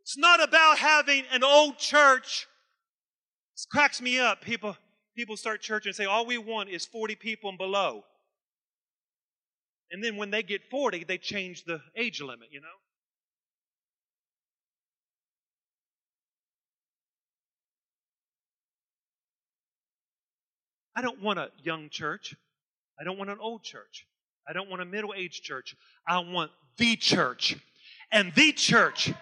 It's 0.00 0.16
not 0.16 0.42
about 0.42 0.78
having 0.78 1.24
an 1.30 1.44
old 1.44 1.76
church. 1.76 2.48
This 3.54 3.66
cracks 3.70 4.00
me 4.00 4.18
up. 4.18 4.40
People, 4.40 4.76
people 5.14 5.36
start 5.36 5.60
church 5.60 5.84
and 5.84 5.94
say, 5.94 6.06
all 6.06 6.24
we 6.24 6.38
want 6.38 6.70
is 6.70 6.86
40 6.86 7.14
people 7.16 7.50
and 7.50 7.58
below. 7.58 8.02
And 9.90 10.02
then 10.02 10.16
when 10.16 10.30
they 10.30 10.42
get 10.42 10.62
40, 10.70 11.04
they 11.04 11.18
change 11.18 11.64
the 11.64 11.82
age 11.94 12.22
limit, 12.22 12.48
you 12.50 12.62
know? 12.62 12.66
I 20.96 21.02
don't 21.02 21.22
want 21.22 21.38
a 21.38 21.50
young 21.62 21.90
church. 21.90 22.34
I 22.98 23.04
don't 23.04 23.18
want 23.18 23.28
an 23.28 23.38
old 23.38 23.62
church. 23.62 24.06
I 24.48 24.54
don't 24.54 24.70
want 24.70 24.80
a 24.80 24.86
middle 24.86 25.12
aged 25.14 25.42
church. 25.42 25.76
I 26.08 26.18
want 26.18 26.50
the 26.78 26.96
church. 26.96 27.56
And 28.10 28.32
the 28.34 28.52
church 28.52 29.12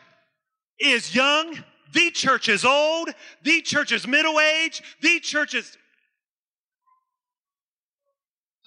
is 0.78 1.14
young. 1.14 1.64
The 1.92 2.10
church 2.12 2.48
is 2.48 2.64
old. 2.64 3.10
The 3.42 3.60
church 3.62 3.90
is 3.90 4.06
middle 4.06 4.38
aged. 4.38 4.82
The 5.00 5.18
church 5.18 5.54
is 5.54 5.76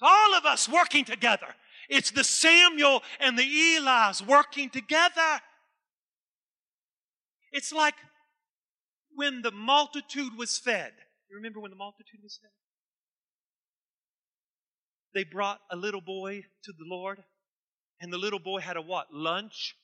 all 0.02 0.34
of 0.34 0.44
us 0.44 0.68
working 0.68 1.04
together. 1.04 1.46
It's 1.88 2.10
the 2.10 2.24
Samuel 2.24 3.02
and 3.20 3.38
the 3.38 3.76
Eli's 3.76 4.22
working 4.22 4.68
together. 4.68 5.40
It's 7.52 7.72
like 7.72 7.94
when 9.14 9.40
the 9.40 9.50
multitude 9.50 10.36
was 10.36 10.58
fed. 10.58 10.92
You 11.30 11.36
remember 11.36 11.60
when 11.60 11.70
the 11.70 11.76
multitude 11.76 12.20
was 12.22 12.38
fed? 12.40 12.50
They 15.14 15.24
brought 15.24 15.60
a 15.70 15.76
little 15.76 16.00
boy 16.00 16.44
to 16.64 16.72
the 16.72 16.84
Lord, 16.84 17.22
and 18.00 18.12
the 18.12 18.18
little 18.18 18.38
boy 18.38 18.60
had 18.60 18.76
a 18.76 18.82
what? 18.82 19.12
Lunch. 19.12 19.76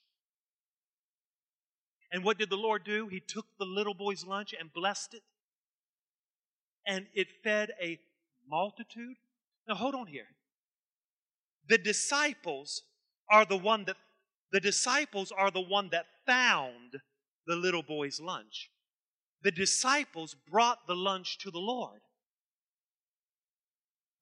And 2.12 2.22
what 2.22 2.38
did 2.38 2.50
the 2.50 2.56
Lord 2.56 2.84
do? 2.84 3.08
He 3.08 3.20
took 3.20 3.46
the 3.58 3.64
little 3.64 3.94
boy's 3.94 4.24
lunch 4.24 4.54
and 4.58 4.72
blessed 4.72 5.14
it. 5.14 5.22
And 6.86 7.06
it 7.14 7.28
fed 7.42 7.70
a 7.82 7.98
multitude. 8.48 9.16
Now 9.66 9.74
hold 9.74 9.94
on 9.94 10.06
here 10.06 10.26
the 11.68 11.78
disciples 11.78 12.82
are 13.30 13.44
the 13.44 13.56
one 13.56 13.84
that 13.86 13.96
the 14.52 14.60
disciples 14.60 15.32
are 15.32 15.50
the 15.50 15.60
one 15.60 15.88
that 15.90 16.06
found 16.26 17.00
the 17.46 17.56
little 17.56 17.82
boy's 17.82 18.20
lunch. 18.20 18.70
The 19.42 19.50
disciples 19.50 20.36
brought 20.50 20.86
the 20.86 20.94
lunch 20.94 21.38
to 21.38 21.50
the 21.50 21.58
Lord. 21.58 22.00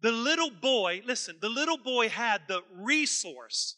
The 0.02 0.12
little 0.12 0.50
boy, 0.50 1.02
listen, 1.06 1.36
the 1.40 1.48
little 1.48 1.78
boy 1.78 2.08
had 2.08 2.42
the 2.48 2.62
resource, 2.76 3.76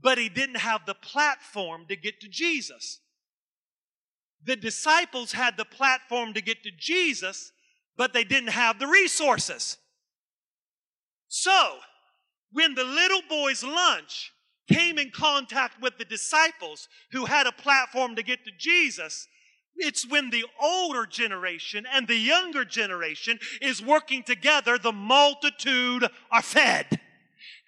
but 0.00 0.18
he 0.18 0.28
didn't 0.28 0.58
have 0.58 0.84
the 0.86 0.94
platform 0.94 1.86
to 1.88 1.96
get 1.96 2.20
to 2.20 2.28
Jesus. 2.28 3.00
The 4.44 4.56
disciples 4.56 5.32
had 5.32 5.56
the 5.56 5.64
platform 5.64 6.34
to 6.34 6.42
get 6.42 6.62
to 6.62 6.70
Jesus, 6.78 7.52
but 7.96 8.12
they 8.12 8.24
didn't 8.24 8.50
have 8.50 8.78
the 8.78 8.86
resources. 8.86 9.78
So, 11.28 11.78
when 12.52 12.74
the 12.74 12.84
little 12.84 13.22
boy's 13.28 13.64
lunch 13.64 14.32
came 14.70 14.98
in 14.98 15.10
contact 15.10 15.80
with 15.80 15.96
the 15.96 16.04
disciples 16.04 16.88
who 17.12 17.24
had 17.24 17.46
a 17.46 17.52
platform 17.52 18.14
to 18.16 18.22
get 18.22 18.44
to 18.44 18.50
Jesus, 18.58 19.26
it's 19.80 20.08
when 20.08 20.30
the 20.30 20.44
older 20.60 21.06
generation 21.06 21.86
and 21.92 22.06
the 22.06 22.16
younger 22.16 22.64
generation 22.64 23.38
is 23.60 23.82
working 23.82 24.22
together, 24.22 24.78
the 24.78 24.92
multitude 24.92 26.06
are 26.30 26.42
fed. 26.42 27.00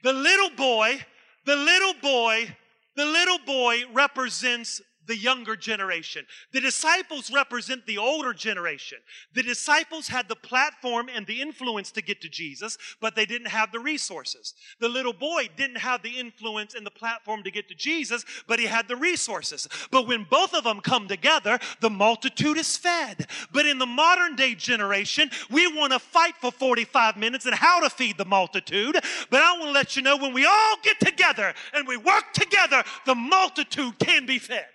The 0.03 0.13
little 0.13 0.51
boy, 0.51 1.01
the 1.45 1.57
little 1.57 1.95
boy, 1.95 2.57
the 2.97 3.07
little 3.07 3.39
boy 3.39 3.83
represents 3.93 4.81
the 5.07 5.17
younger 5.17 5.57
generation. 5.57 6.27
The 6.53 6.61
disciples 6.61 7.31
represent 7.31 7.87
the 7.87 7.99
older 7.99 8.33
generation. 8.33 8.99
The 9.35 9.43
disciples 9.43 10.09
had 10.09 10.29
the 10.29 10.37
platform 10.37 11.09
and 11.15 11.27
the 11.27 11.41
influence 11.41 11.91
to 11.93 12.03
get 12.03 12.21
to 12.23 12.29
Jesus, 12.29 12.79
but 13.01 13.15
they 13.15 13.27
didn't 13.27 13.49
have 13.49 13.73
the 13.73 13.81
resources. 13.81 14.55
The 14.81 14.89
little 14.89 15.13
boy 15.13 15.49
didn't 15.57 15.79
have 15.79 16.03
the 16.03 16.19
influence 16.19 16.75
and 16.75 16.87
the 16.87 16.91
platform 16.91 17.43
to 17.43 17.51
get 17.51 17.69
to 17.69 17.75
Jesus, 17.75 18.25
but 18.47 18.59
he 18.59 18.67
had 18.67 18.89
the 18.89 18.97
resources. 18.97 19.69
But 19.91 20.07
when 20.07 20.27
both 20.29 20.55
of 20.55 20.65
them 20.65 20.81
come 20.81 21.09
together, 21.09 21.59
the 21.81 21.91
multitude 21.91 22.57
is 22.57 22.77
fed. 22.77 23.27
But 23.53 23.67
in 23.67 23.79
the 23.79 23.87
modern 23.87 24.37
day 24.37 24.55
generation, 24.55 25.31
we 25.51 25.67
want 25.67 25.93
to 25.93 25.99
fight 25.99 26.35
for 26.41 26.53
45 26.53 27.17
minutes 27.17 27.47
and 27.47 27.55
how 27.55 27.81
to 27.81 27.91
feed 27.91 28.19
the 28.19 28.25
multitude. 28.25 28.95
But 29.31 29.43
I 29.43 29.53
want 29.53 29.65
to 29.65 29.73
let 29.73 29.97
you 29.97 30.03
know 30.03 30.17
when 30.17 30.33
we 30.33 30.47
all 30.47 30.77
get 30.83 31.01
together 31.01 31.55
and 31.75 31.87
we 31.87 31.97
work 31.97 32.33
together, 32.33 32.83
the 33.07 33.15
multitude 33.15 33.99
can 33.99 34.27
be 34.27 34.39
fed. 34.39 34.67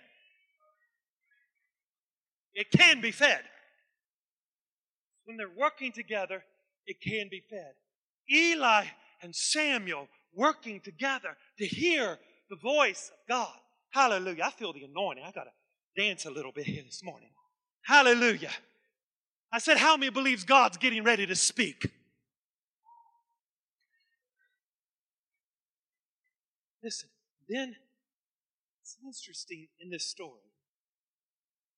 It 2.58 2.72
can 2.72 3.00
be 3.00 3.12
fed. 3.12 3.42
When 5.26 5.36
they're 5.36 5.46
working 5.48 5.92
together, 5.92 6.42
it 6.88 7.00
can 7.00 7.28
be 7.30 7.40
fed. 7.48 7.74
Eli 8.28 8.84
and 9.22 9.32
Samuel 9.32 10.08
working 10.34 10.80
together 10.80 11.36
to 11.58 11.64
hear 11.64 12.18
the 12.50 12.56
voice 12.56 13.12
of 13.12 13.28
God. 13.28 13.54
Hallelujah. 13.90 14.42
I 14.42 14.50
feel 14.50 14.72
the 14.72 14.82
anointing. 14.82 15.22
I 15.24 15.30
got 15.30 15.44
to 15.44 16.02
dance 16.02 16.26
a 16.26 16.32
little 16.32 16.50
bit 16.50 16.66
here 16.66 16.82
this 16.82 17.00
morning. 17.04 17.28
Hallelujah. 17.84 18.50
I 19.52 19.60
said, 19.60 19.76
How 19.76 19.96
many 19.96 20.10
believes 20.10 20.42
God's 20.42 20.78
getting 20.78 21.04
ready 21.04 21.26
to 21.26 21.36
speak? 21.36 21.88
Listen, 26.82 27.08
then 27.48 27.76
it's 28.82 28.96
interesting 29.06 29.68
in 29.80 29.90
this 29.90 30.06
story 30.06 30.47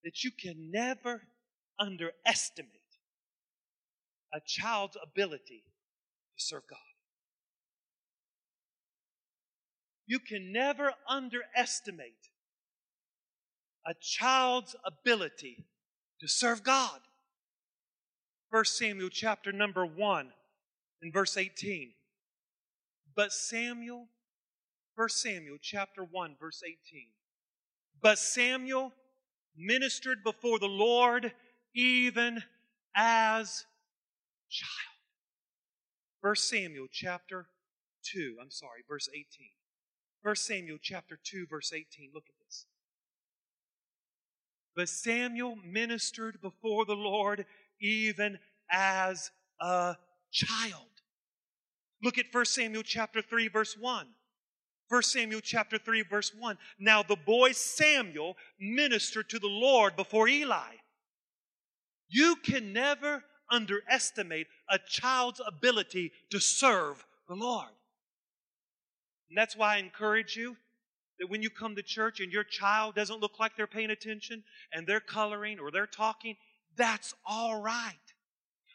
that 0.03 0.23
you 0.23 0.31
can 0.31 0.71
never 0.71 1.21
underestimate 1.79 2.69
a 4.33 4.39
child's 4.45 4.97
ability 5.01 5.63
to 6.37 6.43
serve 6.43 6.63
God. 6.69 6.79
You 10.07 10.19
can 10.19 10.51
never 10.51 10.93
underestimate 11.07 12.29
a 13.85 13.93
child's 13.99 14.75
ability 14.85 15.65
to 16.19 16.27
serve 16.27 16.63
God. 16.63 16.99
1 18.49 18.65
Samuel 18.65 19.09
chapter 19.09 19.51
number 19.51 19.85
1 19.85 20.31
and 21.01 21.13
verse 21.13 21.37
18. 21.37 21.93
But 23.15 23.31
Samuel, 23.31 24.07
1 24.95 25.09
Samuel 25.09 25.57
chapter 25.61 26.03
1 26.03 26.35
verse 26.39 26.61
18. 26.65 26.77
But 28.01 28.19
Samuel 28.19 28.91
ministered 29.55 30.23
before 30.23 30.59
the 30.59 30.67
Lord 30.67 31.33
even 31.73 32.43
as 32.95 33.65
a 34.45 34.51
child. 34.51 34.91
1 36.21 36.35
Samuel 36.35 36.87
chapter 36.91 37.47
2, 38.03 38.37
I'm 38.41 38.51
sorry, 38.51 38.83
verse 38.87 39.09
18. 39.11 39.25
1 40.23 40.35
Samuel 40.35 40.77
chapter 40.81 41.19
2, 41.23 41.47
verse 41.49 41.73
18. 41.73 42.11
Look 42.13 42.25
at 42.27 42.45
this. 42.45 42.65
But 44.75 44.89
Samuel 44.89 45.57
ministered 45.65 46.41
before 46.41 46.85
the 46.85 46.95
Lord 46.95 47.45
even 47.79 48.39
as 48.69 49.31
a 49.59 49.95
child. 50.31 50.85
Look 52.03 52.17
at 52.17 52.25
1 52.31 52.45
Samuel 52.45 52.83
chapter 52.83 53.21
3, 53.21 53.47
verse 53.47 53.75
1. 53.79 54.07
1 54.91 55.03
Samuel 55.03 55.39
chapter 55.39 55.77
3 55.77 56.03
verse 56.03 56.33
1. 56.37 56.57
Now 56.77 57.01
the 57.01 57.15
boy 57.15 57.53
Samuel 57.53 58.35
ministered 58.59 59.29
to 59.29 59.39
the 59.39 59.47
Lord 59.47 59.95
before 59.95 60.27
Eli. 60.27 60.75
You 62.09 62.35
can 62.35 62.73
never 62.73 63.23
underestimate 63.49 64.47
a 64.69 64.77
child's 64.85 65.39
ability 65.47 66.11
to 66.31 66.41
serve 66.41 67.05
the 67.29 67.35
Lord. 67.35 67.69
And 69.29 69.37
that's 69.37 69.55
why 69.55 69.75
I 69.75 69.77
encourage 69.77 70.35
you 70.35 70.57
that 71.19 71.29
when 71.29 71.41
you 71.41 71.49
come 71.49 71.77
to 71.77 71.83
church 71.83 72.19
and 72.19 72.33
your 72.33 72.43
child 72.43 72.95
doesn't 72.95 73.21
look 73.21 73.39
like 73.39 73.55
they're 73.55 73.67
paying 73.67 73.91
attention 73.91 74.43
and 74.73 74.85
they're 74.85 74.99
coloring 74.99 75.57
or 75.57 75.71
they're 75.71 75.87
talking, 75.87 76.35
that's 76.75 77.13
all 77.25 77.61
right. 77.61 77.95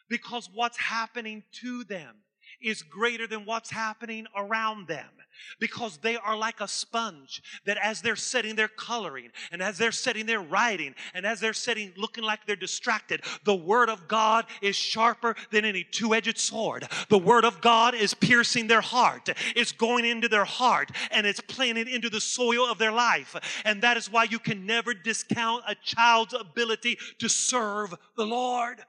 Because 0.09 0.49
what's 0.51 0.77
happening 0.77 1.43
to 1.61 1.83
them 1.83 2.15
is 2.61 2.81
greater 2.81 3.27
than 3.27 3.45
what's 3.45 3.69
happening 3.69 4.25
around 4.35 4.87
them 4.87 5.09
because 5.59 5.97
they 5.97 6.15
are 6.15 6.35
like 6.35 6.61
a 6.61 6.67
sponge 6.67 7.41
that 7.65 7.77
as 7.77 8.01
they're 8.01 8.15
sitting 8.15 8.55
there 8.55 8.67
coloring 8.67 9.29
and 9.51 9.61
as 9.61 9.77
they're 9.77 9.91
sitting 9.91 10.25
there 10.25 10.41
writing 10.41 10.95
and 11.13 11.25
as 11.25 11.39
they're 11.39 11.53
sitting 11.53 11.93
looking 11.97 12.23
like 12.23 12.45
they're 12.45 12.55
distracted, 12.55 13.21
the 13.43 13.55
Word 13.55 13.89
of 13.89 14.07
God 14.07 14.45
is 14.61 14.75
sharper 14.75 15.35
than 15.51 15.65
any 15.65 15.83
two 15.83 16.13
edged 16.13 16.37
sword. 16.37 16.87
The 17.09 17.17
Word 17.17 17.45
of 17.45 17.61
God 17.61 17.95
is 17.95 18.13
piercing 18.13 18.67
their 18.67 18.81
heart, 18.81 19.29
it's 19.55 19.71
going 19.71 20.05
into 20.05 20.27
their 20.27 20.45
heart, 20.45 20.91
and 21.11 21.25
it's 21.25 21.41
planted 21.41 21.87
into 21.87 22.09
the 22.09 22.21
soil 22.21 22.69
of 22.69 22.77
their 22.77 22.91
life. 22.91 23.35
And 23.65 23.81
that 23.83 23.97
is 23.97 24.11
why 24.11 24.23
you 24.25 24.39
can 24.39 24.65
never 24.65 24.93
discount 24.93 25.63
a 25.67 25.75
child's 25.75 26.33
ability 26.33 26.97
to 27.19 27.29
serve 27.29 27.93
the 28.15 28.25
Lord. 28.25 28.83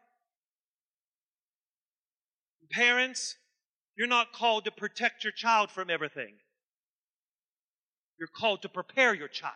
Parents, 2.71 3.37
you're 3.99 4.07
not 4.07 4.33
called 4.33 4.65
to 4.65 4.71
protect 4.71 5.25
your 5.25 5.33
child 5.33 5.73
from 5.73 5.91
everything. 5.91 6.35
You're 8.17 8.29
called 8.29 8.63
to 8.63 8.69
prepare 8.69 9.13
your 9.13 9.27
child. 9.27 9.55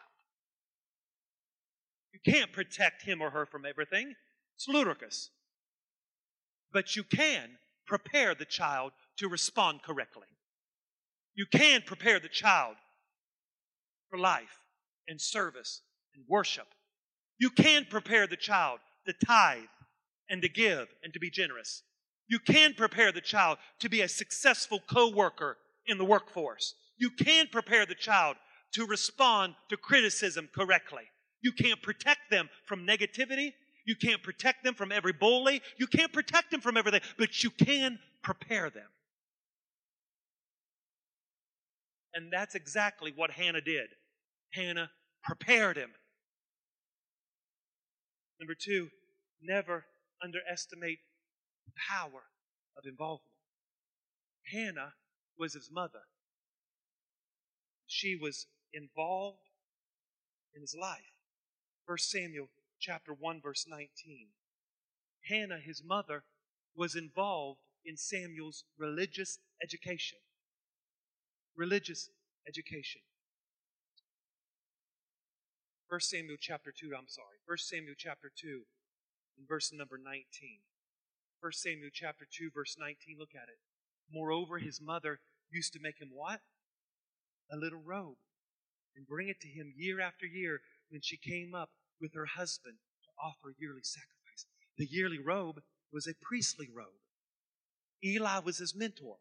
You 2.12 2.18
can't 2.32 2.53
protect 2.53 3.03
him 3.03 3.22
or 3.22 3.30
her 3.30 3.47
from 3.47 3.64
everything. 3.64 4.14
It's 4.57 4.66
ludicrous. 4.66 5.30
But 6.72 6.97
you 6.97 7.05
can 7.05 7.51
prepare 7.86 8.34
the 8.34 8.45
child 8.45 8.93
to 9.18 9.28
respond 9.28 9.84
correctly. 9.84 10.26
You 11.34 11.47
can 11.47 11.82
prepare 11.82 12.18
the 12.18 12.28
child 12.28 12.74
for 14.11 14.18
life 14.18 14.59
and 15.07 15.20
service 15.20 15.82
and 16.14 16.24
worship. 16.28 16.66
You 17.38 17.51
can 17.51 17.86
prepare 17.88 18.26
the 18.26 18.36
child 18.36 18.80
to 19.07 19.12
tithe 19.24 19.62
and 20.28 20.43
to 20.43 20.49
give 20.49 20.88
and 21.05 21.12
to 21.12 21.20
be 21.20 21.30
generous. 21.30 21.84
You 22.29 22.39
can 22.39 22.75
prepare 22.75 23.12
the 23.12 23.20
child 23.20 23.59
to 23.81 23.89
be 23.89 24.01
a 24.01 24.09
successful 24.09 24.81
co-worker 24.89 25.59
in 25.87 25.99
the 25.99 26.05
workforce. 26.05 26.75
You 26.97 27.11
can 27.11 27.47
prepare 27.51 27.85
the 27.85 27.95
child 27.95 28.37
to 28.73 28.87
respond 28.87 29.55
to 29.68 29.77
criticism 29.77 30.49
correctly. 30.55 31.03
You 31.43 31.53
can't 31.53 31.83
protect 31.83 32.31
them 32.31 32.49
from 32.64 32.87
negativity. 32.87 33.53
You 33.85 33.97
can't 33.97 34.23
protect 34.23 34.64
them 34.64 34.75
from 34.75 34.93
every 34.93 35.12
bully. 35.12 35.61
You 35.79 35.87
can't 35.87 36.12
protect 36.12 36.51
them 36.51 36.61
from 36.61 36.77
everything, 36.77 37.01
but 37.18 37.43
you 37.43 37.51
can 37.51 37.99
prepare 38.23 38.70
them. 38.70 38.87
And 42.14 42.33
that's 42.33 42.55
exactly 42.55 43.12
what 43.14 43.31
Hannah 43.31 43.61
did. 43.61 43.89
Hannah 44.53 44.91
prepared 45.25 45.77
him. 45.77 45.91
Number 48.41 48.55
two, 48.55 48.89
never 49.43 49.85
underestimate 50.23 50.99
power 51.77 52.25
of 52.77 52.85
involvement. 52.87 53.39
Hannah 54.51 54.95
was 55.39 55.55
his 55.55 55.70
mother. 55.70 56.03
She 57.87 58.16
was 58.16 58.47
involved 58.73 59.49
in 60.55 60.62
his 60.62 60.75
life. 60.79 61.12
1 61.87 61.99
Samuel 61.99 62.49
chapter 62.81 63.12
1 63.12 63.41
verse 63.43 63.66
19. 63.68 64.29
Hannah, 65.29 65.59
his 65.59 65.83
mother, 65.85 66.25
was 66.75 66.97
involved 66.97 67.61
in 67.85 67.97
Samuel's 67.97 68.64
religious 68.79 69.39
education. 69.62 70.18
Religious 71.57 72.09
education. 72.49 73.03
1 75.89 76.01
Samuel 76.01 76.39
chapter 76.41 76.73
2, 76.73 76.93
I'm 76.97 77.09
sorry. 77.09 77.37
1 77.47 77.59
Samuel 77.59 77.95
chapter 77.99 78.33
2 78.35 78.62
in 79.39 79.45
verse 79.47 79.73
number 79.73 79.99
19. 80.03 80.25
1 81.43 81.53
Samuel 81.55 81.90
chapter 81.93 82.24
2, 82.30 82.51
verse 82.55 82.76
19. 82.78 83.16
Look 83.18 83.34
at 83.34 83.49
it. 83.49 83.59
Moreover, 84.12 84.59
his 84.59 84.80
mother 84.80 85.18
used 85.51 85.72
to 85.72 85.80
make 85.82 86.01
him 86.01 86.11
what? 86.14 86.38
A 87.51 87.57
little 87.57 87.82
robe 87.84 88.16
and 88.95 89.09
bring 89.09 89.26
it 89.26 89.40
to 89.40 89.49
him 89.49 89.74
year 89.76 90.01
after 90.01 90.24
year 90.24 90.61
when 90.90 91.01
she 91.03 91.16
came 91.16 91.53
up 91.53 91.70
with 92.01 92.14
her 92.14 92.26
husband 92.26 92.76
to 93.03 93.11
offer 93.20 93.57
yearly 93.59 93.82
sacrifice. 93.82 94.47
The 94.78 94.86
yearly 94.86 95.18
robe 95.18 95.57
was 95.93 96.07
a 96.07 96.14
priestly 96.22 96.68
robe. 96.72 97.03
Eli 98.05 98.38
was 98.38 98.59
his 98.59 98.76
mentor. 98.76 99.16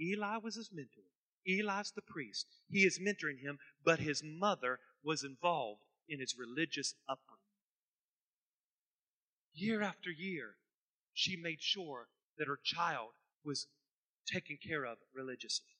Eli 0.00 0.38
was 0.38 0.56
his 0.56 0.70
mentor. 0.72 1.04
Eli's 1.46 1.92
the 1.94 2.02
priest. 2.02 2.46
He 2.68 2.80
is 2.80 2.98
mentoring 2.98 3.40
him, 3.40 3.58
but 3.84 4.00
his 4.00 4.22
mother 4.24 4.80
was 5.04 5.22
involved 5.22 5.82
in 6.08 6.18
his 6.18 6.34
religious 6.36 6.94
upbringing. 7.08 7.38
Year 9.54 9.82
after 9.82 10.10
year, 10.10 10.56
she 11.14 11.36
made 11.36 11.60
sure 11.60 12.08
that 12.38 12.48
her 12.48 12.58
child 12.62 13.10
was 13.44 13.66
taken 14.26 14.58
care 14.66 14.84
of 14.84 14.98
religiously. 15.14 15.74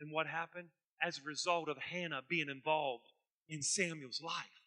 And 0.00 0.12
what 0.12 0.26
happened? 0.26 0.68
As 1.02 1.18
a 1.18 1.28
result 1.28 1.68
of 1.68 1.78
Hannah 1.78 2.22
being 2.28 2.48
involved 2.48 3.12
in 3.48 3.62
Samuel's 3.62 4.20
life, 4.22 4.62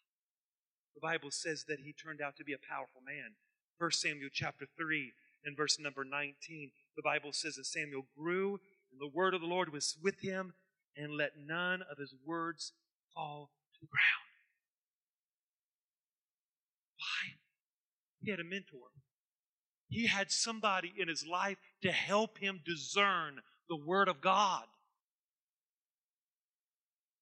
the 0.94 1.00
Bible 1.00 1.30
says 1.30 1.64
that 1.68 1.80
he 1.80 1.92
turned 1.92 2.20
out 2.20 2.36
to 2.36 2.44
be 2.44 2.52
a 2.52 2.68
powerful 2.68 3.02
man. 3.04 3.32
1 3.78 3.90
Samuel 3.92 4.30
chapter 4.32 4.66
3 4.76 5.12
and 5.44 5.56
verse 5.56 5.78
number 5.78 6.04
19, 6.04 6.70
the 6.96 7.02
Bible 7.02 7.32
says 7.32 7.56
that 7.56 7.66
Samuel 7.66 8.06
grew, 8.16 8.60
and 8.90 9.00
the 9.00 9.12
word 9.12 9.34
of 9.34 9.40
the 9.40 9.46
Lord 9.46 9.72
was 9.72 9.96
with 10.02 10.20
him, 10.20 10.54
and 10.96 11.16
let 11.16 11.32
none 11.38 11.82
of 11.90 11.98
his 11.98 12.14
words 12.24 12.72
fall 13.14 13.50
to 13.74 13.80
the 13.80 13.86
ground. 13.86 14.28
Why? 16.98 17.34
He 18.22 18.30
had 18.30 18.40
a 18.40 18.44
mentor. 18.44 18.88
He 19.92 20.06
had 20.06 20.32
somebody 20.32 20.90
in 20.96 21.06
his 21.06 21.26
life 21.26 21.58
to 21.82 21.92
help 21.92 22.38
him 22.38 22.62
discern 22.64 23.42
the 23.68 23.76
Word 23.76 24.08
of 24.08 24.22
God. 24.22 24.64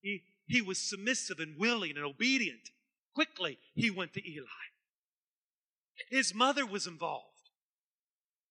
He, 0.00 0.22
he 0.46 0.62
was 0.62 0.78
submissive 0.78 1.40
and 1.40 1.58
willing 1.58 1.96
and 1.96 2.06
obedient. 2.06 2.70
Quickly, 3.12 3.58
he 3.74 3.90
went 3.90 4.14
to 4.14 4.22
Eli. 4.24 4.46
His 6.10 6.32
mother 6.32 6.64
was 6.64 6.86
involved. 6.86 7.26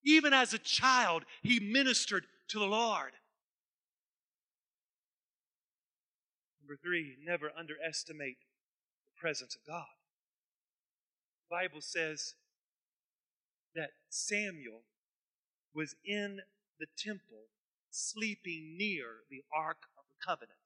Even 0.03 0.33
as 0.33 0.53
a 0.53 0.59
child, 0.59 1.23
he 1.41 1.61
ministered 1.61 2.25
to 2.49 2.59
the 2.59 2.65
Lord. 2.65 3.13
Number 6.61 6.77
three, 6.83 7.15
never 7.23 7.51
underestimate 7.57 8.37
the 9.05 9.17
presence 9.17 9.55
of 9.55 9.61
God. 9.65 9.85
The 11.49 11.55
Bible 11.55 11.79
says 11.79 12.33
that 13.75 13.91
Samuel 14.09 14.81
was 15.73 15.95
in 16.05 16.39
the 16.79 16.87
temple 16.97 17.47
sleeping 17.89 18.75
near 18.77 19.23
the 19.29 19.43
Ark 19.53 19.77
of 19.97 20.05
the 20.07 20.25
Covenant. 20.25 20.59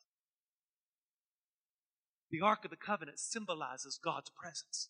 The 2.32 2.42
Ark 2.42 2.66
of 2.66 2.72
the 2.72 2.78
Covenant 2.78 3.20
symbolizes 3.20 4.00
God's 4.04 4.30
presence. 4.30 4.90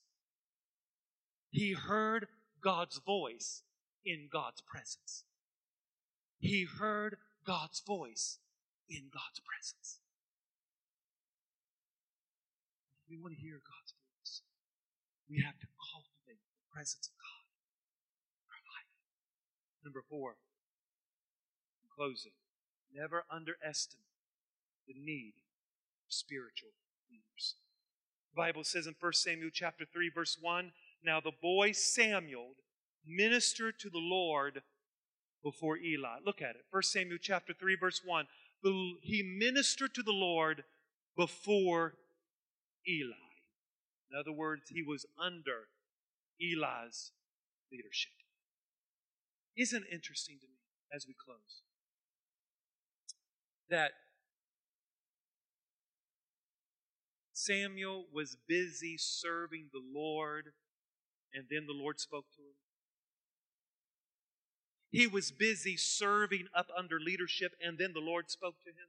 He 1.49 1.74
heard 1.74 2.28
God's 2.64 2.99
voice 3.05 3.64
in 4.05 4.30
God's 4.32 4.61
presence. 4.61 5.24
He 6.39 6.66
heard 6.80 7.18
God's 7.45 7.82
voice 7.86 8.39
in 8.89 9.09
God's 9.14 9.39
presence. 9.39 9.99
If 13.03 13.09
we 13.09 13.18
want 13.22 13.36
to 13.36 13.41
hear 13.41 13.59
God's 13.59 13.93
voice, 13.95 14.41
we 15.30 15.41
have 15.43 15.59
to 15.59 15.68
cultivate 15.91 16.39
the 16.39 16.68
presence 16.74 17.07
of 17.07 17.14
God. 17.20 17.22
Number 19.84 20.01
four, 20.09 20.36
in 21.81 21.89
closing, 21.95 22.31
never 22.93 23.25
underestimate 23.29 24.05
the 24.88 24.93
need 24.93 25.34
of 26.05 26.13
spiritual 26.13 26.69
leaders. 27.11 27.55
The 28.34 28.41
Bible 28.41 28.63
says 28.63 28.88
in 28.88 28.95
1 28.99 29.13
Samuel 29.13 29.49
chapter 29.53 29.86
3, 29.91 30.09
verse 30.09 30.38
1, 30.39 30.71
Now 31.03 31.19
the 31.19 31.31
boy 31.41 31.71
Samuel 31.73 32.55
ministered 33.05 33.79
to 33.79 33.89
the 33.89 33.99
Lord 33.99 34.61
before 35.43 35.77
Eli. 35.77 36.19
Look 36.25 36.41
at 36.41 36.55
it. 36.55 36.65
1 36.71 36.84
Samuel 36.84 37.19
chapter 37.21 37.53
3, 37.53 37.75
verse 37.75 38.01
1. 38.03 38.25
He 39.01 39.38
ministered 39.38 39.93
to 39.95 40.03
the 40.03 40.13
Lord 40.13 40.63
before 41.17 41.95
Eli. 42.88 43.15
In 44.09 44.17
other 44.17 44.31
words, 44.31 44.69
he 44.69 44.81
was 44.81 45.05
under 45.21 45.67
Eli's 46.39 47.11
leadership. 47.71 48.13
Isn't 49.56 49.86
interesting 49.91 50.38
to 50.41 50.47
me 50.47 50.60
as 50.93 51.06
we 51.08 51.14
close 51.14 51.62
that 53.70 53.91
Samuel 57.34 58.06
was 58.14 58.38
busy 58.47 58.95
serving 58.97 59.70
the 59.74 59.82
Lord, 59.93 60.54
and 61.34 61.45
then 61.49 61.66
the 61.66 61.74
Lord 61.74 61.99
spoke 61.99 62.26
to 62.36 62.41
him. 62.41 62.56
He 64.91 65.08
was 65.08 65.32
busy 65.32 65.76
serving 65.76 66.45
up 66.56 66.68
under 66.78 66.99
leadership, 66.99 67.54
and 67.66 67.78
then 67.80 67.93
the 67.93 67.99
Lord 67.99 68.30
spoke 68.30 68.62
to 68.64 68.70
him. 68.70 68.88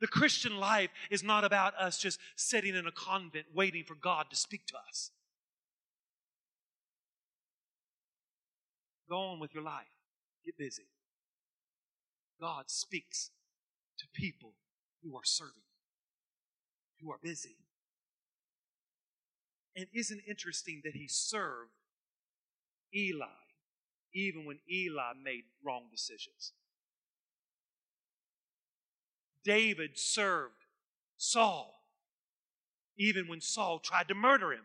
The 0.00 0.06
Christian 0.06 0.56
life 0.58 0.90
is 1.10 1.24
not 1.24 1.42
about 1.42 1.74
us 1.74 1.98
just 1.98 2.20
sitting 2.36 2.76
in 2.76 2.86
a 2.86 2.92
convent 2.92 3.46
waiting 3.52 3.82
for 3.82 3.94
God 3.94 4.26
to 4.30 4.36
speak 4.36 4.66
to 4.66 4.74
us. 4.88 5.10
Go 9.08 9.18
on 9.18 9.40
with 9.40 9.54
your 9.54 9.62
life. 9.62 9.86
Get 10.44 10.58
busy. 10.58 10.86
God 12.40 12.64
speaks 12.66 13.30
to 13.98 14.06
people 14.12 14.52
who 15.02 15.16
are 15.16 15.24
serving, 15.24 15.52
who 17.00 17.10
are 17.10 17.18
busy. 17.22 17.56
And 19.76 19.86
isn't 19.94 20.18
it 20.18 20.28
interesting 20.28 20.80
that 20.84 20.94
he 20.94 21.06
served 21.08 21.70
Eli 22.94 23.26
even 24.14 24.44
when 24.44 24.58
Eli 24.70 25.12
made 25.22 25.44
wrong 25.64 25.84
decisions? 25.90 26.52
David 29.44 29.98
served 29.98 30.64
Saul 31.16 31.74
even 32.98 33.28
when 33.28 33.40
Saul 33.40 33.78
tried 33.78 34.08
to 34.08 34.14
murder 34.14 34.52
him. 34.52 34.64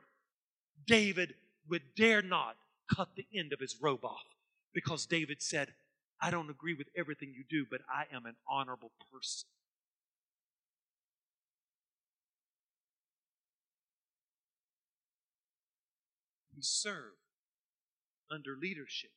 David 0.88 1.36
would 1.70 1.96
dare 1.96 2.22
not 2.22 2.56
cut 2.94 3.10
the 3.16 3.28
end 3.34 3.54
of 3.54 3.60
his 3.60 3.76
robe 3.82 4.04
off 4.04 4.31
because 4.74 5.06
David 5.06 5.42
said, 5.42 5.74
I 6.22 6.30
don't 6.30 6.50
agree 6.50 6.74
with 6.74 6.88
everything 6.96 7.34
you 7.36 7.44
do, 7.50 7.66
but 7.70 7.82
I 7.90 8.06
am 8.16 8.26
an 8.26 8.36
honorable 8.48 8.92
person. 9.12 9.50
He 16.56 16.62
served 16.62 17.18
under 18.30 18.56
leadership. 18.56 19.12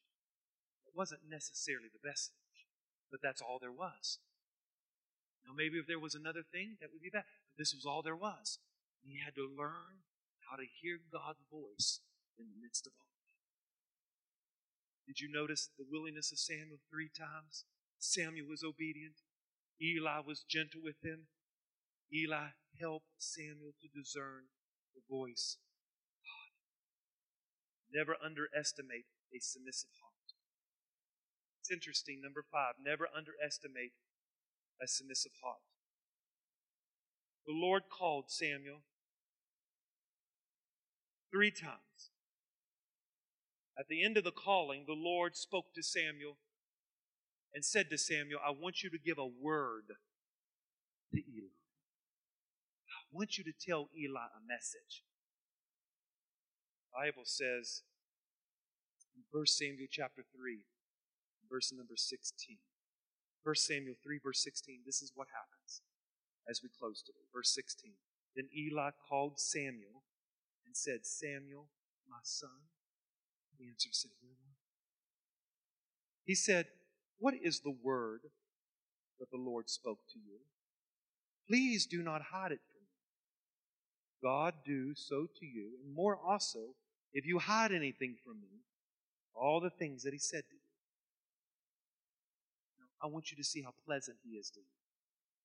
It 0.87 0.97
wasn't 0.97 1.21
necessarily 1.29 1.89
the 1.93 2.09
best 2.09 2.33
leadership, 2.33 2.73
but 3.11 3.21
that's 3.23 3.43
all 3.43 3.59
there 3.61 3.71
was. 3.71 4.19
Now, 5.47 5.53
maybe 5.55 5.77
if 5.77 5.87
there 5.87 6.01
was 6.01 6.15
another 6.15 6.43
thing, 6.43 6.79
that 6.81 6.89
would 6.91 7.03
be 7.03 7.11
bad. 7.11 7.25
But 7.53 7.59
this 7.59 7.75
was 7.75 7.85
all 7.85 8.01
there 8.01 8.17
was. 8.17 8.59
He 9.05 9.21
had 9.23 9.35
to 9.35 9.45
learn 9.45 10.09
how 10.49 10.57
to 10.57 10.65
hear 10.65 10.99
God's 11.13 11.45
voice 11.53 12.01
in 12.39 12.47
the 12.49 12.63
midst 12.63 12.87
of 12.87 12.93
all. 12.99 13.14
Did 15.07 15.21
you 15.21 15.29
notice 15.31 15.69
the 15.77 15.85
willingness 15.89 16.33
of 16.33 16.39
Samuel 16.39 16.81
three 16.91 17.11
times? 17.13 17.65
Samuel 17.99 18.49
was 18.49 18.65
obedient. 18.65 19.21
Eli 19.81 20.21
was 20.25 20.45
gentle 20.49 20.81
with 20.83 21.03
him. 21.03 21.29
Eli 22.13 22.57
helped 22.81 23.13
Samuel 23.19 23.75
to 23.81 23.89
discern 23.89 24.49
the 24.95 25.03
voice 25.09 25.59
of 25.61 26.25
God. 26.25 26.53
Never 27.93 28.17
underestimate 28.25 29.07
a 29.35 29.41
submissive 29.41 29.91
heart. 30.01 30.15
It's 31.61 31.71
interesting. 31.71 32.21
Number 32.23 32.45
five, 32.51 32.75
never 32.81 33.09
underestimate 33.09 33.93
a 34.83 34.87
submissive 34.87 35.33
heart. 35.43 35.65
The 37.47 37.55
Lord 37.55 37.85
called 37.91 38.27
Samuel 38.29 38.83
three 41.31 41.51
times. 41.51 42.14
At 43.79 43.89
the 43.89 44.05
end 44.05 44.17
of 44.17 44.25
the 44.25 44.31
calling, 44.31 44.85
the 44.87 44.95
Lord 44.95 45.37
spoke 45.37 45.75
to 45.75 45.83
Samuel 45.83 46.37
and 47.53 47.65
said 47.65 47.91
to 47.91 47.99
Samuel, 47.99 48.41
I 48.45 48.51
want 48.51 48.83
you 48.83 48.91
to 48.91 48.99
give 48.99 49.19
a 49.19 49.27
word 49.27 49.95
to 51.13 51.19
Eli. 51.19 51.55
I 52.89 53.03
want 53.13 53.39
you 53.39 53.45
to 53.45 53.53
tell 53.53 53.89
Eli 53.97 54.27
a 54.35 54.47
message. 54.47 55.03
The 56.91 57.07
Bible 57.07 57.25
says 57.25 57.83
in 59.15 59.23
1 59.31 59.47
Samuel 59.47 59.89
chapter 59.91 60.23
3, 60.35 60.65
verse 61.51 61.73
number 61.73 61.95
16. 61.97 62.59
1 63.43 63.55
Samuel 63.57 63.95
3, 64.03 64.21
verse 64.23 64.43
16, 64.43 64.81
this 64.87 65.03
is 65.03 65.13
what 65.15 65.29
happens 65.35 65.83
as 66.49 66.61
we 66.63 66.69
close 66.79 67.03
today. 67.03 67.27
Verse 67.33 67.53
16. 67.55 67.93
Then 68.37 68.49
Eli 68.57 68.91
called 69.09 69.39
Samuel 69.39 70.03
and 70.67 70.77
said, 70.77 71.07
Samuel, 71.07 71.69
my 72.09 72.23
son. 72.23 72.71
The 73.59 73.69
answer 73.69 73.91
said, 73.93 74.11
Here 74.21 74.31
am 74.31 74.37
I. 74.49 74.55
He 76.25 76.35
said, 76.35 76.67
What 77.19 77.35
is 77.35 77.61
the 77.61 77.77
word 77.83 78.21
that 79.21 79.31
the 79.31 79.37
Lord 79.39 79.69
spoke 79.69 80.01
to 80.13 80.19
you? 80.19 80.41
Please 81.47 81.87
do 81.87 82.03
not 82.03 82.23
hide 82.33 82.53
it 82.53 82.61
from 82.73 82.81
me. 82.81 82.89
God 84.23 84.55
do 84.65 84.95
so 84.95 85.27
to 85.39 85.47
you, 85.47 85.73
and 85.85 85.95
more 85.95 86.17
also, 86.17 86.75
if 87.13 87.27
you 87.27 87.39
hide 87.39 87.73
anything 87.73 88.17
from 88.25 88.41
me, 88.41 88.63
all 89.35 89.61
the 89.61 89.71
things 89.71 90.03
that 90.03 90.13
He 90.13 90.19
said 90.19 90.45
to 90.49 90.55
you. 90.55 90.61
Now, 92.79 93.07
I 93.07 93.11
want 93.11 93.31
you 93.31 93.37
to 93.37 93.45
see 93.45 93.63
how 93.63 93.75
pleasant 93.85 94.17
He 94.25 94.37
is 94.37 94.51
to 94.51 94.61
you, 94.61 94.67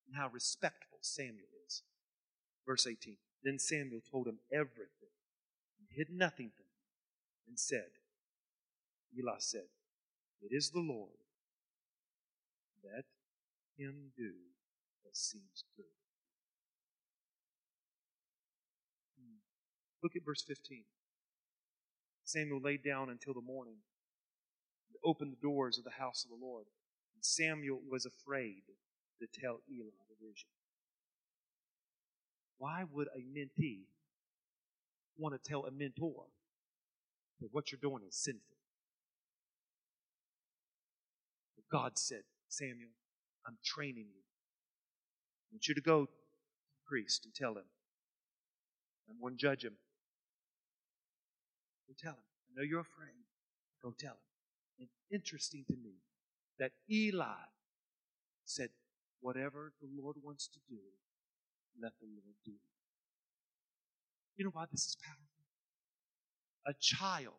and 0.07 0.15
how 0.15 0.29
respectful 0.29 0.99
Samuel 1.01 1.49
is. 1.67 1.83
Verse 2.65 2.87
18 2.87 3.17
Then 3.43 3.59
Samuel 3.59 4.01
told 4.09 4.27
him 4.27 4.39
everything, 4.51 5.13
and 5.79 5.87
hid 5.91 6.09
nothing 6.09 6.51
from 6.55 6.65
him, 6.65 7.49
and 7.49 7.59
said, 7.59 7.98
Eli 9.17 9.35
said, 9.39 9.67
It 10.41 10.53
is 10.53 10.69
the 10.69 10.79
Lord. 10.79 11.17
Let 12.83 13.05
him 13.77 14.11
do 14.17 14.31
what 15.03 15.15
seems 15.15 15.63
good. 15.75 15.85
Hmm. 19.19 19.39
Look 20.03 20.15
at 20.15 20.25
verse 20.25 20.43
15. 20.43 20.83
Samuel 22.23 22.61
lay 22.61 22.77
down 22.77 23.09
until 23.09 23.33
the 23.33 23.41
morning 23.41 23.77
and 24.87 24.97
opened 25.03 25.31
the 25.33 25.41
doors 25.41 25.77
of 25.77 25.83
the 25.83 25.99
house 25.99 26.23
of 26.23 26.29
the 26.29 26.45
Lord. 26.45 26.65
And 27.15 27.25
Samuel 27.25 27.81
was 27.89 28.05
afraid 28.05 28.61
to 29.19 29.27
tell 29.27 29.61
Eli 29.69 29.89
the 30.07 30.27
vision. 30.27 30.49
Why 32.59 32.83
would 32.91 33.07
a 33.15 33.19
mentee 33.19 33.87
want 35.17 35.33
to 35.33 35.49
tell 35.49 35.65
a 35.65 35.71
mentor 35.71 36.25
that 37.41 37.49
what 37.51 37.71
you're 37.71 37.79
doing 37.81 38.03
is 38.07 38.15
sinful? 38.15 38.58
God 41.71 41.97
said, 41.97 42.23
Samuel, 42.47 42.91
I'm 43.47 43.57
training 43.63 44.07
you. 44.13 44.21
I 44.21 45.53
want 45.53 45.67
you 45.67 45.75
to 45.75 45.81
go 45.81 46.05
to 46.05 46.11
the 46.11 46.87
priest 46.87 47.25
and 47.25 47.33
tell 47.33 47.51
him. 47.51 47.65
I'm 49.09 49.19
going 49.19 49.35
to 49.35 49.41
judge 49.41 49.63
him. 49.63 49.73
Go 51.87 51.93
tell 51.97 52.13
him. 52.13 52.25
I 52.49 52.59
know 52.59 52.63
you're 52.63 52.81
afraid. 52.81 53.25
Go 53.81 53.93
tell 53.99 54.13
him. 54.13 54.17
And 54.79 54.87
interesting 55.11 55.65
to 55.67 55.75
me 55.75 55.95
that 56.59 56.71
Eli 56.89 57.47
said, 58.45 58.69
Whatever 59.21 59.73
the 59.81 59.89
Lord 60.01 60.15
wants 60.23 60.47
to 60.47 60.59
do, 60.69 60.79
let 61.81 61.91
the 61.99 62.07
Lord 62.07 62.35
do 62.45 62.51
it. 62.51 62.69
You 64.37 64.45
know 64.45 64.51
why 64.53 64.63
this 64.71 64.85
is 64.85 64.95
powerful? 65.03 65.25
A 66.65 66.73
child 66.79 67.33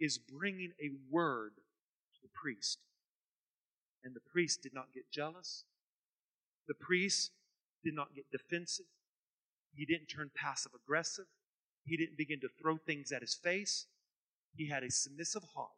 is 0.00 0.16
bringing 0.18 0.72
a 0.80 0.90
word 1.10 1.52
to 1.56 2.20
the 2.22 2.30
priest. 2.32 2.78
And 4.04 4.14
the 4.14 4.20
priest 4.20 4.62
did 4.62 4.74
not 4.74 4.92
get 4.94 5.10
jealous. 5.10 5.64
The 6.68 6.74
priest 6.74 7.32
did 7.82 7.94
not 7.94 8.14
get 8.14 8.30
defensive. 8.30 8.86
He 9.74 9.84
didn't 9.84 10.06
turn 10.06 10.30
passive 10.34 10.72
aggressive. 10.74 11.26
He 11.84 11.96
didn't 11.96 12.16
begin 12.16 12.40
to 12.40 12.48
throw 12.60 12.76
things 12.76 13.12
at 13.12 13.22
his 13.22 13.34
face. 13.34 13.86
He 14.56 14.68
had 14.68 14.82
a 14.82 14.90
submissive 14.90 15.42
heart 15.54 15.70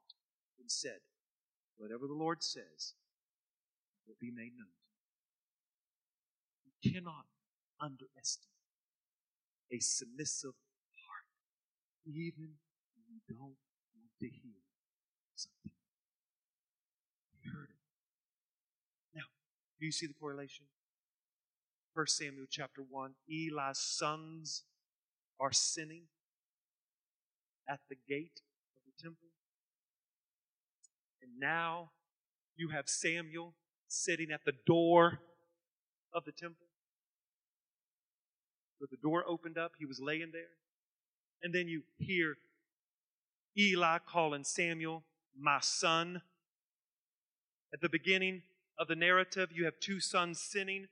and 0.60 0.70
said, 0.70 0.98
Whatever 1.78 2.06
the 2.06 2.14
Lord 2.14 2.42
says 2.42 2.94
will 4.06 4.16
be 4.20 4.30
made 4.30 4.52
known. 4.56 4.74
You 6.64 6.92
cannot 6.92 7.26
underestimate 7.80 8.48
a 9.72 9.78
submissive 9.80 10.54
heart, 11.06 11.26
even 12.06 12.54
when 12.94 13.04
you 13.08 13.20
don't 13.28 13.40
want 13.96 14.12
to 14.20 14.26
hear 14.26 14.62
something. 15.34 15.72
You 17.42 17.50
heard 17.52 17.70
it. 17.70 17.76
Do 19.86 19.88
you 19.88 19.92
see 19.92 20.08
the 20.08 20.14
correlation? 20.14 20.64
1 21.94 22.08
Samuel 22.08 22.46
chapter 22.50 22.82
1 22.90 23.12
Eli's 23.30 23.78
sons 23.78 24.64
are 25.38 25.52
sinning 25.52 26.02
at 27.68 27.78
the 27.88 27.94
gate 28.08 28.40
of 28.76 28.82
the 28.84 29.00
temple. 29.00 29.28
And 31.22 31.38
now 31.38 31.90
you 32.56 32.70
have 32.70 32.88
Samuel 32.88 33.54
sitting 33.86 34.32
at 34.32 34.44
the 34.44 34.54
door 34.66 35.20
of 36.12 36.24
the 36.24 36.32
temple. 36.32 36.66
With 38.80 38.90
the 38.90 38.96
door 38.96 39.22
opened 39.24 39.56
up, 39.56 39.74
he 39.78 39.86
was 39.86 40.00
laying 40.00 40.32
there. 40.32 40.56
And 41.44 41.54
then 41.54 41.68
you 41.68 41.82
hear 41.96 42.38
Eli 43.56 43.98
calling 44.04 44.42
Samuel, 44.42 45.04
my 45.38 45.60
son. 45.60 46.22
At 47.72 47.80
the 47.80 47.88
beginning 47.88 48.42
of 48.78 48.88
the 48.88 48.96
narrative, 48.96 49.50
you 49.52 49.64
have 49.64 49.80
two 49.80 50.00
sons 50.00 50.40
sinning. 50.40 50.88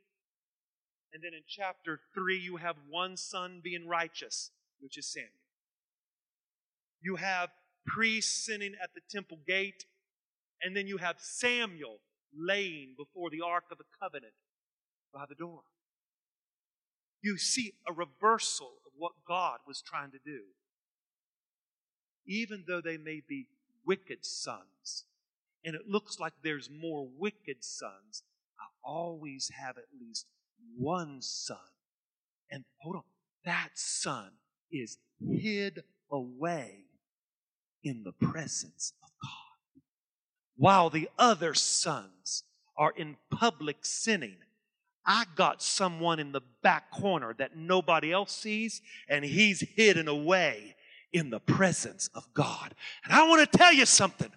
And 1.12 1.22
then 1.22 1.32
in 1.35 1.43
chapter 1.47 2.01
3, 2.14 2.39
you 2.39 2.57
have 2.57 2.76
one 2.89 3.16
son 3.16 3.61
being 3.62 3.87
righteous, 3.87 4.51
which 4.80 4.99
is 4.99 5.07
Samuel. 5.07 5.30
You 7.01 7.16
have 7.16 7.51
priests 7.87 8.45
sinning 8.45 8.74
at 8.82 8.91
the 8.95 9.01
temple 9.11 9.39
gate. 9.47 9.85
And 10.62 10.74
then 10.74 10.87
you 10.87 10.97
have 10.97 11.16
Samuel 11.18 11.99
laying 12.37 12.95
before 12.97 13.30
the 13.30 13.43
Ark 13.45 13.64
of 13.70 13.78
the 13.78 13.85
Covenant 14.01 14.32
by 15.12 15.24
the 15.28 15.35
door. 15.35 15.61
You 17.22 17.39
see 17.39 17.74
a 17.89 17.93
reversal 17.93 18.72
of 18.87 18.93
what 18.97 19.12
God 19.26 19.59
was 19.66 19.82
trying 19.82 20.11
to 20.11 20.18
do. 20.24 20.41
Even 22.26 22.64
though 22.66 22.80
they 22.80 22.97
may 22.97 23.20
be 23.26 23.47
wicked 23.87 24.24
sons, 24.24 25.05
and 25.65 25.75
it 25.75 25.89
looks 25.89 26.21
like 26.21 26.33
there's 26.43 26.69
more 26.71 27.09
wicked 27.19 27.65
sons, 27.65 28.23
I 28.59 28.65
always 28.85 29.51
have 29.59 29.79
at 29.79 29.85
least 29.99 30.27
one 30.77 31.23
son. 31.23 31.57
And 32.51 32.65
hold 32.79 32.97
on, 32.97 33.03
that 33.45 33.71
son 33.75 34.31
is 34.71 34.99
hid 35.27 35.83
away 36.11 36.85
in 37.83 38.03
the 38.05 38.12
presence 38.12 38.93
of 39.03 39.11
God. 39.23 39.83
While 40.57 40.91
the 40.91 41.09
other 41.19 41.55
sons 41.55 42.45
are 42.77 42.93
in 42.97 43.17
public 43.31 43.79
sinning, 43.83 44.37
I 45.07 45.25
got 45.35 45.62
someone 45.62 46.19
in 46.19 46.33
the 46.33 46.41
back 46.62 46.91
corner 46.91 47.35
that 47.39 47.57
nobody 47.57 48.12
else 48.12 48.33
sees, 48.33 48.81
and 49.09 49.25
he's 49.25 49.61
hidden 49.61 50.09
away 50.09 50.77
in 51.12 51.31
the 51.31 51.41
presence 51.41 52.09
of 52.15 52.33
God. 52.33 52.75
And 53.05 53.12
I 53.12 53.29
want 53.29 53.51
to 53.51 53.59
tell 53.59 53.73
you 53.73 53.87
something 53.87 54.31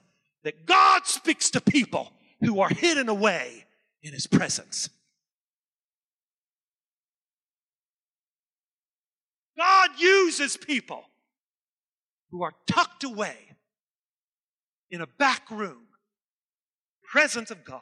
that 0.44 0.66
God 0.66 1.06
speaks 1.06 1.50
to 1.52 1.62
people 1.62 2.12
who 2.42 2.60
are 2.60 2.70
hidden 2.70 3.10
away 3.10 3.66
in 4.04 4.14
his 4.14 4.28
presence. 4.28 4.90
God 9.58 9.90
uses 9.98 10.56
people 10.56 11.04
who 12.30 12.44
are 12.44 12.54
tucked 12.68 13.04
away 13.04 13.36
in 14.92 15.02
a 15.02 15.08
back 15.08 15.50
room, 15.50 15.88
presence 17.04 17.52
of 17.52 17.64
God. 17.66 17.82